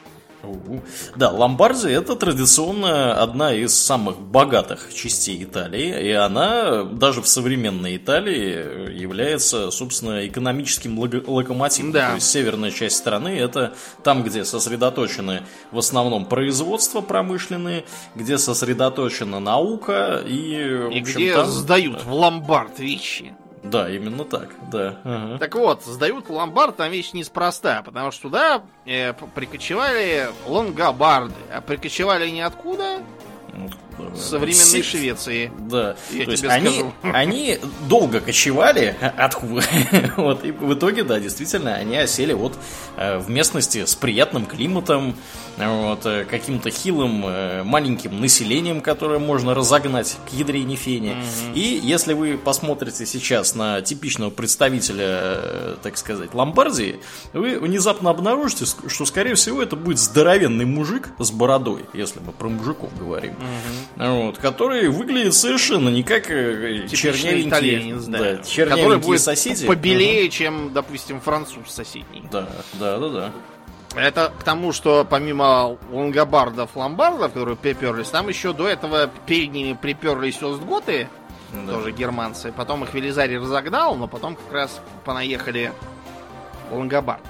Да, 1.15 1.31
Ломбардия 1.31 1.89
это 1.89 2.15
традиционно 2.15 3.21
одна 3.21 3.53
из 3.53 3.73
самых 3.73 4.19
богатых 4.19 4.93
частей 4.93 5.43
Италии, 5.43 6.07
и 6.07 6.11
она 6.11 6.83
даже 6.83 7.21
в 7.21 7.27
современной 7.27 7.97
Италии 7.97 8.99
является, 8.99 9.71
собственно, 9.71 10.27
экономическим 10.27 10.99
локомотивом. 10.99 11.91
Да. 11.91 12.09
То 12.09 12.15
есть 12.15 12.29
северная 12.29 12.71
часть 12.71 12.97
страны 12.97 13.37
это 13.37 13.73
там, 14.03 14.23
где 14.23 14.45
сосредоточены 14.45 15.43
в 15.71 15.77
основном 15.77 16.25
производства 16.25 17.01
промышленные, 17.01 17.85
где 18.15 18.37
сосредоточена 18.37 19.39
наука 19.39 20.21
и, 20.25 20.89
и 20.91 20.99
где 20.99 21.43
сдают 21.45 22.03
в 22.03 22.13
ломбард 22.13 22.79
вещи. 22.79 23.33
Да, 23.63 23.89
именно 23.89 24.25
так, 24.25 24.49
да. 24.71 24.99
Ага. 25.03 25.37
Так 25.39 25.55
вот, 25.55 25.83
сдают 25.83 26.29
ломбард 26.29 26.77
там 26.77 26.91
вещь 26.91 27.13
неспроста, 27.13 27.81
потому 27.81 28.11
что 28.11 28.23
туда 28.23 28.63
э, 28.85 29.13
прикочевали 29.13 30.27
лонгобарды. 30.45 31.33
А 31.51 31.61
прикочевали 31.61 32.25
они 32.25 32.41
откуда? 32.41 32.99
Современной 34.15 34.53
Си... 34.53 34.83
Швеции. 34.83 35.51
Да. 35.69 35.95
Я 36.11 36.25
То 36.25 36.31
есть 36.31 36.43
они, 36.45 36.85
они 37.01 37.59
долго 37.87 38.19
кочевали 38.19 38.95
откуда. 39.17 39.63
вот, 40.17 40.43
и 40.45 40.51
в 40.51 40.73
итоге, 40.73 41.03
да, 41.03 41.19
действительно, 41.19 41.75
они 41.75 41.97
осели 41.97 42.33
вот 42.33 42.53
э, 42.97 43.17
в 43.17 43.29
местности 43.29 43.85
с 43.85 43.95
приятным 43.95 44.45
климатом, 44.45 45.15
вот, 45.57 46.05
э, 46.05 46.25
каким-то 46.25 46.69
хилым 46.69 47.25
э, 47.25 47.63
маленьким 47.63 48.19
населением, 48.19 48.81
которое 48.81 49.19
можно 49.19 49.53
разогнать 49.53 50.17
к 50.29 50.33
ядрене. 50.33 50.73
Угу. 50.73 51.53
И 51.55 51.79
если 51.83 52.13
вы 52.13 52.37
посмотрите 52.37 53.05
сейчас 53.05 53.55
на 53.55 53.81
типичного 53.81 54.29
представителя, 54.29 55.75
так 55.83 55.97
сказать, 55.97 56.33
Ломбардии, 56.33 56.99
вы 57.33 57.59
внезапно 57.59 58.09
обнаружите, 58.09 58.65
что, 58.65 59.05
скорее 59.05 59.35
всего, 59.35 59.61
это 59.61 59.75
будет 59.75 59.99
здоровенный 59.99 60.65
мужик 60.65 61.09
с 61.19 61.31
бородой, 61.31 61.85
если 61.93 62.19
мы 62.19 62.31
про 62.31 62.49
мужиков 62.49 62.89
говорим. 62.97 63.33
Угу 63.33 63.82
вот, 63.95 64.37
который 64.37 64.87
выглядит 64.89 65.33
совершенно 65.33 65.89
не 65.89 66.03
как 66.03 66.29
э, 66.29 66.87
чернявенький, 66.87 67.93
да, 68.07 68.19
да, 68.19 68.75
который 68.75 68.97
будет 68.97 69.21
соседи. 69.21 69.65
побелее, 69.67 70.25
угу. 70.25 70.31
чем, 70.31 70.73
допустим, 70.73 71.19
француз 71.21 71.69
соседний. 71.69 72.23
Да, 72.31 72.49
да, 72.73 72.97
да, 72.97 73.09
да. 73.09 73.31
Это 73.95 74.33
к 74.39 74.43
тому, 74.43 74.71
что 74.73 75.05
помимо 75.07 75.77
лонгобардов, 75.91 76.75
ломбардов, 76.75 77.31
которые 77.33 77.55
приперлись, 77.55 78.09
там 78.09 78.27
еще 78.27 78.53
до 78.53 78.67
этого 78.67 79.09
перед 79.27 79.51
ними 79.51 79.77
приперлись 79.79 80.41
остготы, 80.41 81.07
да. 81.51 81.73
тоже 81.73 81.91
германцы. 81.91 82.51
Потом 82.51 82.83
их 82.83 82.93
Велизарий 82.93 83.37
разогнал, 83.37 83.95
но 83.95 84.07
потом 84.07 84.35
как 84.35 84.51
раз 84.51 84.81
понаехали 85.05 85.71
лонгобарды. 86.71 87.27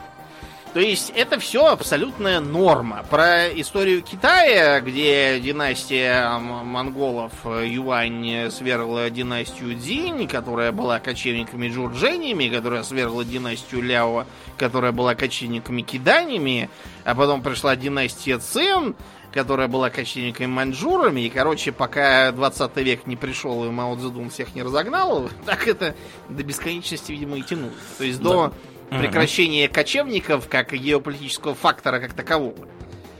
То 0.74 0.80
есть 0.80 1.12
это 1.16 1.40
все 1.40 1.68
абсолютная 1.68 2.40
норма. 2.40 3.06
Про 3.08 3.48
историю 3.50 4.02
Китая, 4.02 4.82
где 4.82 5.40
династия 5.40 6.40
монголов 6.40 7.32
э, 7.46 7.68
Юань 7.68 8.50
свергла 8.50 9.12
династию 9.12 9.76
Дзинь, 9.76 10.28
которая 10.28 10.72
была 10.72 11.00
кочевниками 11.00 11.70
джурджениями, 11.70 12.50
которая 12.50 12.82
свергла 12.82 13.24
династию 13.24 13.84
Ляо, 13.84 14.26
которая 14.58 14.92
была 14.92 15.14
кочевниками 15.14 15.84
киданями, 15.84 16.72
а 17.04 17.14
потом 17.14 17.44
пришла 17.44 17.76
династия 17.76 18.40
Цин, 18.40 18.96
которая 19.32 19.68
была 19.68 19.92
кочевниками 19.92 20.48
маньчжурами, 20.48 21.22
и, 21.22 21.30
короче, 21.30 21.72
пока 21.72 22.32
20 22.32 22.76
век 22.78 23.06
не 23.06 23.16
пришел 23.16 23.64
и 23.66 23.70
Мао 23.70 23.96
Цзэдун 23.96 24.32
всех 24.32 24.56
не 24.56 24.64
разогнал, 24.64 25.30
так 25.46 25.68
это 25.68 25.96
до 26.30 26.44
бесконечности, 26.44 27.12
видимо, 27.12 27.38
и 27.38 27.44
тянулось. 27.44 27.74
То 28.00 28.04
есть 28.04 28.20
да. 28.20 28.30
до 28.30 28.54
прекращение 29.00 29.68
кочевников 29.68 30.48
как 30.48 30.74
геополитического 30.74 31.56
фактора 31.56 32.00
как 32.00 32.14
такового. 32.14 32.68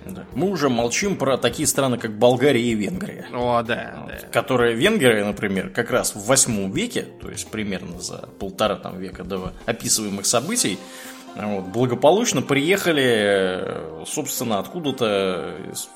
Да. 0.06 0.26
Мы 0.36 0.50
уже 0.50 0.70
молчим 0.70 1.16
про 1.16 1.38
такие 1.38 1.68
страны, 1.68 1.98
как 1.98 2.18
Болгария 2.18 2.62
и 2.62 2.74
Венгрия. 2.74 3.26
О, 3.32 3.62
да, 3.64 3.94
вот, 4.02 4.10
да. 4.10 4.28
Которые 4.32 4.76
Венгрия, 4.76 5.24
например, 5.24 5.70
как 5.70 5.92
раз 5.92 6.14
в 6.14 6.26
восьмом 6.26 6.72
веке, 6.72 7.08
то 7.22 7.30
есть 7.30 7.50
примерно 7.50 8.02
за 8.02 8.28
полтора 8.40 8.76
там, 8.76 9.00
века 9.00 9.24
до 9.24 9.54
описываемых 9.66 10.26
событий, 10.26 10.78
вот, 11.36 11.66
благополучно 11.68 12.42
приехали, 12.42 14.06
собственно, 14.06 14.60
откуда-то 14.60 15.56
из, 15.72 15.90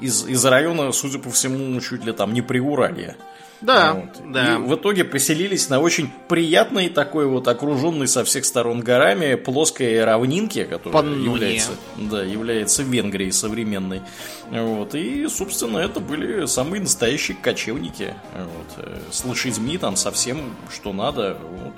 из, 0.00 0.26
из 0.26 0.44
района, 0.44 0.90
судя 0.92 1.18
по 1.18 1.30
всему, 1.30 1.80
чуть 1.80 2.04
ли 2.04 2.12
там 2.12 2.34
не 2.34 2.42
при 2.42 2.58
Урале. 2.58 3.16
Да, 3.64 3.94
вот. 3.94 4.32
да. 4.32 4.56
И 4.56 4.58
в 4.58 4.74
итоге 4.74 5.04
поселились 5.04 5.70
на 5.70 5.80
очень 5.80 6.10
приятной 6.28 6.90
такой 6.90 7.26
вот 7.26 7.48
окруженной 7.48 8.06
со 8.06 8.22
всех 8.24 8.44
сторон 8.44 8.80
горами 8.80 9.36
плоской 9.36 10.04
равнинке, 10.04 10.64
которая 10.66 11.02
Паннония. 11.02 11.24
является, 11.24 11.70
да, 11.96 12.22
является 12.22 12.82
Венгрией 12.82 13.32
современной. 13.32 14.02
Вот. 14.50 14.94
И, 14.94 15.26
собственно, 15.28 15.78
это 15.78 16.00
были 16.00 16.44
самые 16.44 16.82
настоящие 16.82 17.38
кочевники. 17.40 18.14
Вот. 18.34 18.84
Э, 18.84 18.98
с 19.10 19.24
лошадьми 19.24 19.78
там 19.78 19.96
совсем 19.96 20.54
что 20.70 20.92
надо. 20.92 21.38
Вот. 21.40 21.74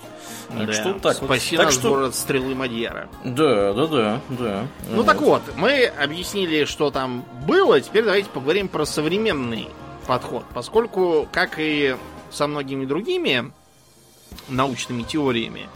Так 0.58 0.66
да. 0.66 0.72
что 0.72 0.92
так 0.94 1.16
Спаси 1.16 1.56
вот. 1.56 1.62
так 1.62 1.72
что... 1.72 1.90
город 1.90 2.14
Стрелы 2.16 2.56
Мадьяра. 2.56 3.08
Да, 3.24 3.72
да, 3.72 3.86
да, 3.86 4.20
да. 4.28 4.66
Ну 4.90 4.96
вот. 4.96 5.06
так 5.06 5.20
вот, 5.20 5.42
мы 5.56 5.84
объяснили, 5.84 6.64
что 6.64 6.90
там 6.90 7.24
было, 7.46 7.80
теперь 7.80 8.04
давайте 8.04 8.28
поговорим 8.30 8.68
про 8.68 8.84
современный 8.84 9.68
подход, 10.06 10.44
поскольку, 10.54 11.28
как 11.32 11.58
и 11.58 11.96
со 12.30 12.46
многими 12.46 12.84
другими 12.84 13.52
научными 14.48 15.02
теориями, 15.02 15.68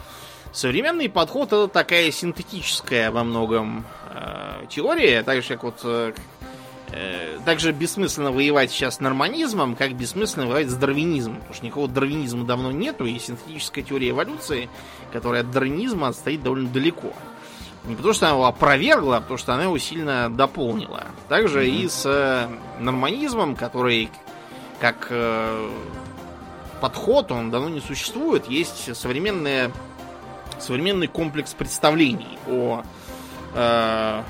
современный 0.53 1.09
подход 1.09 1.49
это 1.49 1.69
такая 1.69 2.11
синтетическая 2.11 3.11
во 3.11 3.25
многом 3.25 3.85
э, 4.11 4.67
теория, 4.69 5.23
так 5.23 5.43
же 5.43 5.49
как 5.49 5.65
вот 5.65 5.81
э, 5.85 6.13
э, 6.93 7.39
также 7.45 7.73
бессмысленно 7.73 8.33
воевать 8.33 8.71
сейчас 8.71 8.97
с 8.97 9.01
норманизмом, 9.01 9.77
как 9.77 9.95
бессмысленно 9.95 10.47
воевать 10.47 10.71
с 10.71 10.75
дарвинизмом, 10.75 11.37
потому 11.37 11.55
что 11.55 11.65
никакого 11.67 11.89
дарвинизма 11.89 12.45
давно 12.45 12.73
нету, 12.73 13.07
и 13.07 13.19
синтетическая 13.19 13.85
теория 13.85 14.11
эволюции, 14.11 14.69
которая 15.13 15.43
от 15.43 15.51
дарвинизма 15.51 16.13
стоит 16.13 16.43
довольно 16.43 16.69
далеко. 16.69 17.13
Не 17.85 17.95
потому 17.95 18.13
что 18.13 18.27
она 18.27 18.35
его 18.35 18.47
опровергла, 18.47 19.17
а 19.17 19.21
потому 19.21 19.39
что 19.39 19.55
она 19.55 19.65
его 19.65 19.79
сильно 19.79 20.29
дополнила. 20.29 21.07
Также 21.29 21.65
mm-hmm. 21.65 21.85
и 21.85 21.89
с 21.89 22.07
э, 22.07 22.49
норманизмом, 22.79 23.57
который 23.57 24.11
как 24.81 25.09
э, 25.11 25.71
подход, 26.81 27.31
он 27.33 27.51
давно 27.51 27.69
не 27.69 27.81
существует. 27.81 28.49
Есть 28.49 28.95
современная, 28.97 29.71
современный 30.59 31.07
комплекс 31.07 31.55
представлений 31.55 32.39
о 32.49 32.83
э, 33.55 34.23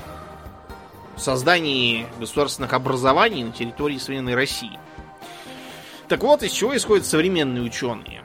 создании 1.17 2.07
государственных 2.19 2.73
образований 2.73 3.43
на 3.43 3.51
территории 3.51 3.97
современной 3.97 4.35
России. 4.35 4.79
Так 6.07 6.23
вот, 6.23 6.43
из 6.43 6.51
чего 6.51 6.75
исходят 6.75 7.05
современные 7.05 7.63
ученые? 7.63 8.21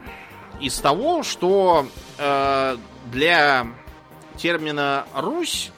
Из 0.60 0.76
того, 0.78 1.22
что 1.22 1.86
э, 2.18 2.76
для 3.12 3.66
термина 4.36 5.06
Русь, 5.14 5.70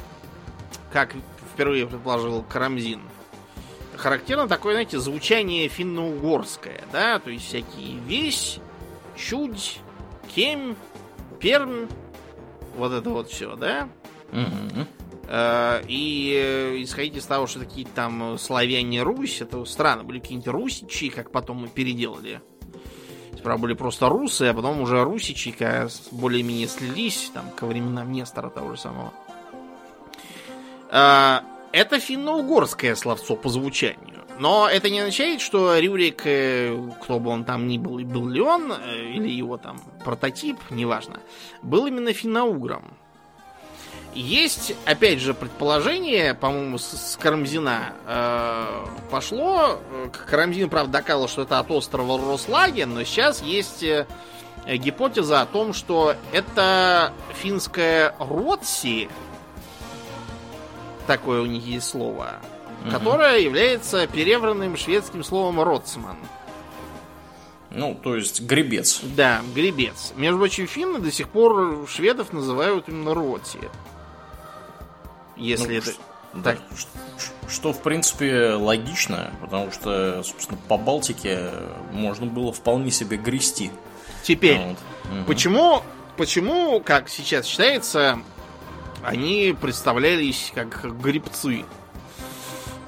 как 0.93 1.15
впервые 1.53 1.87
предположил 1.87 2.43
Карамзин, 2.43 3.01
характерно 3.97 4.49
такое, 4.49 4.75
знаете, 4.75 4.99
звучание 4.99 5.69
финно-угорское, 5.69 6.85
да, 6.93 7.19
то 7.19 7.31
есть 7.31 7.47
всякие 7.47 7.99
весь, 8.07 8.61
чудь, 9.17 9.81
кем, 10.35 10.77
перм, 11.41 11.89
вот 12.77 12.93
это 12.93 13.11
вот 13.11 13.29
все, 13.31 13.57
да. 13.57 13.89
Угу. 14.33 14.87
И 15.89 16.41
э, 16.43 16.83
исходить 16.83 17.17
из 17.17 17.27
того, 17.27 17.47
что 17.47 17.59
такие 17.61 17.87
там 17.87 18.39
славяне 18.39 19.03
Русь, 19.03 19.43
это 19.43 19.63
странно, 19.67 20.05
были 20.05 20.21
какие-нибудь 20.21 20.49
русичи, 20.49 21.11
как 21.11 21.31
потом 21.31 21.59
мы 21.59 21.69
переделали. 21.69 22.41
Справа 23.49 23.63
были 23.63 23.73
просто 23.73 24.11
русы, 24.11 24.43
а 24.43 24.53
потом 24.53 24.83
уже 24.83 25.03
русичи, 25.03 25.57
более-менее 26.11 26.69
слились, 26.69 27.31
там, 27.33 27.51
ко 27.57 27.65
временам 27.65 28.13
Нестора 28.13 28.51
того 28.51 28.73
же 28.75 28.81
самого. 28.83 29.15
А, 30.91 31.43
это 31.73 31.99
финно-угорское 31.99 32.95
словцо 32.95 33.37
по 33.37 33.49
звучанию. 33.49 34.27
Но 34.39 34.69
это 34.69 34.91
не 34.91 34.99
означает, 34.99 35.41
что 35.41 35.79
Рюрик, 35.79 36.27
э, 36.27 36.77
кто 37.01 37.19
бы 37.19 37.31
он 37.31 37.45
там 37.45 37.67
ни 37.69 37.79
был, 37.79 37.99
и 37.99 38.05
был 38.05 38.29
ли 38.29 38.43
он, 38.43 38.71
э, 38.71 39.13
или 39.15 39.31
его 39.31 39.57
там 39.57 39.81
прототип, 40.05 40.59
неважно, 40.69 41.21
был 41.63 41.87
именно 41.87 42.13
финно-угром. 42.13 42.85
Есть, 44.19 44.75
опять 44.85 45.21
же, 45.21 45.33
предположение, 45.33 46.35
по-моему, 46.35 46.77
с, 46.79 47.13
с 47.13 47.17
Карамзина 47.17 47.93
э, 48.05 48.87
пошло. 49.13 49.79
Карамзин, 50.27 50.69
правда, 50.69 50.95
доказал, 50.95 51.29
что 51.29 51.43
это 51.43 51.61
от 51.61 51.71
острова 51.71 52.19
Рослаген, 52.19 52.95
но 52.95 53.05
сейчас 53.05 53.41
есть 53.43 53.85
э, 53.85 54.09
гипотеза 54.67 55.43
о 55.43 55.47
том, 55.47 55.73
что 55.73 56.17
это 56.33 57.13
финское 57.33 58.13
Ротси, 58.19 59.09
такое 61.07 61.41
у 61.41 61.47
них 61.47 61.65
есть 61.65 61.87
слово, 61.87 62.41
угу. 62.83 62.91
которое 62.91 63.39
является 63.39 64.09
перевранным 64.09 64.77
шведским 64.77 65.23
словом 65.23 65.61
Ротсман. 65.61 66.17
Ну, 67.71 67.95
то 67.95 68.17
есть 68.17 68.41
гребец. 68.41 69.01
Да, 69.05 69.43
гребец. 69.55 70.13
Между 70.17 70.39
прочим, 70.39 70.67
финны 70.67 70.99
до 70.99 71.13
сих 71.13 71.29
пор 71.29 71.87
шведов 71.89 72.33
называют 72.33 72.89
именно 72.89 73.15
Роти. 73.15 73.61
Если 75.39 75.75
ну, 75.75 75.79
это... 75.79 75.93
Так. 76.45 76.59
Что, 77.49 77.73
в 77.73 77.83
принципе, 77.83 78.51
логично, 78.53 79.31
потому 79.41 79.73
что, 79.73 80.23
собственно, 80.23 80.61
по 80.69 80.77
Балтике 80.77 81.51
можно 81.93 82.27
было 82.27 82.53
вполне 82.53 82.91
себе 82.91 83.17
грести. 83.17 83.71
Теперь, 84.23 84.59
вот. 84.59 84.77
угу. 85.05 85.25
почему, 85.27 85.83
почему, 86.19 86.81
как 86.81 87.09
сейчас 87.09 87.47
считается, 87.47 88.19
они 89.03 89.57
представлялись 89.59 90.53
как 90.55 91.01
грибцы? 91.01 91.65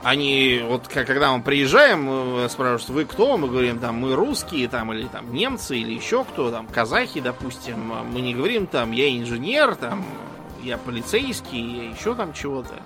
Они, 0.03 0.63
вот 0.65 0.89
как, 0.89 1.07
когда 1.07 1.35
мы 1.37 1.43
приезжаем, 1.43 2.05
мы 2.05 2.49
спрашивают, 2.49 2.89
вы 2.89 3.05
кто? 3.05 3.37
Мы 3.37 3.49
говорим, 3.49 3.79
там, 3.79 3.97
мы 3.97 4.15
русские, 4.15 4.69
там, 4.69 4.93
или 4.93 5.07
там 5.07 5.33
немцы, 5.33 5.77
или 5.77 5.93
еще 5.93 6.25
кто, 6.25 6.51
там, 6.51 6.67
казахи, 6.67 7.21
допустим. 7.21 7.93
Мы 8.11 8.21
не 8.21 8.35
говорим, 8.35 8.67
там, 8.67 8.93
я 8.93 9.11
инженер, 9.11 9.75
там, 9.77 10.05
я 10.63 10.79
полицейский, 10.79 11.85
я 11.85 11.91
еще 11.91 12.15
там 12.15 12.33
чего-то. 12.33 12.83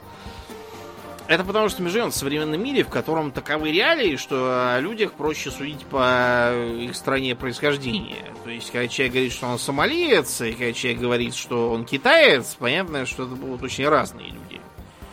Это 1.27 1.43
потому, 1.43 1.71
что 1.71 1.83
мы 1.83 1.89
живем 1.89 2.11
в 2.11 2.15
современном 2.15 2.63
мире, 2.63 2.85
в 2.85 2.91
котором 2.91 3.33
таковы 3.33 3.73
реалии, 3.73 4.17
что 4.17 4.75
о 4.75 4.81
людях 4.81 5.13
проще 5.13 5.51
судить 5.51 5.87
по 5.87 6.53
их 6.79 6.95
стране 6.95 7.35
происхождения. 7.35 8.31
То 8.45 8.51
есть, 8.51 8.71
когда 8.71 8.89
человек 8.89 9.15
говорит, 9.15 9.33
что 9.33 9.47
он 9.47 9.59
сомалиец, 9.59 10.43
и 10.43 10.53
когда 10.53 10.73
человек 10.75 11.01
говорит, 11.01 11.35
что 11.35 11.71
он 11.71 11.87
китаец, 11.87 12.57
понятно, 12.59 13.07
что 13.07 13.25
это 13.25 13.37
будут 13.37 13.63
очень 13.63 13.89
разные 13.89 14.29
люди. 14.29 14.61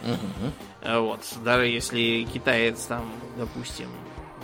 Угу. 0.03 0.99
Вот. 1.01 1.22
Даже 1.45 1.68
если 1.68 2.28
китаец 2.32 2.82
там, 2.88 3.09
допустим, 3.38 3.88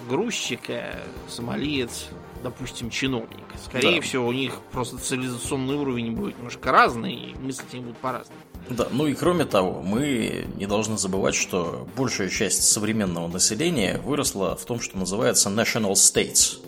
грузчик, 0.08 0.62
а 0.70 1.04
сомалиец 1.28 2.08
допустим, 2.44 2.90
чиновник. 2.90 3.46
Скорее 3.66 3.98
да. 3.98 4.02
всего, 4.02 4.28
у 4.28 4.32
них 4.32 4.60
просто 4.72 4.98
цивилизационный 4.98 5.76
уровень 5.76 6.12
будет 6.14 6.38
немножко 6.38 6.72
разный, 6.72 7.14
и 7.14 7.36
мыслить 7.36 7.74
они 7.74 7.84
будут 7.84 7.98
по-разному. 7.98 8.40
Да, 8.70 8.88
ну 8.92 9.08
и 9.08 9.14
кроме 9.14 9.46
того, 9.46 9.82
мы 9.82 10.46
не 10.56 10.66
должны 10.66 10.98
забывать, 10.98 11.36
что 11.36 11.88
большая 11.96 12.30
часть 12.30 12.64
современного 12.64 13.28
населения 13.28 14.00
выросла 14.04 14.56
в 14.56 14.66
том, 14.66 14.82
что 14.82 14.98
называется 14.98 15.50
national 15.50 15.94
states. 15.94 16.60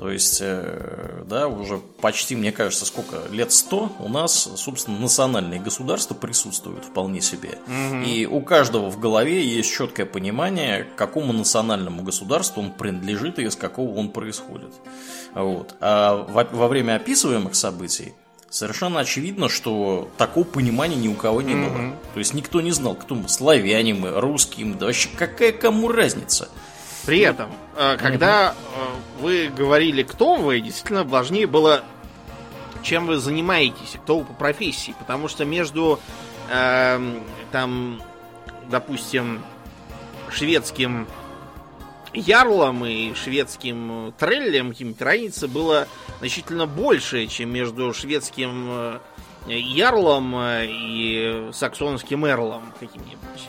То 0.00 0.10
есть, 0.10 0.38
э, 0.40 1.24
да, 1.26 1.46
уже 1.46 1.76
почти, 2.00 2.34
мне 2.34 2.52
кажется, 2.52 2.86
сколько, 2.86 3.18
лет 3.30 3.52
сто 3.52 3.92
у 3.98 4.08
нас, 4.08 4.50
собственно, 4.56 4.98
национальные 4.98 5.60
государства 5.60 6.14
присутствуют 6.14 6.86
вполне 6.86 7.20
себе. 7.20 7.58
Угу. 7.66 8.02
И 8.06 8.24
у 8.24 8.40
каждого 8.40 8.90
в 8.90 8.98
голове 8.98 9.46
есть 9.46 9.70
четкое 9.70 10.06
понимание, 10.06 10.84
к 10.84 10.94
какому 10.96 11.34
национальному 11.34 12.02
государству 12.02 12.62
он 12.62 12.70
принадлежит 12.70 13.38
и 13.38 13.42
из 13.42 13.56
какого 13.56 13.94
он 13.98 14.08
происходит. 14.08 14.72
Вот. 15.34 15.74
А 15.80 16.26
во, 16.30 16.44
во 16.44 16.68
время 16.68 16.96
описываемых 16.96 17.54
событий 17.54 18.14
совершенно 18.48 19.00
очевидно, 19.00 19.50
что 19.50 20.10
такого 20.16 20.44
понимания 20.44 20.96
ни 20.96 21.08
у 21.08 21.14
кого 21.14 21.42
не 21.42 21.54
было. 21.54 21.76
Mm-hmm. 21.76 21.94
То 22.14 22.18
есть 22.18 22.32
никто 22.32 22.62
не 22.62 22.72
знал, 22.72 22.94
кто 22.94 23.14
мы, 23.14 23.28
славяне 23.28 23.92
мы, 23.92 24.18
русские 24.18 24.64
мы, 24.64 24.76
да 24.76 24.86
вообще 24.86 25.10
какая 25.14 25.52
кому 25.52 25.88
разница. 25.88 26.48
При 27.06 27.20
этом, 27.20 27.50
э, 27.76 27.96
когда 27.96 28.52
э, 28.52 29.20
вы 29.20 29.48
говорили, 29.48 30.02
кто 30.02 30.36
вы, 30.36 30.60
действительно 30.60 31.04
важнее 31.04 31.46
было, 31.46 31.82
чем 32.82 33.06
вы 33.06 33.18
занимаетесь, 33.18 33.96
кто 34.02 34.18
вы 34.18 34.24
по 34.24 34.32
профессии. 34.34 34.94
Потому 34.98 35.28
что 35.28 35.44
между, 35.44 35.98
э, 36.50 37.20
там, 37.52 38.02
допустим, 38.68 39.42
шведским 40.30 41.06
ярлом 42.12 42.84
и 42.84 43.14
шведским 43.14 44.12
треллем 44.18 44.70
каким-то 44.70 45.04
разница 45.04 45.48
было 45.48 45.88
значительно 46.18 46.66
больше, 46.66 47.26
чем 47.28 47.50
между 47.52 47.94
шведским 47.94 49.00
ярлом 49.46 50.34
и 50.36 51.50
саксонским 51.52 52.26
эрлом 52.26 52.72
каким-нибудь. 52.78 53.48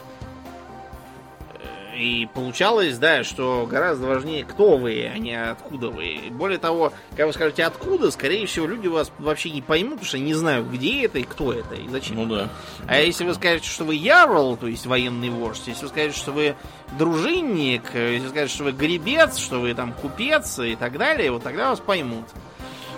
И 1.96 2.28
получалось, 2.34 2.98
да, 2.98 3.24
что 3.24 3.68
гораздо 3.70 4.08
важнее, 4.08 4.46
кто 4.46 4.78
вы, 4.78 5.10
а 5.14 5.18
не 5.18 5.34
откуда 5.34 5.90
вы. 5.90 6.20
Более 6.32 6.58
того, 6.58 6.94
когда 7.12 7.28
вы 7.28 7.34
скажете 7.34 7.64
откуда, 7.66 8.12
скорее 8.12 8.46
всего, 8.46 8.66
люди 8.66 8.88
вас 8.88 9.12
вообще 9.20 9.52
не 9.52 9.62
поймут, 9.62 9.96
потому 9.96 10.08
что 10.08 10.20
не 10.20 10.34
знают, 10.34 10.68
где 10.68 11.06
это 11.06 11.20
и 11.20 11.24
кто 11.24 11.54
это, 11.54 11.76
и 11.76 11.88
зачем. 11.90 12.16
Ну 12.18 12.26
да. 12.26 12.50
А 12.88 13.00
если 13.00 13.26
вы 13.26 13.34
скажете, 13.34 13.68
что 13.68 13.84
вы 13.84 13.96
ярл, 13.96 14.56
то 14.58 14.68
есть 14.68 14.86
военный 14.86 15.30
вождь, 15.30 15.64
если 15.68 15.84
вы 15.84 15.90
скажете, 15.90 16.18
что 16.18 16.32
вы 16.32 16.56
дружинник, 16.98 17.84
если 17.94 18.26
вы 18.26 18.30
скажете, 18.30 18.56
что 18.56 18.64
вы 18.66 18.72
гребец, 18.72 19.38
что 19.38 19.60
вы 19.60 19.74
там 19.74 19.94
купец 19.94 20.60
и 20.60 20.76
так 20.76 20.98
далее, 20.98 21.32
вот 21.32 21.44
тогда 21.44 21.70
вас 21.70 21.80
поймут. 21.80 22.26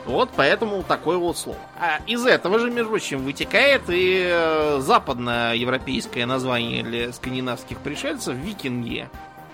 Вот 0.05 0.29
поэтому 0.35 0.83
такое 0.83 1.17
вот 1.17 1.37
слово. 1.37 1.59
А 1.79 1.99
из 2.05 2.25
этого 2.25 2.59
же, 2.59 2.69
между 2.69 2.89
прочим, 2.89 3.23
вытекает 3.23 3.83
и 3.87 4.27
э, 4.29 4.79
западноевропейское 4.81 6.25
название 6.25 6.83
для 6.83 7.13
скандинавских 7.13 7.77
пришельцев 7.79 8.35
викинги. 8.35 9.09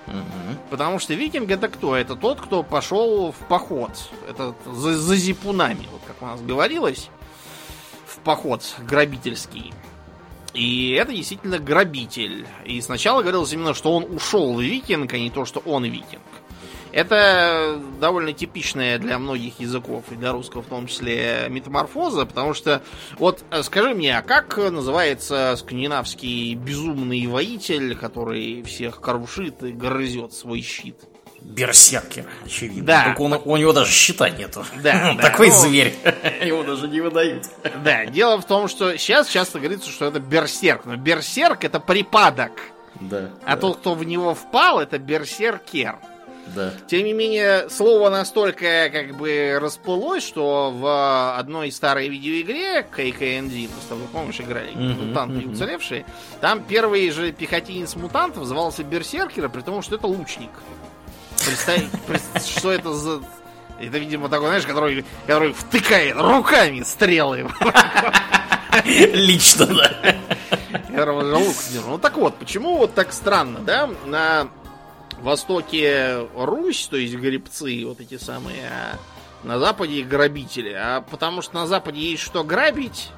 Угу. 0.07 0.57
Потому 0.71 0.99
что 0.99 1.13
викинг 1.13 1.51
это 1.51 1.67
кто? 1.67 1.95
Это 1.95 2.15
тот, 2.15 2.41
кто 2.41 2.63
пошел 2.63 3.31
в 3.31 3.47
поход. 3.47 3.91
Это 4.27 4.55
за, 4.65 4.97
за 4.97 5.15
зипунами, 5.15 5.87
вот 5.91 6.01
как 6.07 6.21
у 6.21 6.25
нас 6.25 6.41
говорилось, 6.41 7.09
в 8.07 8.17
поход 8.19 8.63
грабительский. 8.79 9.73
И 10.53 10.91
это 10.93 11.13
действительно 11.13 11.59
грабитель. 11.59 12.47
И 12.65 12.81
сначала 12.81 13.21
говорилось 13.21 13.53
именно, 13.53 13.75
что 13.75 13.95
он 13.95 14.03
ушел 14.15 14.55
в 14.55 14.61
викинг, 14.61 15.13
а 15.13 15.19
не 15.19 15.29
то, 15.29 15.45
что 15.45 15.59
он 15.59 15.83
викинг. 15.85 16.23
Это 16.91 17.79
довольно 17.99 18.33
типичная 18.33 18.97
для 18.97 19.19
многих 19.19 19.59
языков, 19.59 20.05
и 20.11 20.15
для 20.15 20.31
русского 20.31 20.61
в 20.61 20.67
том 20.67 20.87
числе, 20.87 21.45
метаморфоза, 21.49 22.25
потому 22.25 22.53
что, 22.53 22.81
вот 23.17 23.43
э, 23.51 23.63
скажи 23.63 23.93
мне, 23.93 24.17
а 24.17 24.21
как 24.21 24.57
называется 24.57 25.55
скандинавский 25.57 26.55
безумный 26.55 27.25
воитель, 27.27 27.95
который 27.95 28.63
всех 28.63 29.01
крушит 29.01 29.63
и 29.63 29.71
грызет 29.71 30.33
свой 30.33 30.61
щит? 30.61 30.95
Берсеркер, 31.41 32.25
очевидно. 32.45 32.83
Да. 32.85 33.03
Только 33.05 33.21
он- 33.21 33.41
у 33.45 33.57
него 33.57 33.71
даже 33.71 33.91
щита 33.91 34.29
нету. 34.29 34.65
Да, 34.83 35.13
да, 35.15 35.21
Такой 35.21 35.47
ну- 35.49 35.55
зверь. 35.55 35.95
Его 36.43 36.63
даже 36.63 36.87
не 36.89 36.99
выдают. 36.99 37.45
Да, 37.83 38.05
дело 38.05 38.41
в 38.41 38.45
том, 38.45 38.67
что 38.67 38.97
сейчас 38.97 39.29
часто 39.29 39.59
говорится, 39.59 39.89
что 39.89 40.05
это 40.05 40.19
берсерк. 40.19 40.85
Но 40.85 40.97
берсерк 40.97 41.63
это 41.63 41.79
припадок. 41.79 42.51
Да. 42.99 43.29
А 43.45 43.55
да, 43.55 43.61
тот, 43.61 43.77
кто 43.77 43.93
в 43.93 44.03
него 44.03 44.35
впал, 44.35 44.79
это 44.81 44.97
берсеркер. 44.99 45.95
Да. 46.55 46.71
Тем 46.87 47.05
не 47.05 47.13
менее, 47.13 47.69
слово 47.69 48.09
настолько 48.09 48.89
как 48.91 49.15
бы 49.17 49.57
расплылось, 49.61 50.23
что 50.25 50.71
в 50.71 51.37
одной 51.37 51.71
старой 51.71 52.09
видеоигре 52.09 52.81
KKND, 52.95 53.69
с 53.83 53.85
тобой, 53.87 54.07
помнишь, 54.11 54.39
играли, 54.39 54.71
мутанты 54.73 55.47
уцелевшие, 55.47 56.05
там 56.41 56.63
первый 56.63 57.09
же 57.11 57.31
пехотинец 57.31 57.95
мутантов 57.95 58.45
звался 58.45 58.83
Берсеркер, 58.83 59.49
при 59.49 59.61
том, 59.61 59.81
что 59.81 59.95
это 59.95 60.07
лучник. 60.07 60.51
Представь, 61.45 61.83
пред- 62.07 62.45
что 62.45 62.71
это 62.71 62.93
за... 62.93 63.21
Это, 63.79 63.97
видимо, 63.97 64.27
такой, 64.27 64.47
знаешь, 64.47 64.65
который, 64.65 65.05
который 65.25 65.53
втыкает 65.53 66.17
руками 66.17 66.81
стрелы. 66.81 67.47
Лично, 68.85 69.65
да. 69.67 70.15
Лук. 71.05 71.55
Ну 71.87 71.97
так 71.97 72.17
вот, 72.17 72.35
почему 72.35 72.77
вот 72.77 72.93
так 72.93 73.13
странно, 73.13 73.59
да? 73.59 73.89
На 74.05 74.49
востоке 75.23 76.27
Русь, 76.35 76.87
то 76.89 76.97
есть 76.97 77.15
гребцы, 77.15 77.83
вот 77.85 77.99
эти 77.99 78.17
самые, 78.17 78.69
а 78.69 78.97
на 79.47 79.59
западе 79.59 80.01
грабители. 80.03 80.73
А 80.73 81.01
потому 81.01 81.41
что 81.41 81.55
на 81.55 81.67
западе 81.67 81.99
есть 82.01 82.23
что 82.23 82.43
грабить. 82.43 83.09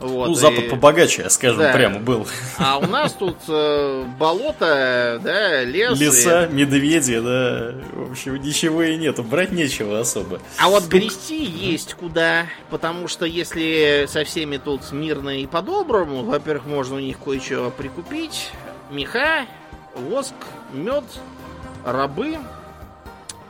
Вот, 0.00 0.28
Ну, 0.28 0.32
и- 0.32 0.36
Запад 0.36 0.68
побогаче, 0.68 1.30
скажем 1.30 1.58
Да. 1.60 1.72
прямо, 1.72 2.00
был. 2.00 2.26
А 2.58 2.78
у 2.78 2.86
нас 2.88 3.12
тут 3.12 3.36
э, 3.46 4.04
болото, 4.18 5.20
да, 5.22 5.62
лес. 5.62 6.00
и- 6.00 6.04
Леса, 6.04 6.48
медведи, 6.50 7.20
да. 7.20 7.74
В 7.92 8.10
общем, 8.10 8.34
ничего 8.42 8.82
и 8.82 8.96
нету. 8.96 9.22
Брать 9.22 9.52
нечего 9.52 10.00
особо. 10.00 10.40
А 10.58 10.70
вот 10.70 10.86
грести 10.86 11.44
есть 11.44 11.94
куда, 11.94 12.46
потому 12.68 13.06
что 13.06 13.26
если 13.26 14.06
со 14.08 14.24
всеми 14.24 14.56
тут 14.56 14.90
мирно 14.90 15.38
и 15.40 15.46
по-доброму, 15.46 16.24
во-первых, 16.24 16.66
можно 16.66 16.96
у 16.96 17.00
них 17.00 17.18
кое-что 17.20 17.70
прикупить. 17.70 18.50
Меха, 18.90 19.46
воск, 19.94 20.34
мед, 20.72 21.04
рабы. 21.84 22.38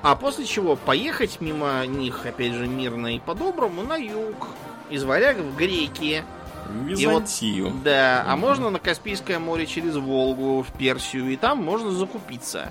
А 0.02 0.16
после 0.16 0.44
чего 0.46 0.74
поехать 0.76 1.40
мимо 1.40 1.86
них, 1.86 2.26
опять 2.26 2.54
же, 2.54 2.66
мирно 2.66 3.14
и 3.14 3.20
по-доброму, 3.20 3.82
на 3.82 3.96
юг. 3.96 4.48
Из 4.90 5.04
варяг 5.04 5.36
в 5.38 5.56
греки. 5.56 6.24
В 6.68 6.88
И 6.88 7.06
вот- 7.06 7.22
Византию. 7.22 7.72
Да, 7.84 8.24
а 8.26 8.32
Мгм. 8.32 8.40
можно 8.40 8.70
на 8.70 8.78
Каспийское 8.78 9.38
море 9.38 9.66
через 9.66 9.96
Волгу 9.96 10.62
в 10.62 10.72
Персию, 10.76 11.30
и 11.30 11.36
там 11.36 11.58
можно 11.62 11.90
закупиться. 11.90 12.70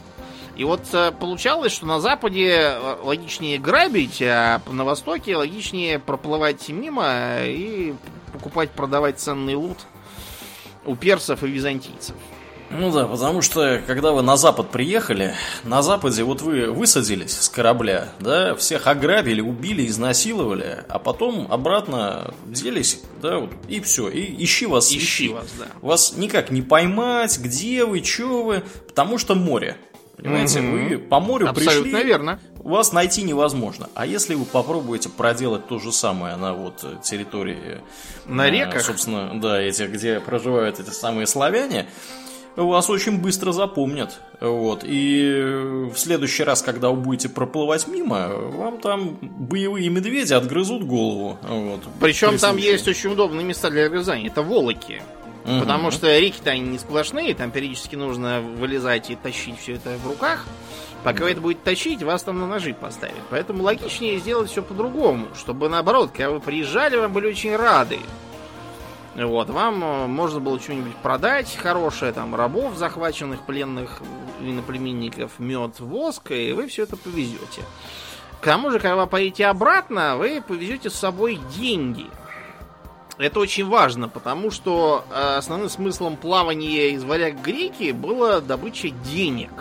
И 0.56 0.64
вот 0.66 0.82
э, 0.94 1.12
получалось, 1.12 1.72
что 1.72 1.86
на 1.86 2.00
Западе 2.02 2.50
э, 2.52 2.96
логичнее 3.02 3.58
грабить, 3.58 4.22
а 4.22 4.62
на 4.70 4.84
Востоке 4.84 5.36
логичнее 5.38 6.00
проплывать 6.00 6.68
мимо 6.70 7.38
и 7.46 7.94
покупать, 8.34 8.72
продавать 8.72 9.20
ценный 9.20 9.56
лут 9.56 9.78
у 10.86 10.96
персов 10.96 11.44
и 11.44 11.48
византийцев. 11.48 12.16
Ну 12.74 12.92
да, 12.92 13.06
потому 13.06 13.42
что, 13.42 13.82
когда 13.86 14.12
вы 14.12 14.22
на 14.22 14.38
Запад 14.38 14.70
приехали, 14.72 15.34
на 15.64 15.82
Западе 15.82 16.24
вот 16.24 16.42
вы 16.42 16.72
высадились 16.72 17.38
с 17.38 17.50
корабля, 17.50 18.10
да, 18.20 18.56
всех 18.56 18.88
ограбили, 18.88 19.42
убили, 19.42 19.86
изнасиловали, 19.88 20.86
а 20.88 20.98
потом 20.98 21.48
обратно 21.52 22.34
делись, 22.46 23.02
да, 23.22 23.40
вот, 23.40 23.52
и 23.68 23.82
все, 23.82 24.08
и 24.10 24.44
ищи 24.44 24.66
вас, 24.66 24.90
Ищи 24.92 25.30
вас, 25.30 25.48
да. 25.60 25.66
Вас 25.82 26.14
никак 26.16 26.50
не 26.50 26.62
поймать, 26.62 27.38
где 27.40 27.84
вы, 27.84 28.04
что 28.04 28.44
вы, 28.44 28.64
потому 28.88 29.18
что 29.18 29.36
море. 29.36 29.76
Понимаете, 30.16 30.62
Мгм. 30.62 30.90
вы 30.90 30.98
по 31.00 31.20
морю 31.20 31.50
Абсолютно 31.50 31.92
пришли, 31.92 32.04
верно. 32.04 32.40
вас 32.58 32.94
найти 32.94 33.24
невозможно. 33.24 33.90
А 33.96 34.06
если 34.06 34.36
вы 34.36 34.46
попробуете 34.46 35.10
проделать 35.10 35.68
то 35.68 35.80
же 35.80 35.92
самое 35.92 36.36
на 36.36 36.54
вот 36.54 36.86
территории... 37.02 37.82
На 38.28 38.48
э, 38.48 38.52
реках? 38.52 38.84
Собственно, 38.84 39.42
да, 39.42 39.60
эти, 39.60 39.84
где 39.84 40.20
проживают 40.20 40.80
эти 40.80 40.92
самые 40.92 41.26
славяне, 41.26 41.88
вас 42.56 42.90
очень 42.90 43.20
быстро 43.20 43.52
запомнят. 43.52 44.20
Вот. 44.40 44.84
И 44.84 45.90
в 45.94 45.98
следующий 45.98 46.44
раз, 46.44 46.62
когда 46.62 46.90
вы 46.90 46.98
будете 46.98 47.30
проплывать 47.30 47.88
мимо, 47.88 48.30
вам 48.30 48.80
там 48.80 49.18
боевые 49.22 49.90
медведи 49.90 50.34
отгрызут 50.34 50.84
голову. 50.84 51.38
Вот, 51.42 51.82
Причем 52.00 52.32
при 52.32 52.38
там 52.38 52.58
есть 52.58 52.88
очень 52.88 53.12
удобные 53.12 53.46
места 53.46 53.70
для 53.70 53.88
грызания. 53.90 54.28
Это 54.28 54.42
волоки. 54.42 55.02
Мгм. 55.46 55.60
Потому 55.62 55.92
что 55.92 56.20
реки-то 56.20 56.52
они 56.52 56.62
не 56.62 56.78
сплошные, 56.78 57.34
там 57.34 57.52
периодически 57.52 57.96
нужно 57.96 58.42
вылезать 58.42 59.10
и 59.10 59.16
тащить 59.16 59.60
все 59.60 59.74
это 59.74 59.98
в 59.98 60.08
руках. 60.08 60.46
Пока 61.04 61.24
вы 61.24 61.32
это 61.32 61.42
будете 61.42 61.62
тащить, 61.64 62.04
вас 62.04 62.22
там 62.22 62.40
на 62.40 62.48
ножи 62.48 62.76
поставят. 62.76 63.16
Поэтому 63.32 63.64
логичнее 63.64 64.20
сделать 64.20 64.52
все 64.52 64.62
по-другому, 64.62 65.28
чтобы 65.36 65.68
наоборот, 65.68 66.12
когда 66.12 66.30
вы 66.30 66.40
приезжали, 66.40 66.96
вам 66.96 67.12
были 67.12 67.28
очень 67.28 67.56
рады. 67.56 67.98
Вот, 69.16 69.50
вам 69.50 69.84
э, 69.84 70.08
можно 70.08 70.40
было 70.40 70.60
что-нибудь 70.60 70.96
продать 70.98 71.54
хорошее, 71.56 72.14
там, 72.14 72.34
рабов, 72.34 72.76
захваченных, 72.76 73.42
пленных, 73.42 74.02
иноплеменников, 74.40 75.38
мед, 75.38 75.80
воск, 75.82 76.32
и 76.32 76.54
вы 76.54 76.68
все 76.68 76.84
это 76.84 76.96
повезете. 76.96 77.64
К 78.40 78.46
тому 78.46 78.72
же, 78.72 78.80
когда 78.80 78.96
вы 78.96 79.08
поедете 79.08 79.48
обратно, 79.48 80.16
вы 80.16 80.42
повезете 80.42 80.90
с 80.90 80.96
собой 80.96 81.40
деньги. 81.56 82.08
Это 83.18 83.40
очень 83.40 83.68
важно, 83.68 84.08
потому 84.08 84.50
что 84.50 85.06
э, 85.12 85.36
основным 85.36 85.70
смыслом 85.70 86.16
плавания 86.16 86.92
из 86.92 87.04
варяг 87.04 87.42
греки 87.42 87.92
было 87.92 88.40
добыча 88.40 88.90
денег. 88.90 89.52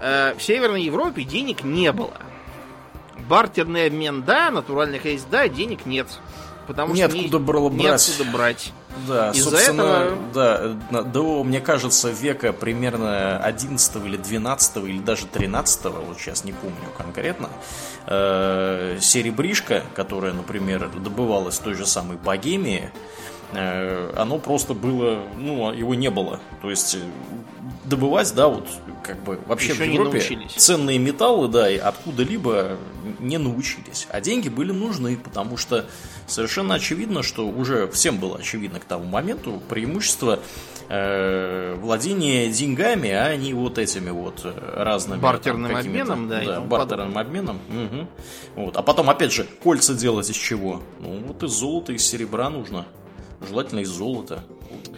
Э, 0.00 0.34
в 0.36 0.42
Северной 0.42 0.82
Европе 0.82 1.22
денег 1.22 1.62
не 1.62 1.92
было. 1.92 2.18
Бартерный 3.28 3.86
обмен 3.86 4.24
да, 4.24 4.50
натуральных 4.50 5.04
есть 5.04 5.30
да, 5.30 5.46
денег 5.46 5.86
нет. 5.86 6.08
Потому 6.72 6.94
что 6.94 7.06
Неоткуда 7.08 7.38
было 7.38 7.68
брать. 7.68 7.82
неоткуда 7.82 8.30
брать. 8.30 8.72
Да, 9.06 9.30
Из-за 9.30 9.50
собственно, 9.50 9.82
этого- 9.82 10.76
да, 10.90 11.02
до, 11.02 11.44
мне 11.44 11.60
кажется, 11.60 12.10
века 12.10 12.52
примерно 12.52 13.38
11 13.38 14.04
или 14.06 14.16
12 14.16 14.84
или 14.86 14.98
даже 15.00 15.26
13 15.26 16.00
вот 16.00 16.18
сейчас 16.18 16.44
не 16.44 16.52
помню 16.52 16.76
конкретно, 16.96 17.48
э, 18.06 18.98
серебришко, 19.00 19.84
которое, 19.94 20.32
например, 20.32 20.90
добывалось 20.98 21.58
в 21.58 21.62
той 21.62 21.74
же 21.74 21.86
самой 21.86 22.16
Богемии, 22.16 22.90
оно 23.52 24.38
просто 24.38 24.74
было, 24.74 25.22
ну, 25.36 25.72
его 25.72 25.94
не 25.94 26.10
было. 26.10 26.40
То 26.62 26.70
есть 26.70 26.94
э, 26.94 26.98
добывать, 27.84 28.32
да, 28.34 28.48
вот 28.48 28.66
как 29.02 29.22
бы 29.22 29.38
вообще 29.46 29.72
Еще 29.72 29.84
в 29.84 29.86
Европе 29.86 30.38
ценные 30.56 30.98
металлы, 30.98 31.48
да, 31.48 31.70
и 31.70 31.76
откуда-либо 31.76 32.76
не 33.18 33.38
научились. 33.38 34.06
А 34.10 34.20
деньги 34.20 34.48
были 34.48 34.72
нужны, 34.72 35.16
потому 35.16 35.56
что 35.56 35.86
совершенно 36.26 36.76
очевидно, 36.76 37.22
что 37.22 37.46
уже 37.48 37.88
всем 37.88 38.18
было 38.18 38.38
очевидно 38.38 38.80
к 38.80 38.84
тому 38.84 39.04
моменту 39.04 39.60
преимущество 39.68 40.40
э, 40.88 41.74
владения 41.80 42.48
деньгами, 42.48 43.10
а 43.10 43.36
не 43.36 43.54
вот 43.54 43.78
этими 43.78 44.10
вот 44.10 44.40
э, 44.44 44.52
разными 44.76 45.20
Бартерным 45.20 45.72
там, 45.72 45.80
обменом, 45.80 46.28
да, 46.28 46.42
и 46.42 46.46
да, 46.46 46.60
бартерным 46.60 47.18
обменом. 47.18 47.58
мгм. 47.68 48.08
Вот. 48.56 48.76
А 48.76 48.82
потом, 48.82 49.10
опять 49.10 49.32
же, 49.32 49.46
кольца 49.62 49.94
делать 49.94 50.30
из 50.30 50.36
чего? 50.36 50.82
Ну, 51.00 51.18
вот 51.26 51.42
из 51.42 51.50
золота, 51.50 51.92
из 51.92 52.06
серебра 52.06 52.48
нужно. 52.50 52.86
Желательно 53.48 53.80
из 53.80 53.88
золота. 53.88 54.44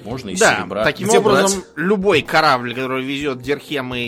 Можно 0.04 0.30
из 0.30 0.40
да, 0.40 0.56
серебра. 0.56 0.84
таким 0.84 1.08
Где 1.08 1.18
образом, 1.18 1.60
брать? 1.60 1.70
любой 1.76 2.22
корабль, 2.22 2.74
который 2.74 3.02
везет 3.02 3.40
дирхемы 3.40 4.00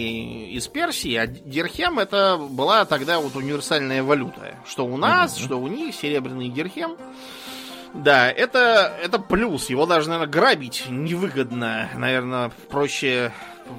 из 0.50 0.68
Персии, 0.68 1.14
а 1.14 1.26
дирхем 1.26 1.98
это 1.98 2.36
была 2.38 2.84
тогда 2.84 3.18
вот 3.18 3.34
универсальная 3.34 4.02
валюта. 4.02 4.56
Что 4.66 4.84
у 4.84 4.96
нас, 4.96 5.36
что 5.36 5.56
у 5.56 5.68
них, 5.68 5.94
серебряный 5.94 6.50
дирхем. 6.50 6.96
Да, 7.94 8.30
это, 8.30 8.94
это 9.02 9.18
плюс. 9.18 9.70
Его 9.70 9.86
даже, 9.86 10.10
наверное, 10.10 10.30
грабить 10.30 10.84
невыгодно. 10.88 11.88
Наверное, 11.94 12.50
проще, 12.68 13.32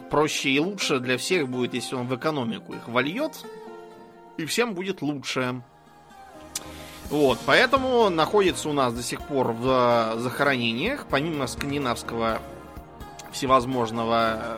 проще 0.10 0.49
и 0.49 0.60
лучше 0.60 0.99
для 0.99 1.18
всех 1.20 1.47
будет, 1.47 1.76
если 1.76 1.95
он 1.95 2.08
в 2.08 2.16
экономику 2.16 2.74
их 2.74 2.88
вольет. 2.88 3.34
И 4.38 4.45
всем 4.45 4.74
будет 4.74 5.01
лучше. 5.01 5.62
Вот, 7.10 7.39
поэтому 7.45 8.10
находится 8.10 8.68
у 8.68 8.74
нас 8.74 8.93
до 8.93 9.01
сих 9.01 9.22
пор 9.22 9.53
в 9.53 10.16
э, 10.16 10.20
захоронениях, 10.20 11.05
помимо 11.10 11.47
скандинавского 11.47 12.39
всевозможного 13.32 14.39
э, 14.41 14.58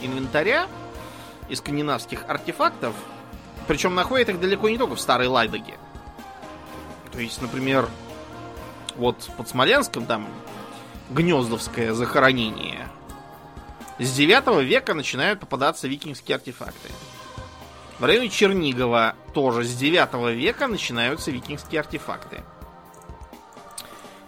инвентаря 0.00 0.68
и 1.50 1.54
скандинавских 1.54 2.24
артефактов, 2.28 2.94
причем 3.66 3.94
находят 3.94 4.30
их 4.30 4.40
далеко 4.40 4.70
не 4.70 4.78
только 4.78 4.94
в 4.94 5.00
Старой 5.00 5.26
Ладоге. 5.26 5.74
То 7.12 7.20
есть, 7.20 7.42
например, 7.42 7.88
вот 8.96 9.28
под 9.36 9.48
Смоленском 9.48 10.06
там 10.06 10.26
Гнездовское 11.10 11.92
захоронение. 11.92 12.88
С 13.98 14.12
9 14.14 14.64
века 14.64 14.94
начинают 14.94 15.40
попадаться 15.40 15.88
викингские 15.88 16.36
артефакты. 16.36 16.88
В 18.02 18.04
районе 18.04 18.30
Чернигова 18.30 19.14
тоже 19.32 19.62
с 19.62 19.76
9 19.76 20.34
века 20.36 20.66
начинаются 20.66 21.30
викингские 21.30 21.82
артефакты. 21.82 22.42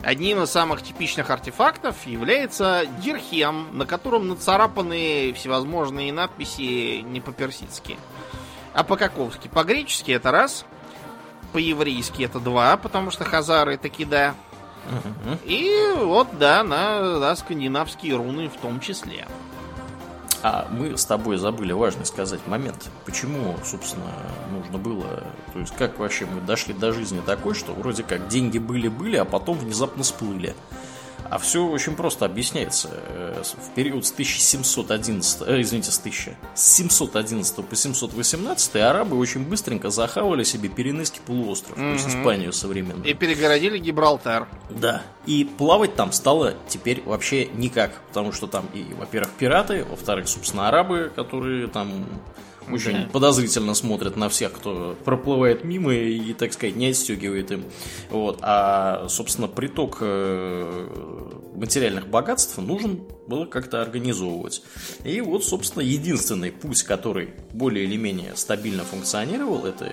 Одним 0.00 0.44
из 0.44 0.50
самых 0.50 0.80
типичных 0.80 1.28
артефактов 1.28 2.06
является 2.06 2.84
дирхем, 3.02 3.76
на 3.76 3.84
котором 3.84 4.28
нацарапаны 4.28 5.32
всевозможные 5.32 6.12
надписи 6.12 7.00
не 7.00 7.20
по-персидски, 7.20 7.98
а 8.74 8.84
по-каковски. 8.84 9.48
По-гречески 9.48 10.12
это 10.12 10.30
раз, 10.30 10.64
по-еврейски 11.52 12.22
это 12.22 12.38
два, 12.38 12.76
потому 12.76 13.10
что 13.10 13.24
хазары 13.24 13.76
таки 13.76 14.04
да. 14.04 14.36
И 15.46 15.94
вот, 15.96 16.28
да, 16.38 16.62
на 16.62 17.18
да, 17.18 17.34
скандинавские 17.34 18.14
руны 18.14 18.48
в 18.48 18.56
том 18.56 18.78
числе. 18.78 19.26
А 20.46 20.68
мы 20.70 20.98
с 20.98 21.06
тобой 21.06 21.38
забыли 21.38 21.72
важный 21.72 22.04
сказать 22.04 22.46
момент. 22.46 22.90
Почему, 23.06 23.56
собственно, 23.64 24.12
нужно 24.52 24.76
было... 24.76 25.24
То 25.54 25.58
есть, 25.58 25.74
как 25.74 25.98
вообще 25.98 26.26
мы 26.26 26.42
дошли 26.42 26.74
до 26.74 26.92
жизни 26.92 27.22
такой, 27.24 27.54
что 27.54 27.72
вроде 27.72 28.02
как 28.02 28.28
деньги 28.28 28.58
были-были, 28.58 29.16
а 29.16 29.24
потом 29.24 29.56
внезапно 29.56 30.02
всплыли. 30.02 30.54
А 31.34 31.38
все 31.38 31.66
очень 31.66 31.96
просто 31.96 32.26
объясняется. 32.26 32.90
Э, 32.92 33.42
в 33.42 33.74
период 33.74 34.06
с 34.06 34.12
1711, 34.12 35.42
э, 35.48 35.62
извините, 35.62 35.90
с 35.90 35.98
1000, 35.98 36.36
с 36.54 36.62
711 36.76 37.66
по 37.66 37.74
718 37.74 38.76
арабы 38.76 39.18
очень 39.18 39.44
быстренько 39.44 39.90
захавали 39.90 40.44
себе 40.44 40.68
Пиренейский 40.68 41.20
полуостров, 41.26 41.76
mm-hmm. 41.76 41.88
то 41.88 41.92
есть 41.94 42.08
Испанию 42.08 42.52
современную. 42.52 43.04
И 43.04 43.14
перегородили 43.14 43.78
Гибралтар. 43.78 44.46
Да. 44.70 45.02
И 45.26 45.42
плавать 45.42 45.96
там 45.96 46.12
стало 46.12 46.54
теперь 46.68 47.02
вообще 47.04 47.46
никак, 47.46 48.00
потому 48.10 48.30
что 48.30 48.46
там 48.46 48.68
и, 48.72 48.94
во-первых, 48.94 49.32
пираты, 49.32 49.84
во-вторых, 49.84 50.28
собственно, 50.28 50.68
арабы, 50.68 51.10
которые 51.16 51.66
там 51.66 52.06
очень 52.70 52.92
да. 52.92 53.08
подозрительно 53.12 53.74
смотрят 53.74 54.16
на 54.16 54.28
всех, 54.28 54.52
кто 54.52 54.96
проплывает 55.04 55.64
мимо 55.64 55.92
и, 55.92 56.32
так 56.32 56.52
сказать, 56.52 56.76
не 56.76 56.88
отстегивает 56.88 57.50
им. 57.50 57.64
Вот. 58.10 58.38
А, 58.42 59.06
собственно, 59.08 59.48
приток 59.48 59.98
э, 60.00 60.88
материальных 61.54 62.08
богатств 62.08 62.58
нужен 62.58 63.00
было 63.26 63.46
как-то 63.46 63.80
организовывать. 63.80 64.62
И 65.04 65.20
вот, 65.20 65.44
собственно, 65.44 65.82
единственный 65.82 66.52
путь, 66.52 66.82
который 66.82 67.30
более 67.52 67.84
или 67.84 67.96
менее 67.96 68.32
стабильно 68.36 68.84
функционировал, 68.84 69.64
это 69.64 69.86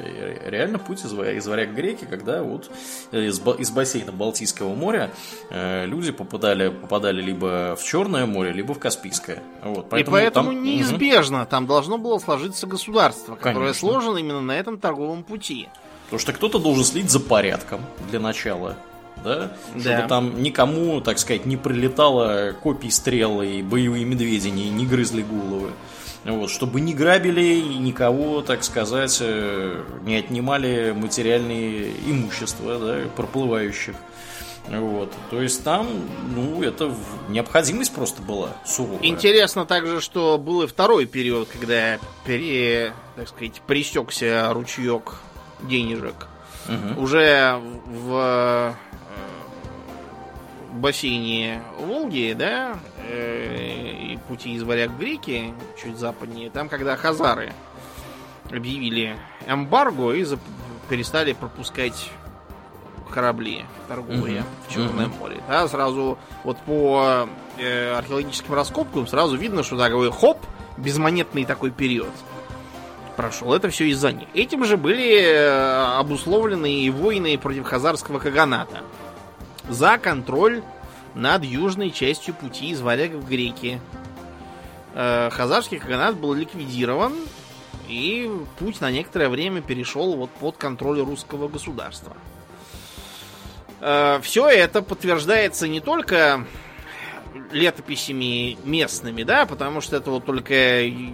реально 0.46 0.80
путь 0.80 1.06
из, 1.06 1.14
из 1.14 1.48
варяг 1.48 1.74
греки, 1.74 2.06
когда 2.06 2.44
вот 2.44 2.70
из, 3.12 3.40
из 3.40 3.72
бассейна 3.72 4.12
Балтийского 4.12 4.76
моря 4.76 5.12
э, 5.50 5.86
люди 5.86 6.12
попадали, 6.12 6.70
попадали 6.70 7.22
либо 7.22 7.76
в 7.80 7.84
Черное 7.84 8.26
море, 8.26 8.52
либо 8.52 8.74
в 8.74 8.80
Каспийское. 8.80 9.42
Вот, 9.64 9.90
поэтому 9.90 10.18
И 10.18 10.22
поэтому 10.22 10.54
там, 10.54 10.64
неизбежно 10.64 11.42
угу. 11.42 11.50
там 11.50 11.68
должно 11.68 11.98
было 11.98 12.20
сложиться 12.20 12.68
государство, 12.68 13.36
которое 13.36 13.60
Конечно. 13.60 13.80
сложено 13.80 14.18
именно 14.18 14.42
на 14.42 14.58
этом 14.58 14.80
торговом 14.80 15.24
пути. 15.24 15.70
Потому 16.06 16.20
что 16.20 16.34
кто-то 16.34 16.60
должен 16.60 16.84
следить 16.84 17.10
за 17.10 17.22
порядком 17.22 17.80
для 18.10 18.20
начала 18.20 18.76
да? 19.24 19.52
да. 19.76 19.80
Чтобы 19.80 20.08
там 20.08 20.42
никому, 20.44 21.02
так 21.02 21.20
сказать, 21.20 21.46
не 21.46 21.58
прилетало 21.58 22.54
копий 22.62 22.90
стрелы 22.90 23.60
и 23.60 23.62
боевые 23.62 24.06
медведи 24.06 24.50
не, 24.50 24.70
не 24.70 24.86
грызли 24.86 25.22
головы. 25.22 25.72
Вот, 26.24 26.52
чтобы 26.52 26.82
не 26.82 26.94
грабили 26.94 27.42
и 27.42 27.78
никого, 27.78 28.42
так 28.42 28.64
сказать, 28.64 29.18
э, 29.22 29.84
не 30.04 30.16
отнимали 30.16 30.92
материальные 30.92 31.94
имущества 32.06 32.78
да, 32.78 32.98
проплывающих. 33.16 33.96
Вот. 34.68 35.12
То 35.32 35.42
есть 35.42 35.64
там, 35.64 35.88
ну, 36.36 36.62
это 36.62 36.94
необходимость 37.30 37.94
просто 37.94 38.22
была 38.22 38.50
суровая. 38.66 39.00
Интересно 39.02 39.66
также, 39.66 40.00
что 40.00 40.38
был 40.38 40.62
и 40.62 40.68
второй 40.68 41.06
период, 41.08 41.50
когда 41.50 41.98
пере, 42.26 42.94
так 43.16 43.28
сказать, 43.28 43.62
пресекся 43.66 44.52
ручеек 44.54 45.16
денежек. 45.64 46.28
Угу. 46.68 47.02
Уже 47.02 47.60
в 47.88 48.76
бассейне 50.72 51.62
Волги, 51.80 52.36
да, 52.38 52.80
э, 53.08 54.14
и 54.14 54.18
пути 54.28 54.54
из 54.54 54.64
Варяг 54.64 54.92
в 54.92 54.98
Греки, 54.98 55.54
чуть 55.82 55.98
западнее, 55.98 56.50
там, 56.50 56.70
когда 56.70 56.96
хазары 56.96 57.54
объявили 58.50 59.18
эмбарго 59.48 60.12
и 60.14 60.26
перестали 60.90 61.34
пропускать 61.34 62.12
корабли 63.12 63.66
торговые 63.88 64.40
uh-huh. 64.40 64.68
в 64.68 64.74
Черное 64.74 65.06
uh-huh. 65.06 65.20
море. 65.20 65.38
Да, 65.48 65.68
сразу 65.68 66.18
вот 66.44 66.58
по 66.60 67.28
э, 67.58 67.94
археологическим 67.94 68.54
раскопкам 68.54 69.08
сразу 69.08 69.36
видно, 69.36 69.64
что 69.64 69.78
такой 69.78 70.12
хоп, 70.12 70.38
безмонетный 70.78 71.46
такой 71.46 71.72
период 71.72 72.12
прошел. 73.18 73.54
Это 73.54 73.70
все 73.70 73.90
из-за 73.90 74.12
них. 74.12 74.28
Этим 74.34 74.64
же 74.66 74.78
были 74.78 75.22
э, 75.22 75.98
обусловлены 76.00 76.72
и 76.72 76.90
войны 76.90 77.38
против 77.38 77.66
хазарского 77.66 78.20
каганата 78.20 78.82
за 79.72 79.98
контроль 79.98 80.62
над 81.16 81.44
южной 81.44 81.92
частью 81.92 82.34
пути 82.34 82.70
из 82.70 82.82
Варяг 82.82 83.12
в 83.12 83.28
Греки. 83.28 83.80
Э, 84.94 85.30
Хазарский 85.32 85.80
каганат 85.80 86.18
был 86.18 86.34
ликвидирован, 86.34 87.14
и 87.88 88.32
путь 88.60 88.82
на 88.82 88.92
некоторое 88.92 89.30
время 89.30 89.62
перешел 89.62 90.16
вот 90.16 90.30
под 90.30 90.58
контроль 90.58 91.00
русского 91.02 91.48
государства. 91.48 92.16
Э, 93.80 94.20
Все 94.22 94.48
это 94.48 94.82
подтверждается 94.82 95.68
не 95.68 95.80
только 95.80 96.46
летописями 97.52 98.58
местными, 98.64 99.24
да, 99.24 99.46
потому 99.46 99.82
что 99.82 99.98
это 99.98 100.12
вот 100.12 100.26
только 100.26 100.54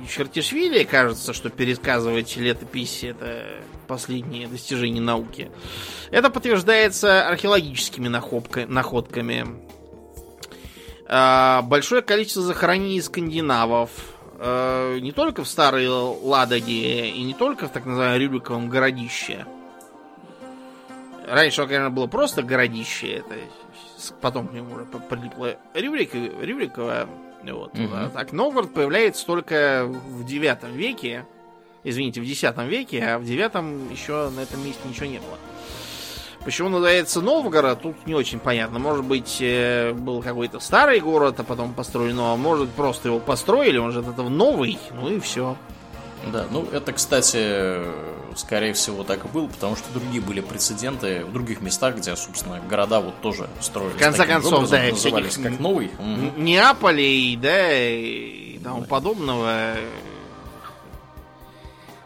Чертишвили 0.07 0.83
кажется, 0.83 1.33
что 1.33 1.49
пересказывать 1.49 2.35
летописи 2.37 3.07
это 3.07 3.61
последние 3.87 4.47
достижения 4.47 5.01
науки. 5.01 5.49
Это 6.11 6.29
подтверждается 6.29 7.27
археологическими 7.27 8.07
находками. 8.07 9.47
А, 11.09 11.61
большое 11.63 12.01
количество 12.01 12.43
захоронений 12.43 13.01
скандинавов, 13.01 13.89
а, 14.39 14.97
не 14.99 15.11
только 15.11 15.43
в 15.43 15.47
Старой 15.47 15.87
Ладоге 15.87 17.09
и 17.09 17.23
не 17.23 17.33
только 17.33 17.67
в 17.67 17.71
так 17.71 17.85
называемом 17.85 18.19
Рюриковом 18.19 18.69
городище. 18.69 19.45
Раньше, 21.27 21.65
конечно, 21.65 21.89
было 21.89 22.07
просто 22.07 22.41
городище, 22.41 23.07
это 23.07 23.35
потом 24.21 24.47
к 24.47 24.53
нему 24.53 24.75
уже 24.75 24.85
прилипло 24.85 25.57
Рюрик, 25.73 26.13
Рюриково. 26.13 27.07
Вот. 27.43 27.73
Угу. 27.73 27.89
А 27.93 28.09
так 28.09 28.31
Новгород 28.31 28.73
появляется 28.73 29.25
только 29.25 29.85
в 29.85 30.25
9 30.25 30.63
веке, 30.73 31.25
извините, 31.89 32.21
в 32.21 32.23
X 32.23 32.43
веке, 32.65 33.03
а 33.03 33.19
в 33.19 33.25
девятом 33.25 33.91
еще 33.91 34.29
на 34.29 34.41
этом 34.41 34.63
месте 34.65 34.81
ничего 34.87 35.05
не 35.05 35.19
было. 35.19 35.37
Почему 36.43 36.69
называется 36.69 37.19
Новгород, 37.19 37.81
тут 37.81 38.07
не 38.07 38.15
очень 38.15 38.39
понятно. 38.39 38.79
Может 38.79 39.03
быть, 39.03 39.37
э, 39.41 39.91
был 39.91 40.21
какой-то 40.21 40.61
старый 40.61 41.01
город, 41.01 41.39
а 41.39 41.43
потом 41.43 41.73
построен, 41.73 42.17
а 42.19 42.37
может 42.37 42.69
просто 42.69 43.09
его 43.09 43.19
построили, 43.19 43.77
он 43.77 43.91
же 43.91 43.99
это 43.99 44.23
новый, 44.23 44.79
ну 44.93 45.09
и 45.09 45.19
все. 45.19 45.57
Да, 46.31 46.45
ну 46.49 46.65
это, 46.71 46.93
кстати, 46.93 47.79
скорее 48.35 48.73
всего 48.73 49.03
так 49.03 49.25
и 49.25 49.27
было, 49.27 49.47
потому 49.47 49.75
что 49.75 49.91
другие 49.93 50.21
были 50.21 50.39
прецеденты 50.41 51.25
в 51.25 51.33
других 51.33 51.61
местах, 51.61 51.97
где, 51.97 52.15
собственно, 52.15 52.61
города 52.69 53.01
вот 53.01 53.19
тоже 53.21 53.49
строились. 53.59 53.95
В 53.95 53.99
конце 53.99 54.25
концов, 54.25 54.53
образом, 54.53 54.79
да, 54.79 54.89
назывались 54.89 55.37
как 55.37 55.59
новый. 55.59 55.91
Неаполей, 56.37 57.35
да, 57.35 57.71
и 57.71 58.59
тому 58.63 58.81
да. 58.81 58.87
подобного 58.87 59.73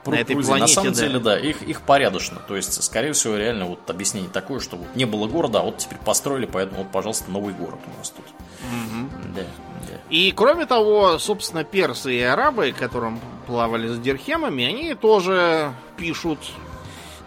на 0.06 0.16
этой 0.16 0.36
планете. 0.36 0.60
На 0.60 0.68
самом 0.68 0.94
да. 0.94 1.00
деле, 1.00 1.20
да, 1.20 1.40
их, 1.40 1.62
их 1.62 1.82
порядочно. 1.82 2.40
То 2.48 2.56
есть, 2.56 2.82
скорее 2.84 3.14
всего, 3.14 3.36
реально 3.36 3.66
вот 3.66 3.90
объяснение 3.90 4.30
такое, 4.30 4.60
что 4.60 4.78
вот 4.78 4.88
не 4.96 5.06
было 5.06 5.28
города, 5.28 5.60
а 5.60 5.64
вот 5.64 5.78
теперь 5.78 6.00
построили, 6.00 6.46
поэтому 6.46 6.84
вот, 6.84 6.92
пожалуйста, 6.92 7.30
новый 7.30 7.54
город 7.54 7.80
у 7.86 7.98
нас 7.98 8.10
тут. 8.10 8.26
Угу. 8.26 9.10
Да, 9.36 9.42
да. 9.42 9.98
И 10.10 10.32
кроме 10.32 10.66
того, 10.66 11.20
собственно, 11.20 11.64
персы 11.64 12.16
и 12.16 12.22
арабы, 12.22 12.74
которым 12.78 13.20
плавали 13.48 13.88
с 13.88 14.00
дирхемами, 14.00 14.66
они 14.66 14.94
тоже 14.96 15.74
пишут. 15.98 16.40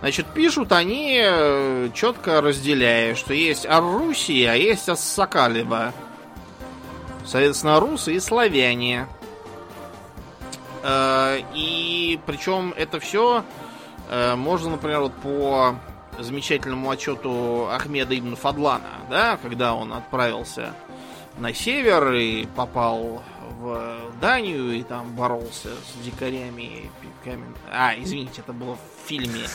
Значит, 0.01 0.27
пишут 0.35 0.73
они 0.73 1.19
э, 1.25 1.89
четко 1.95 2.41
разделяя, 2.43 3.15
что 3.15 3.33
есть 3.33 3.65
Аррусия, 3.65 4.53
а 4.53 4.55
есть 4.55 4.89
Ассакалиба. 4.89 5.95
Соответственно, 7.25 7.81
русы 7.81 8.15
и 8.15 8.21
славяне. 8.21 9.07
Э, 10.85 11.41
и 11.55 12.21
причем 12.27 12.75
это 12.77 13.01
все 13.01 13.43
э, 14.11 14.35
можно, 14.37 14.71
например, 14.71 15.01
вот 15.01 15.15
по 15.15 15.77
замечательному 16.19 16.91
отчету 16.91 17.69
Ахмеда 17.71 18.17
Ибн 18.17 18.37
Фадлана, 18.37 18.91
да, 19.09 19.39
когда 19.39 19.75
он 19.75 19.95
отправился 19.95 20.75
на 21.39 21.55
север 21.55 22.13
и 22.13 22.47
попал 22.55 23.23
в 23.59 23.99
Данию 24.21 24.73
и 24.73 24.83
там 24.83 25.15
боролся 25.15 25.71
с 25.71 26.05
дикарями. 26.05 26.91
А, 27.73 27.95
извините, 27.97 28.43
это 28.43 28.53
было 28.53 28.77
в 28.77 29.09
фильме 29.09 29.47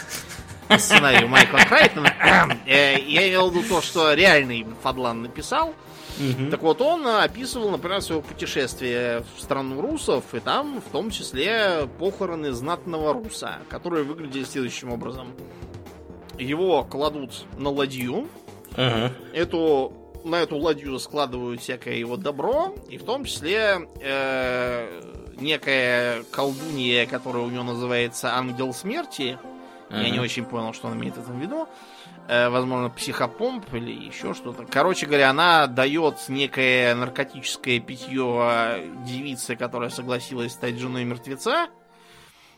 сценарию 0.77 1.27
Майкла 1.27 1.59
Крайтона. 1.59 2.13
Э, 2.65 2.99
я 2.99 3.30
имел 3.30 3.49
в 3.49 3.55
виду 3.55 3.67
то, 3.67 3.82
что 3.82 4.13
реальный 4.13 4.65
Фадлан 4.82 5.21
написал. 5.21 5.73
Угу. 6.20 6.51
Так 6.51 6.61
вот, 6.61 6.82
он 6.82 7.07
описывал, 7.07 7.70
например, 7.70 8.01
свое 8.01 8.22
путешествие 8.22 9.24
в 9.36 9.41
страну 9.41 9.82
русов, 9.82 10.24
и 10.34 10.39
там 10.39 10.82
в 10.82 10.91
том 10.91 11.11
числе 11.11 11.88
похороны 11.97 12.51
знатного 12.51 13.13
руса, 13.13 13.59
которые 13.70 14.03
выглядели 14.03 14.43
следующим 14.43 14.91
образом. 14.91 15.34
Его 16.38 16.84
кладут 16.84 17.45
на 17.57 17.70
ладью, 17.70 18.28
ага. 18.76 19.13
эту 19.34 19.93
на 20.24 20.36
эту 20.41 20.57
ладью 20.57 20.99
складывают 20.99 21.61
всякое 21.61 21.95
его 21.95 22.17
добро, 22.17 22.76
и 22.89 22.97
в 22.97 23.03
том 23.03 23.24
числе 23.26 23.88
э, 24.01 25.01
некая 25.39 26.24
колдунья, 26.32 27.05
которая 27.05 27.43
у 27.43 27.49
него 27.49 27.63
называется 27.63 28.36
Ангел 28.36 28.74
Смерти. 28.74 29.39
Uh-huh. 29.89 30.03
Я 30.03 30.09
не 30.09 30.20
очень 30.20 30.45
понял, 30.45 30.74
что 30.74 30.88
он 30.88 30.99
имеет 30.99 31.15
в 31.15 31.22
этом 31.22 31.39
в 31.39 31.41
виду. 31.41 31.67
Э, 32.30 32.49
возможно, 32.49 32.91
психопомп 32.91 33.73
или 33.73 33.91
еще 33.91 34.36
что-то. 34.36 34.63
Короче 34.69 35.07
говоря, 35.07 35.32
она 35.32 35.65
дает 35.65 36.17
некое 36.27 36.93
наркотическое 36.93 37.80
питье 37.80 38.84
девице, 39.03 39.55
которая 39.55 39.89
согласилась 39.89 40.51
стать 40.51 40.77
женой 40.77 41.05
мертвеца. 41.05 41.69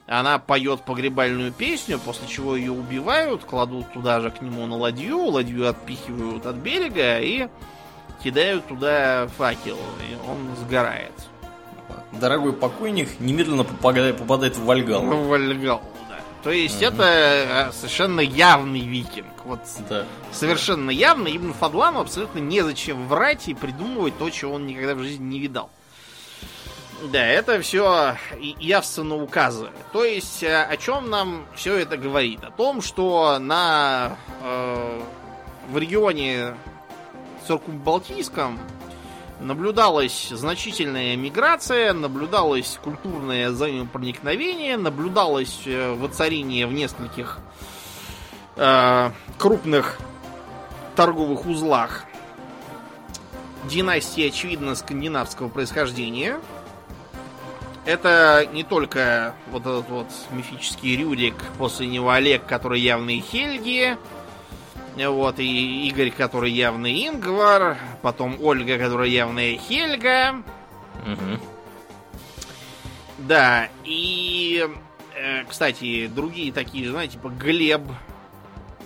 Она 0.07 0.39
поет 0.39 0.81
погребальную 0.81 1.53
песню, 1.53 1.99
после 1.99 2.27
чего 2.27 2.57
ее 2.57 2.73
убивают, 2.73 3.45
кладут 3.45 3.93
туда 3.93 4.19
же 4.19 4.29
к 4.29 4.41
нему 4.41 4.65
на 4.65 4.75
ладью, 4.75 5.19
ладью 5.19 5.69
отпихивают 5.69 6.45
от 6.45 6.57
берега 6.57 7.19
и 7.19 7.47
кидают 8.21 8.67
туда 8.67 9.29
факел, 9.37 9.77
и 10.01 10.29
он 10.29 10.53
сгорает. 10.65 11.13
Дорогой 12.11 12.51
покойник 12.51 13.21
немедленно 13.21 13.63
попадает, 13.63 14.17
попадает 14.17 14.57
в 14.57 14.65
Вальгалу. 14.65 15.05
В 15.05 15.27
Вальгалу, 15.29 15.81
да. 15.81 16.00
То 16.43 16.51
есть 16.51 16.77
угу. 16.77 16.85
это 16.85 17.03
э, 17.03 17.71
совершенно 17.71 18.21
явный 18.21 18.81
викинг. 18.81 19.45
Вот 19.45 19.59
да. 19.89 20.05
совершенно 20.31 20.89
явный. 20.89 21.31
Именно 21.31 21.53
Фадлану 21.53 21.99
абсолютно 21.99 22.39
незачем 22.39 23.07
врать 23.07 23.47
и 23.47 23.53
придумывать 23.53 24.17
то, 24.17 24.29
чего 24.29 24.53
он 24.53 24.65
никогда 24.65 24.95
в 24.95 24.99
жизни 24.99 25.23
не 25.23 25.39
видал. 25.39 25.69
Да, 27.11 27.25
это 27.25 27.59
все 27.61 28.15
явственно 28.33 29.15
указывает. 29.15 29.73
То 29.91 30.03
есть, 30.03 30.43
э, 30.43 30.63
о 30.63 30.77
чем 30.77 31.09
нам 31.09 31.45
все 31.55 31.77
это 31.77 31.97
говорит? 31.97 32.43
О 32.43 32.51
том, 32.51 32.81
что 32.81 33.39
на 33.39 34.17
э, 34.43 35.01
в 35.69 35.77
регионе 35.77 36.55
Циркумбалтийском 37.47 38.59
наблюдалась 39.41 40.29
значительная 40.29 41.15
миграция, 41.15 41.93
наблюдалось 41.93 42.79
культурное 42.81 43.49
взаимопроникновение, 43.49 44.77
наблюдалось 44.77 45.61
э, 45.65 45.93
воцарение 45.93 46.67
в 46.67 46.73
нескольких 46.73 47.39
э, 48.55 49.11
крупных 49.37 49.97
торговых 50.95 51.45
узлах. 51.45 52.05
Династии, 53.65 54.27
очевидно, 54.27 54.75
скандинавского 54.75 55.49
происхождения– 55.49 56.39
это 57.85 58.47
не 58.53 58.63
только 58.63 59.33
вот 59.51 59.61
этот 59.61 59.89
вот 59.89 60.07
мифический 60.31 60.95
Рюрик, 60.95 61.35
после 61.57 61.87
него 61.87 62.11
Олег, 62.11 62.45
который 62.45 62.79
явный 62.79 63.19
Хельги, 63.19 63.97
вот, 64.97 65.39
и 65.39 65.87
Игорь, 65.87 66.11
который 66.11 66.51
явный 66.51 67.07
Ингвар, 67.07 67.77
потом 68.01 68.37
Ольга, 68.41 68.77
которая 68.77 69.07
явная 69.07 69.57
Хельга. 69.57 70.43
Угу. 71.05 71.39
Да, 73.19 73.69
и, 73.83 74.67
э, 75.15 75.43
кстати, 75.45 76.07
другие 76.07 76.51
такие 76.51 76.85
же, 76.85 76.91
знаете, 76.91 77.13
типа 77.13 77.29
Глеб. 77.29 77.83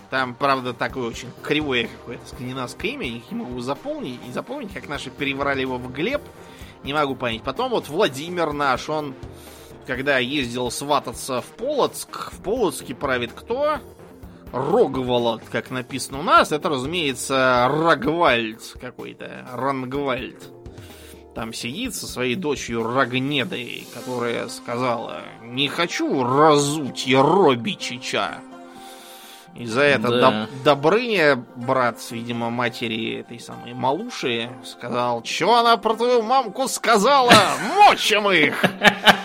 Там, 0.09 0.35
правда, 0.35 0.73
такое 0.73 1.09
очень 1.09 1.29
кривое 1.41 1.87
какое-то 1.87 2.27
скандинавское 2.27 2.91
имя, 2.91 3.07
я 3.07 3.21
не 3.29 3.37
могу 3.37 3.59
запомнить, 3.59 4.19
и 4.27 4.31
запомнить, 4.31 4.73
как 4.73 4.87
наши 4.87 5.09
переврали 5.09 5.61
его 5.61 5.77
в 5.77 5.91
Глеб. 5.91 6.21
Не 6.83 6.93
могу 6.93 7.15
понять. 7.15 7.41
Потом 7.41 7.71
вот 7.71 7.89
Владимир 7.89 8.53
наш, 8.53 8.87
он, 8.89 9.15
когда 9.87 10.19
ездил 10.19 10.69
свататься 10.69 11.41
в 11.41 11.47
Полоцк, 11.47 12.31
в 12.31 12.43
Полоцке 12.43 12.93
правит 12.93 13.31
кто? 13.33 13.79
Рогволод, 14.55 15.41
как 15.51 15.69
написано 15.69 16.19
у 16.19 16.23
нас. 16.23 16.53
Это, 16.53 16.69
разумеется, 16.69 17.67
Рагвальд 17.69 18.61
какой-то. 18.79 19.45
Рангвальд. 19.51 20.41
Там 21.35 21.51
сидит 21.51 21.93
со 21.93 22.07
своей 22.07 22.35
дочерью 22.35 22.83
Рагнедой, 22.83 23.85
которая 23.93 24.47
сказала, 24.47 25.23
не 25.43 25.67
хочу 25.67 26.23
разуть 26.23 27.05
я 27.05 27.21
Робичича. 27.21 28.39
И 29.55 29.65
за 29.65 29.81
это 29.81 30.07
да. 30.09 30.31
Доб 30.31 30.49
Добрыня, 30.63 31.45
брат, 31.57 31.99
видимо, 32.11 32.49
матери 32.49 33.19
этой 33.19 33.41
самой 33.41 33.73
Малуши, 33.73 34.49
сказал, 34.63 35.23
что 35.25 35.55
она 35.55 35.75
про 35.75 35.95
твою 35.95 36.21
мамку 36.21 36.69
сказала? 36.69 37.33
Мочим 37.75 38.31
их! 38.31 38.63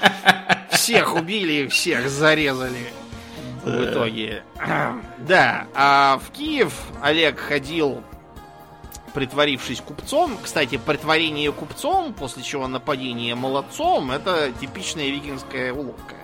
Всех 0.70 1.14
убили, 1.14 1.68
всех 1.68 2.08
зарезали. 2.08 2.99
В 3.64 3.84
итоге. 3.84 4.42
Да, 5.18 5.66
а 5.74 6.18
в 6.18 6.30
Киев 6.30 6.74
Олег 7.02 7.38
ходил, 7.38 8.02
притворившись 9.12 9.80
купцом. 9.80 10.38
Кстати, 10.42 10.78
притворение 10.78 11.52
купцом, 11.52 12.14
после 12.14 12.42
чего 12.42 12.66
нападение 12.66 13.34
молодцом, 13.34 14.10
это 14.10 14.50
типичная 14.60 15.10
викингская 15.10 15.72
уловка 15.72 16.16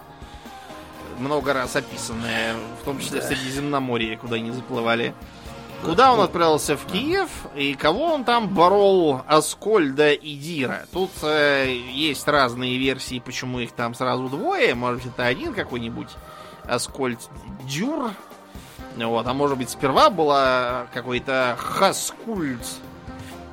много 1.19 1.53
раз 1.53 1.77
описанная, 1.77 2.55
в 2.81 2.85
том 2.85 3.01
числе 3.01 3.21
да. 3.21 3.27
в 3.27 3.29
Средиземноморье, 3.29 4.17
куда 4.17 4.37
они 4.37 4.51
заплывали. 4.51 5.15
Куда 5.85 6.13
он 6.13 6.21
отправился 6.21 6.77
в 6.77 6.87
Киев 6.87 7.29
и 7.55 7.75
кого 7.75 8.07
он 8.15 8.25
там 8.25 8.49
борол 8.49 9.21
Аскольда 9.27 10.13
и 10.13 10.35
Дира? 10.35 10.87
Тут 10.91 11.11
э, 11.23 11.71
есть 11.93 12.27
разные 12.27 12.79
версии, 12.79 13.23
почему 13.25 13.61
их 13.61 13.73
там 13.73 13.95
сразу 13.95 14.29
двое. 14.29 14.75
Может 14.75 15.03
быть, 15.03 15.13
это 15.13 15.27
один 15.27 15.53
какой-нибудь 15.53 16.09
Аскольд 16.69 17.21
Дюр. 17.65 18.11
Вот, 18.97 19.27
а 19.27 19.35
может 19.35 19.59
быть, 19.59 19.71
сперва 19.71 20.09
была 20.09 20.87
какой-то 20.93 21.57
Хаскульт, 21.59 22.67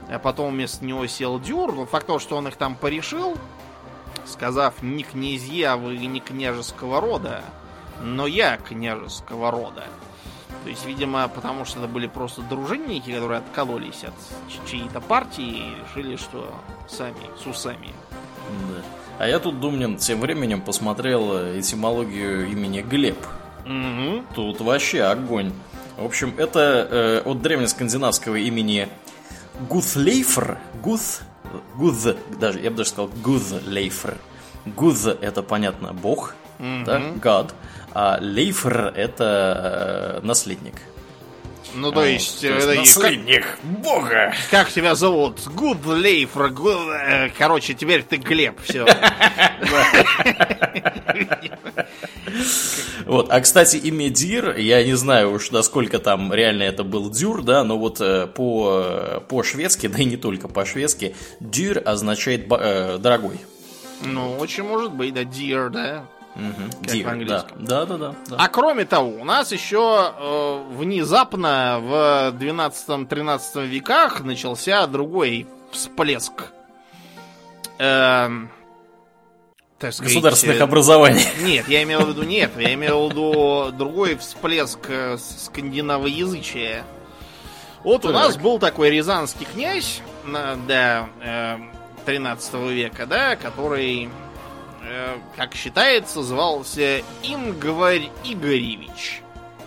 а 0.09 0.19
потом 0.19 0.53
вместо 0.53 0.85
него 0.85 1.05
сел 1.07 1.39
Дюр. 1.39 1.73
Но 1.73 1.85
факт 1.85 2.07
того, 2.07 2.19
что 2.19 2.37
он 2.37 2.47
их 2.47 2.55
там 2.55 2.75
порешил, 2.75 3.37
сказав 4.25 4.81
не 4.81 5.03
князья 5.03 5.75
вы 5.75 5.97
не 5.97 6.19
княжеского 6.19 7.01
рода, 7.01 7.43
но 8.01 8.25
я 8.25 8.57
княжеского 8.57 9.51
рода. 9.51 9.83
То 10.63 10.69
есть, 10.69 10.85
видимо, 10.85 11.27
потому 11.27 11.65
что 11.65 11.79
это 11.79 11.89
были 11.89 12.07
просто 12.07 12.41
дружинники, 12.41 13.13
которые 13.13 13.39
откололись 13.39 14.05
от 14.05 14.13
чьей-то 14.69 15.01
партии 15.01 15.43
и 15.43 15.75
решили, 15.83 16.15
что 16.15 16.53
сами 16.87 17.29
с 17.41 17.45
усами. 17.45 17.93
Да. 18.69 19.02
А 19.19 19.27
я 19.27 19.39
тут, 19.39 19.59
Думнин, 19.59 19.97
тем 19.97 20.19
временем 20.19 20.61
посмотрел 20.61 21.59
этимологию 21.59 22.49
имени 22.49 22.81
Глеб. 22.81 23.17
Угу. 23.65 24.23
Тут 24.35 24.61
вообще 24.61 25.03
огонь. 25.03 25.53
В 25.97 26.05
общем, 26.05 26.33
это 26.37 26.87
э, 26.89 27.21
от 27.23 27.41
древнескандинавского 27.41 28.35
имени 28.35 28.89
Гуслейфр. 29.69 30.57
Гус 30.81 31.21
Гуз, 31.75 32.07
даже, 32.39 32.59
я 32.59 32.69
бы 32.69 32.77
даже 32.77 32.89
сказал 32.89 33.09
Гуз 33.23 33.53
Лейфр. 33.65 34.17
Гуз 34.65 35.05
это, 35.05 35.43
понятно, 35.43 35.93
бог, 35.93 36.35
mm-hmm. 36.59 36.85
да, 36.85 37.01
God, 37.21 37.51
а 37.93 38.17
Лейфр 38.21 38.93
это 38.95 40.21
э, 40.21 40.25
наследник. 40.25 40.75
Ну, 41.73 41.91
то 41.91 42.05
есть... 42.05 42.41
То 42.41 42.47
есть 42.47 42.95
наследник 42.95 43.45
как, 43.45 43.63
бога. 43.63 44.33
Как 44.51 44.69
тебя 44.69 44.95
зовут? 44.95 45.41
Гуд 45.47 45.85
Лейфр. 45.85 46.49
Гуд... 46.49 46.77
Э, 46.89 47.29
короче, 47.37 47.73
теперь 47.73 48.03
ты 48.03 48.17
Глеб. 48.17 48.59
Все. 48.63 48.85
Вот, 53.05 53.27
а 53.29 53.41
кстати, 53.41 53.77
имя 53.77 54.09
Дир, 54.09 54.57
я 54.57 54.83
не 54.83 54.93
знаю 54.93 55.33
уж, 55.33 55.51
насколько 55.51 55.99
там 55.99 56.33
реально 56.33 56.63
это 56.63 56.83
был 56.83 57.09
Дюр, 57.09 57.43
да, 57.43 57.63
но 57.63 57.77
вот 57.77 57.99
э, 58.01 58.27
по, 58.27 59.23
по-шведски, 59.27 59.87
да 59.89 59.99
и 59.99 60.05
не 60.05 60.17
только 60.17 60.47
по-шведски, 60.47 61.15
dyr 61.39 61.81
означает 61.85 62.47
э, 62.49 62.97
дорогой. 62.99 63.39
Ну, 64.01 64.37
очень 64.37 64.63
может 64.63 64.93
быть, 64.93 65.13
да, 65.13 65.23
Дир, 65.23 65.69
да. 65.69 66.05
Угу. 66.35 66.81
Dear, 66.81 67.25
да. 67.25 67.45
Да, 67.55 67.85
да, 67.85 67.97
да, 67.97 68.15
да. 68.27 68.35
А 68.37 68.47
кроме 68.47 68.85
того, 68.85 69.09
у 69.09 69.23
нас 69.23 69.51
еще 69.51 70.13
э, 70.17 70.63
внезапно 70.71 71.79
в 71.79 72.35
12-13 72.39 73.67
веках 73.67 74.21
начался 74.21 74.87
другой 74.87 75.47
всплеск. 75.71 76.51
Э, 77.77 78.29
так 79.83 79.93
сказать, 79.93 80.13
государственных 80.13 80.59
э, 80.59 80.63
образований. 80.63 81.25
Нет, 81.43 81.67
я 81.67 81.83
имел 81.83 82.01
в 82.01 82.09
виду 82.09 82.23
нет, 82.23 82.51
я 82.57 82.73
имел 82.73 83.07
в 83.07 83.11
виду 83.11 83.71
другой 83.77 84.15
всплеск 84.15 84.79
э, 84.87 85.17
скандинавоязычия. 85.17 86.83
Вот 87.83 88.03
так. 88.03 88.11
у 88.11 88.13
нас 88.13 88.37
был 88.37 88.59
такой 88.59 88.91
рязанский 88.91 89.45
князь, 89.45 90.01
да, 90.25 91.09
13 92.05 92.53
э, 92.53 92.73
века, 92.73 93.05
да, 93.05 93.35
который, 93.35 94.09
как 95.35 95.55
считается, 95.55 96.21
звался 96.23 97.01
Ингварь 97.23 98.09
Игоревич. 98.23 99.21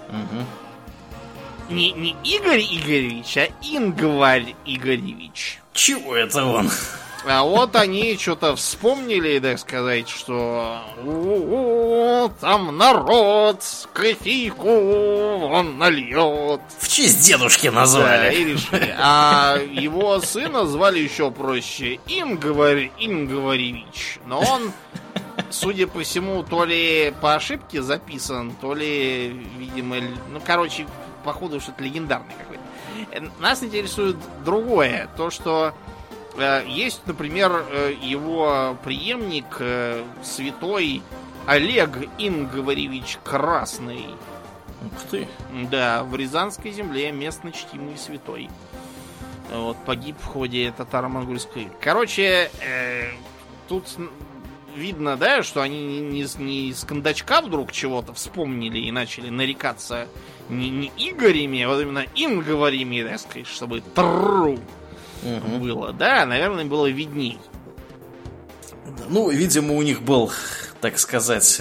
Угу. 0.08 1.74
Не, 1.74 1.90
не 1.92 2.16
Игорь 2.22 2.60
Игоревич, 2.60 3.36
а 3.38 3.48
Ингварь 3.62 4.54
Игоревич. 4.64 5.60
Чего 5.72 6.16
это 6.16 6.44
он? 6.44 6.70
А 7.28 7.42
вот 7.42 7.74
они 7.74 8.16
что-то 8.16 8.54
вспомнили, 8.54 9.40
так 9.40 9.58
сказать, 9.58 10.08
что 10.08 10.78
«У-у-у, 11.04 12.28
там 12.40 12.76
народ 12.78 13.64
кофейку 13.92 14.68
он 15.48 15.76
нальет. 15.76 16.60
В 16.78 16.88
честь 16.88 17.26
дедушки 17.26 17.66
Да, 17.66 17.72
назвали. 17.72 18.32
и 18.32 18.44
решили. 18.44 18.94
А 18.96 19.58
его 19.72 20.20
сына 20.20 20.66
звали 20.66 21.00
еще 21.00 21.32
проще 21.32 21.98
Ингварь 22.06 22.92
Ингваревич. 23.00 24.20
Но 24.26 24.38
он, 24.42 24.72
судя 25.50 25.86
по 25.86 26.00
всему, 26.02 26.42
то 26.42 26.64
ли 26.64 27.14
по 27.20 27.34
ошибке 27.34 27.82
записан, 27.82 28.52
то 28.60 28.74
ли, 28.74 29.28
видимо, 29.58 29.96
ну, 30.30 30.40
короче, 30.44 30.86
походу, 31.24 31.60
что-то 31.60 31.82
легендарный 31.82 32.34
какой-то. 32.38 32.62
Э, 33.12 33.28
Нас 33.40 33.62
интересует 33.62 34.16
другое. 34.44 35.08
То, 35.16 35.30
что 35.30 35.74
э, 36.36 36.64
есть, 36.66 37.02
например, 37.06 37.64
э, 37.70 37.94
его 38.00 38.76
преемник, 38.84 39.56
э, 39.58 40.04
святой 40.22 41.02
Олег 41.46 41.90
Ингваревич 42.18 43.18
Красный. 43.24 44.06
Ух 44.84 45.02
ты. 45.10 45.28
Да, 45.70 46.04
в 46.04 46.14
Рязанской 46.16 46.70
земле 46.70 47.12
местно 47.12 47.52
чтимый 47.52 47.96
святой. 47.96 48.50
Вот, 49.50 49.76
погиб 49.84 50.16
в 50.20 50.26
ходе 50.26 50.72
татаро-монгольской. 50.76 51.68
Короче, 51.80 52.50
э, 52.60 53.10
тут 53.68 53.84
видно, 54.76 55.16
да, 55.16 55.42
что 55.42 55.62
они 55.62 56.00
не, 56.00 56.26
не 56.38 56.72
с 56.72 56.84
кондачка 56.84 57.40
вдруг 57.40 57.72
чего-то 57.72 58.12
вспомнили 58.12 58.78
и 58.78 58.92
начали 58.92 59.30
нарекаться 59.30 60.06
не, 60.48 60.70
не 60.70 60.92
Игорями, 60.96 61.62
а 61.62 61.68
вот 61.68 61.80
именно 61.82 62.04
Инговорями, 62.14 63.02
так 63.02 63.18
сказать, 63.18 63.46
чтобы 63.48 63.80
тру 63.80 64.58
было. 65.58 65.92
Да, 65.92 66.24
наверное, 66.26 66.64
было 66.64 66.86
видней. 66.86 67.38
Ну, 69.08 69.30
видимо, 69.30 69.74
у 69.74 69.82
них 69.82 70.02
был, 70.02 70.30
так 70.80 70.98
сказать, 70.98 71.60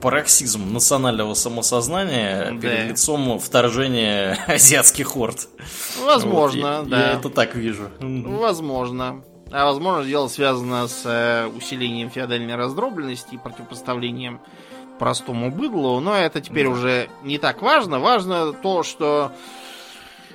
пароксизм 0.00 0.72
национального 0.72 1.34
самосознания 1.34 2.50
Да. 2.52 2.58
перед 2.60 2.88
лицом 2.90 3.38
вторжения 3.38 4.38
азиатских 4.48 5.16
орд. 5.16 5.48
Возможно, 6.04 6.80
Вот, 6.80 6.88
я- 6.88 6.90
да. 6.90 7.10
Я 7.12 7.18
это 7.18 7.30
так 7.30 7.54
вижу. 7.54 7.90
Возможно. 8.00 9.22
А 9.56 9.66
возможно, 9.66 10.04
дело 10.04 10.26
связано 10.26 10.88
с 10.88 11.02
э, 11.06 11.46
усилением 11.46 12.10
феодальной 12.10 12.56
раздробленности 12.56 13.36
и 13.36 13.38
противопоставлением 13.38 14.40
простому 14.98 15.52
быдлу. 15.52 16.00
Но 16.00 16.16
это 16.16 16.40
теперь 16.40 16.64
Да. 16.66 16.70
уже 16.72 17.08
не 17.22 17.38
так 17.38 17.62
важно. 17.62 18.00
Важно 18.00 18.52
то, 18.52 18.82
что 18.82 19.30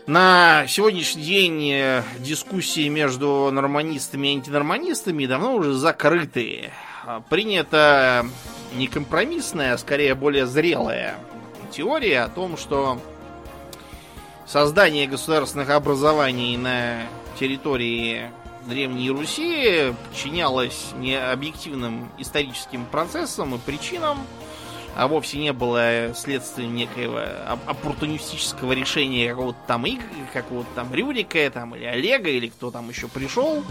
на 0.08 0.66
сегодняшний 0.70 1.24
день 1.24 1.70
э, 1.70 2.04
дискуссии 2.20 2.88
между 2.88 3.50
норманистами 3.52 4.30
и 4.30 4.36
антинорманистами 4.38 5.26
давно 5.26 5.56
уже 5.56 5.74
закрыты. 5.74 6.72
А, 7.06 7.22
Принята 7.28 8.26
не 8.76 8.88
компромиссная, 8.88 9.74
а 9.74 9.78
скорее 9.78 10.16
более 10.16 10.48
зрелая 10.48 11.18
теория 11.74 12.22
о 12.22 12.30
том, 12.30 12.56
что 12.56 13.02
создание 14.48 15.08
государственных 15.08 15.70
образований 15.72 16.56
на 16.56 17.02
территории 17.38 18.32
Древней 18.70 19.10
Руси 19.10 19.94
подчинялось 20.08 20.92
не 20.96 21.16
объективным 21.16 22.10
историческим 22.20 22.86
процессам 22.86 23.56
и 23.56 23.58
причинам, 23.58 24.20
а 24.96 25.08
вовсе 25.08 25.38
не 25.38 25.54
было 25.54 26.14
следствием 26.14 26.76
некоего 26.76 27.20
оп- 27.52 27.60
оппортунистического 27.68 28.74
решения 28.74 29.30
какого-то 29.30 29.60
там 29.66 29.86
Иг, 29.86 30.02
какого-то 30.34 30.70
там 30.76 30.94
Рюрика, 30.94 31.50
там, 31.50 31.76
или 31.76 31.86
Олега, 31.86 32.30
или 32.30 32.48
кто 32.48 32.70
там 32.70 32.90
еще 32.90 33.08
пришел. 33.08 33.64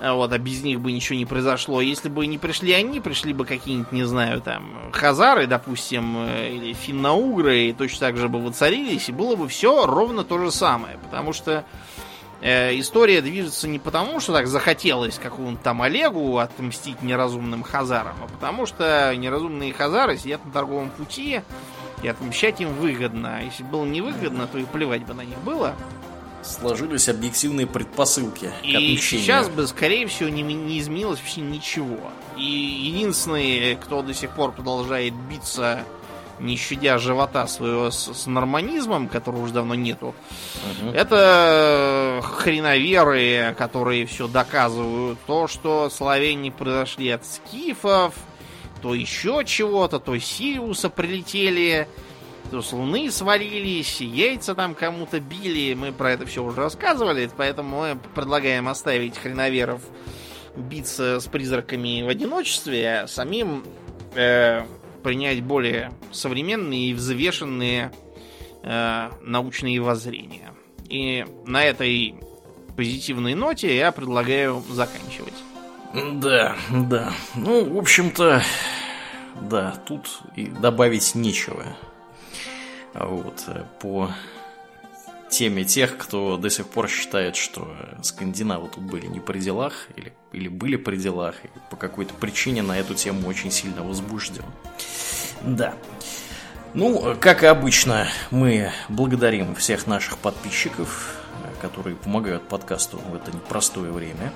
Да. 0.00 0.14
Вот, 0.14 0.32
а 0.32 0.38
без 0.38 0.62
них 0.62 0.80
бы 0.80 0.92
ничего 0.92 1.18
не 1.18 1.26
произошло. 1.26 1.80
Если 1.80 2.08
бы 2.08 2.26
не 2.26 2.38
пришли 2.38 2.72
они, 2.72 3.00
пришли 3.00 3.32
бы 3.32 3.44
какие-нибудь, 3.44 3.92
не 3.92 4.04
знаю, 4.04 4.40
там, 4.40 4.90
хазары, 4.92 5.46
допустим, 5.46 6.26
э, 6.26 6.50
или 6.50 6.72
финно-угры, 6.72 7.68
и 7.68 7.72
точно 7.72 8.08
так 8.08 8.16
же 8.16 8.28
бы 8.28 8.40
воцарились, 8.42 9.08
и 9.08 9.12
было 9.12 9.36
бы 9.36 9.48
все 9.48 9.86
ровно 9.86 10.24
то 10.24 10.38
же 10.38 10.50
самое. 10.50 10.98
Потому 10.98 11.32
что 11.32 11.64
история 12.42 13.22
движется 13.22 13.68
не 13.68 13.78
потому, 13.78 14.18
что 14.20 14.32
так 14.32 14.46
захотелось 14.48 15.18
какому-то 15.18 15.62
там 15.62 15.82
Олегу 15.82 16.38
отмстить 16.38 17.00
неразумным 17.02 17.62
хазарам, 17.62 18.16
а 18.22 18.26
потому 18.26 18.66
что 18.66 19.14
неразумные 19.16 19.72
хазары 19.72 20.18
сидят 20.18 20.44
на 20.44 20.50
торговом 20.50 20.90
пути, 20.90 21.42
и 22.02 22.08
отмщать 22.08 22.60
им 22.60 22.74
выгодно. 22.74 23.38
А 23.38 23.42
если 23.42 23.62
было 23.62 23.84
невыгодно, 23.84 24.46
то 24.46 24.58
и 24.58 24.64
плевать 24.64 25.06
бы 25.06 25.14
на 25.14 25.22
них 25.22 25.38
было. 25.38 25.74
Сложились 26.42 27.08
объективные 27.08 27.68
предпосылки 27.68 28.46
к 28.60 28.64
И 28.64 28.74
отмщению. 28.74 28.98
сейчас 28.98 29.48
бы, 29.48 29.64
скорее 29.68 30.08
всего, 30.08 30.28
не, 30.28 30.42
не 30.42 30.80
изменилось 30.80 31.20
вообще 31.20 31.40
ничего. 31.40 32.10
И 32.36 32.42
единственный, 32.42 33.76
кто 33.76 34.02
до 34.02 34.12
сих 34.12 34.30
пор 34.30 34.50
продолжает 34.50 35.14
биться, 35.14 35.84
не 36.40 36.56
щадя 36.56 36.98
живота 36.98 37.46
своего 37.46 37.90
с, 37.90 38.12
с 38.12 38.26
норманизмом, 38.26 39.08
которого 39.08 39.42
уже 39.42 39.52
давно 39.54 39.74
нету, 39.74 40.14
Мгм. 40.80 40.90
это 40.94 42.20
хреноверы, 42.22 43.54
которые 43.58 44.06
все 44.06 44.28
доказывают. 44.28 45.18
То, 45.26 45.46
что 45.48 45.90
славяне 45.90 46.50
произошли 46.50 47.10
от 47.10 47.24
скифов, 47.24 48.14
то 48.80 48.94
еще 48.94 49.42
чего-то, 49.44 49.98
то 50.00 50.18
Сириуса 50.18 50.90
прилетели, 50.90 51.86
то 52.50 52.60
с 52.62 52.72
Луны 52.72 53.10
свалились, 53.10 54.00
яйца 54.00 54.54
там 54.54 54.74
кому-то 54.74 55.20
били. 55.20 55.74
Мы 55.74 55.92
про 55.92 56.12
это 56.12 56.26
все 56.26 56.42
уже 56.42 56.56
рассказывали, 56.62 57.30
поэтому 57.36 57.80
мы 57.82 57.98
предлагаем 58.14 58.68
оставить 58.68 59.16
хреноверов 59.18 59.80
биться 60.56 61.20
с 61.20 61.26
призраками 61.28 62.02
в 62.02 62.08
одиночестве, 62.08 63.02
а 63.02 63.06
самим 63.08 63.64
э, 64.14 64.64
принять 65.02 65.42
более 65.42 65.92
современные 66.10 66.90
и 66.90 66.94
взвешенные 66.94 67.92
э, 68.62 69.10
научные 69.22 69.80
воззрения. 69.80 70.52
И 70.88 71.24
на 71.46 71.64
этой 71.64 72.14
позитивной 72.76 73.34
ноте 73.34 73.76
я 73.76 73.92
предлагаю 73.92 74.62
заканчивать. 74.70 75.34
Да, 75.94 76.56
да. 76.70 77.12
Ну, 77.34 77.74
в 77.74 77.78
общем-то, 77.78 78.42
да, 79.42 79.72
тут 79.86 80.20
и 80.36 80.46
добавить 80.46 81.14
нечего. 81.14 81.76
Вот, 82.94 83.44
э, 83.48 83.64
по 83.80 84.10
теме 85.32 85.64
тех, 85.64 85.96
кто 85.96 86.36
до 86.36 86.50
сих 86.50 86.68
пор 86.68 86.88
считает, 86.88 87.34
что 87.34 87.74
скандинавы 88.02 88.68
тут 88.68 88.84
были 88.84 89.06
не 89.06 89.18
при 89.18 89.40
делах, 89.40 89.88
или, 89.96 90.12
или 90.32 90.48
были 90.48 90.76
при 90.76 90.96
делах, 90.96 91.34
и 91.44 91.48
по 91.70 91.76
какой-то 91.76 92.14
причине 92.14 92.62
на 92.62 92.78
эту 92.78 92.94
тему 92.94 93.26
очень 93.28 93.50
сильно 93.50 93.82
возбужден. 93.82 94.44
Да. 95.42 95.74
Ну, 96.74 97.16
как 97.20 97.42
и 97.42 97.46
обычно, 97.46 98.08
мы 98.30 98.70
благодарим 98.88 99.54
всех 99.54 99.86
наших 99.86 100.18
подписчиков, 100.18 101.16
э, 101.42 101.60
которые 101.60 101.96
помогают 101.96 102.48
подкасту 102.48 102.98
в 102.98 103.14
это 103.14 103.32
непростое 103.32 103.90
время. 103.90 104.32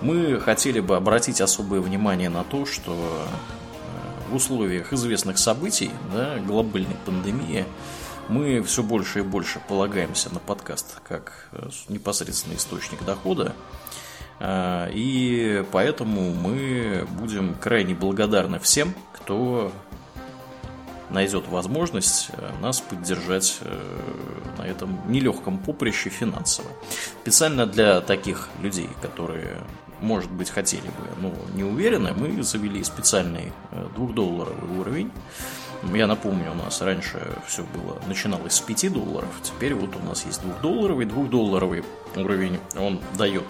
Мы 0.00 0.40
хотели 0.40 0.80
бы 0.80 0.96
обратить 0.96 1.40
особое 1.40 1.80
внимание 1.80 2.30
на 2.30 2.44
то, 2.44 2.64
что 2.64 2.92
э, 2.92 4.30
в 4.30 4.34
условиях 4.36 4.92
известных 4.92 5.38
событий, 5.38 5.90
да, 6.14 6.38
глобальной 6.38 6.96
пандемии, 7.04 7.66
мы 8.28 8.62
все 8.62 8.82
больше 8.82 9.20
и 9.20 9.22
больше 9.22 9.60
полагаемся 9.68 10.32
на 10.32 10.40
подкаст 10.40 11.00
как 11.08 11.48
э, 11.52 11.68
непосредственный 11.88 12.56
источник 12.56 13.04
дохода. 13.04 13.54
А, 14.38 14.88
И 14.92 15.64
поэтому 15.72 16.34
мы 16.34 17.06
будем 17.18 17.54
крайне 17.54 17.94
благодарны 17.94 18.58
всем, 18.58 18.94
кто 19.12 19.72
найдет 21.10 21.46
возможность 21.48 22.30
э, 22.32 22.50
нас 22.60 22.80
поддержать 22.80 23.58
э, 23.60 23.78
на 24.58 24.62
этом 24.62 25.00
нелегком 25.10 25.58
поприще 25.58 26.10
финансово. 26.10 26.68
Специально 27.22 27.66
для 27.66 28.00
таких 28.00 28.48
людей, 28.60 28.88
которые, 29.02 29.58
может 30.00 30.30
быть, 30.30 30.50
хотели 30.50 30.86
бы, 30.86 31.20
но 31.20 31.32
не 31.54 31.64
уверены, 31.64 32.12
мы 32.12 32.42
завели 32.42 32.82
специальный 32.82 33.52
э, 33.70 33.86
двухдолларовый 33.94 34.78
уровень. 34.78 35.12
Я 35.94 36.06
напомню, 36.06 36.52
у 36.52 36.54
нас 36.54 36.80
раньше 36.80 37.20
все 37.46 37.62
было, 37.62 38.00
начиналось 38.06 38.54
с 38.54 38.60
5 38.60 38.92
долларов, 38.92 39.28
теперь 39.42 39.74
вот 39.74 39.94
у 39.96 40.00
нас 40.00 40.24
есть 40.26 40.40
двухдолларовый, 40.42 41.06
двухдолларовый 41.06 41.84
уровень, 42.16 42.58
он 42.76 43.00
дает 43.16 43.44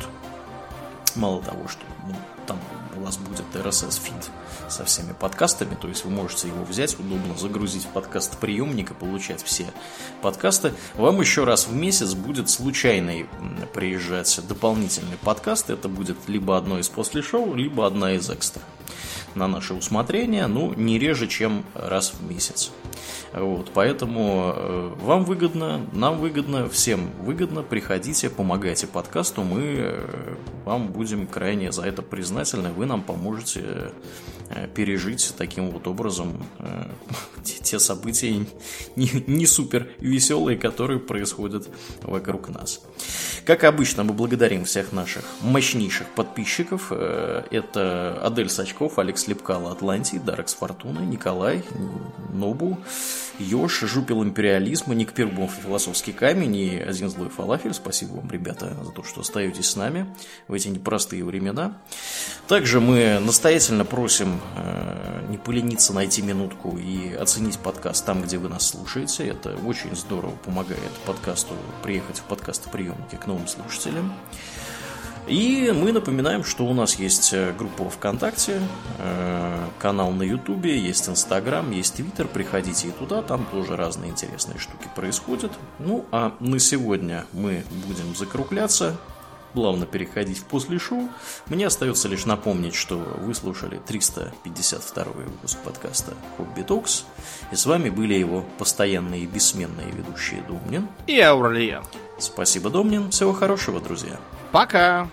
мало 1.15 1.43
того, 1.43 1.66
что 1.69 1.82
ну, 2.07 2.15
там 2.47 2.59
у 2.97 3.01
вас 3.01 3.16
будет 3.19 3.44
RSS 3.55 4.01
фид 4.01 4.31
со 4.69 4.85
всеми 4.85 5.12
подкастами, 5.12 5.77
то 5.81 5.89
есть 5.89 6.05
вы 6.05 6.11
можете 6.11 6.48
его 6.48 6.65
взять, 6.65 6.98
удобно 6.98 7.36
загрузить 7.36 7.85
в 7.85 7.89
подкаст 7.89 8.39
приемник 8.39 8.90
и 8.90 8.94
получать 8.94 9.43
все 9.43 9.66
подкасты. 10.23 10.73
Вам 10.94 11.20
еще 11.20 11.44
раз 11.44 11.66
в 11.66 11.74
месяц 11.74 12.15
будет 12.15 12.51
случайный 12.51 13.27
приезжать 13.74 14.40
дополнительный 14.48 15.16
подкаст. 15.23 15.70
Это 15.70 15.89
будет 15.89 16.16
либо 16.27 16.57
одно 16.57 16.78
из 16.78 16.89
после 16.89 17.23
шоу, 17.23 17.55
либо 17.55 17.86
одна 17.86 18.15
из 18.15 18.28
экстра. 18.31 18.62
На 19.36 19.48
наше 19.48 19.74
усмотрение, 19.74 20.46
ну, 20.46 20.72
не 20.74 20.98
реже, 20.98 21.26
чем 21.26 21.62
раз 21.74 22.14
в 22.18 22.26
месяц. 22.26 22.72
Вот, 23.32 23.70
поэтому 23.74 24.55
э, 24.56 24.94
вам 25.01 25.24
выгодно, 25.24 25.85
нам 25.93 26.18
выгодно, 26.18 26.68
всем 26.70 27.10
выгодно. 27.20 27.62
Приходите, 27.62 28.31
помогайте 28.31 28.86
подкасту. 28.86 29.43
Мы 29.43 29.60
э, 29.78 30.36
вам 30.64 30.89
будем 30.89 31.27
крайне 31.27 31.70
за 31.70 31.82
это 31.82 32.01
признательны. 32.02 32.70
Вы 32.70 32.86
нам 32.86 33.02
поможете 33.02 33.93
э, 34.48 34.68
пережить 34.74 35.35
таким 35.36 35.70
вот 35.70 35.86
образом 35.86 36.43
те 37.44 37.78
события 37.78 38.47
не, 38.97 39.10
не 39.27 39.47
супер 39.47 39.89
веселые, 39.98 40.56
которые 40.56 40.98
происходят 40.98 41.68
вокруг 42.02 42.48
нас. 42.48 42.81
Как 43.44 43.64
обычно, 43.64 44.02
мы 44.02 44.12
благодарим 44.12 44.64
всех 44.64 44.93
наших 44.93 45.24
мощнейших 45.43 46.06
подписчиков. 46.09 46.90
Это 46.90 48.18
Адель 48.23 48.48
Сачков, 48.48 48.98
Алекс 48.98 49.28
Лепкало, 49.28 49.73
Атлантий, 49.73 50.18
Дарекс 50.18 50.55
Фортуна, 50.55 51.01
Николай, 51.01 51.62
Нобу, 52.32 52.78
Ёж, 53.38 53.80
Жупил 53.80 54.22
Империализма, 54.22 54.94
Ник 54.94 55.12
Пербов, 55.12 55.52
Философский 55.62 56.12
камень 56.12 56.56
и 56.56 56.78
Один 56.78 57.10
Злой 57.10 57.28
Фалафель. 57.28 57.74
Спасибо 57.74 58.14
вам, 58.14 58.30
ребята, 58.30 58.74
за 58.82 58.90
то, 58.92 59.02
что 59.02 59.20
остаетесь 59.20 59.70
с 59.70 59.76
нами 59.76 60.06
в 60.48 60.54
эти 60.54 60.68
непростые 60.68 61.22
времена. 61.24 61.76
Также 62.48 62.80
мы 62.80 63.18
настоятельно 63.20 63.84
просим 63.84 64.40
э, 64.56 65.26
не 65.28 65.36
полениться 65.36 65.92
найти 65.92 66.22
минутку 66.22 66.78
и 66.78 67.12
оценить 67.12 67.58
подкаст 67.58 68.06
там, 68.06 68.22
где 68.22 68.38
вы 68.38 68.48
нас 68.48 68.68
слушаете. 68.68 69.26
Это 69.26 69.56
очень 69.66 69.94
здорово 69.94 70.34
помогает 70.44 70.92
подкасту 71.04 71.54
приехать 71.82 72.18
в 72.18 72.24
подкастоприемники 72.24 73.16
к 73.16 73.26
новым 73.26 73.48
слушателям. 73.48 74.14
И 75.27 75.73
мы 75.74 75.90
напоминаем, 75.90 76.44
что 76.44 76.65
у 76.66 76.73
нас 76.73 76.97
есть 76.97 77.32
э, 77.32 77.53
группа 77.53 77.90
ВКонтакте, 77.90 78.61
э, 78.98 79.69
канал 79.81 80.12
на 80.12 80.23
Ютубе, 80.23 80.78
есть 80.78 81.09
Инстаграм, 81.09 81.69
есть 81.73 81.94
Твиттер. 81.94 82.28
Приходите 82.28 82.89
и 82.89 82.90
туда, 82.93 83.23
там 83.23 83.44
тоже 83.51 83.77
разные 83.77 84.11
интересные 84.11 84.59
штуки 84.59 84.89
происходят. 84.94 85.51
Ну, 85.81 86.05
а 86.12 86.32
на 86.39 86.61
сегодня 86.61 87.27
мы 87.32 87.65
будем 87.86 88.15
закругляться, 88.15 88.97
плавно 89.53 89.85
переходить 89.85 90.39
в 90.39 90.44
после 90.44 90.78
шоу. 90.78 91.09
Мне 91.47 91.66
остается 91.66 92.07
лишь 92.07 92.24
напомнить, 92.24 92.77
что 92.77 92.97
вы 92.97 93.35
слушали 93.35 93.81
352 93.85 95.05
выпуск 95.05 95.59
подкаста 95.65 96.15
Хобби 96.36 96.62
Токс. 96.62 97.05
И 97.51 97.57
с 97.57 97.66
вами 97.66 97.90
были 97.90 98.15
его 98.15 98.44
постоянные 98.59 99.23
и 99.23 99.27
бессменные 99.27 99.90
ведущие 99.90 100.43
Домнин 100.43 100.86
и 101.09 101.19
Аурлиен. 101.19 101.82
Спасибо, 102.18 102.70
Домнин. 102.70 103.10
Всего 103.10 103.32
хорошего, 103.32 103.80
друзья. 103.80 104.18
Пока! 104.52 105.09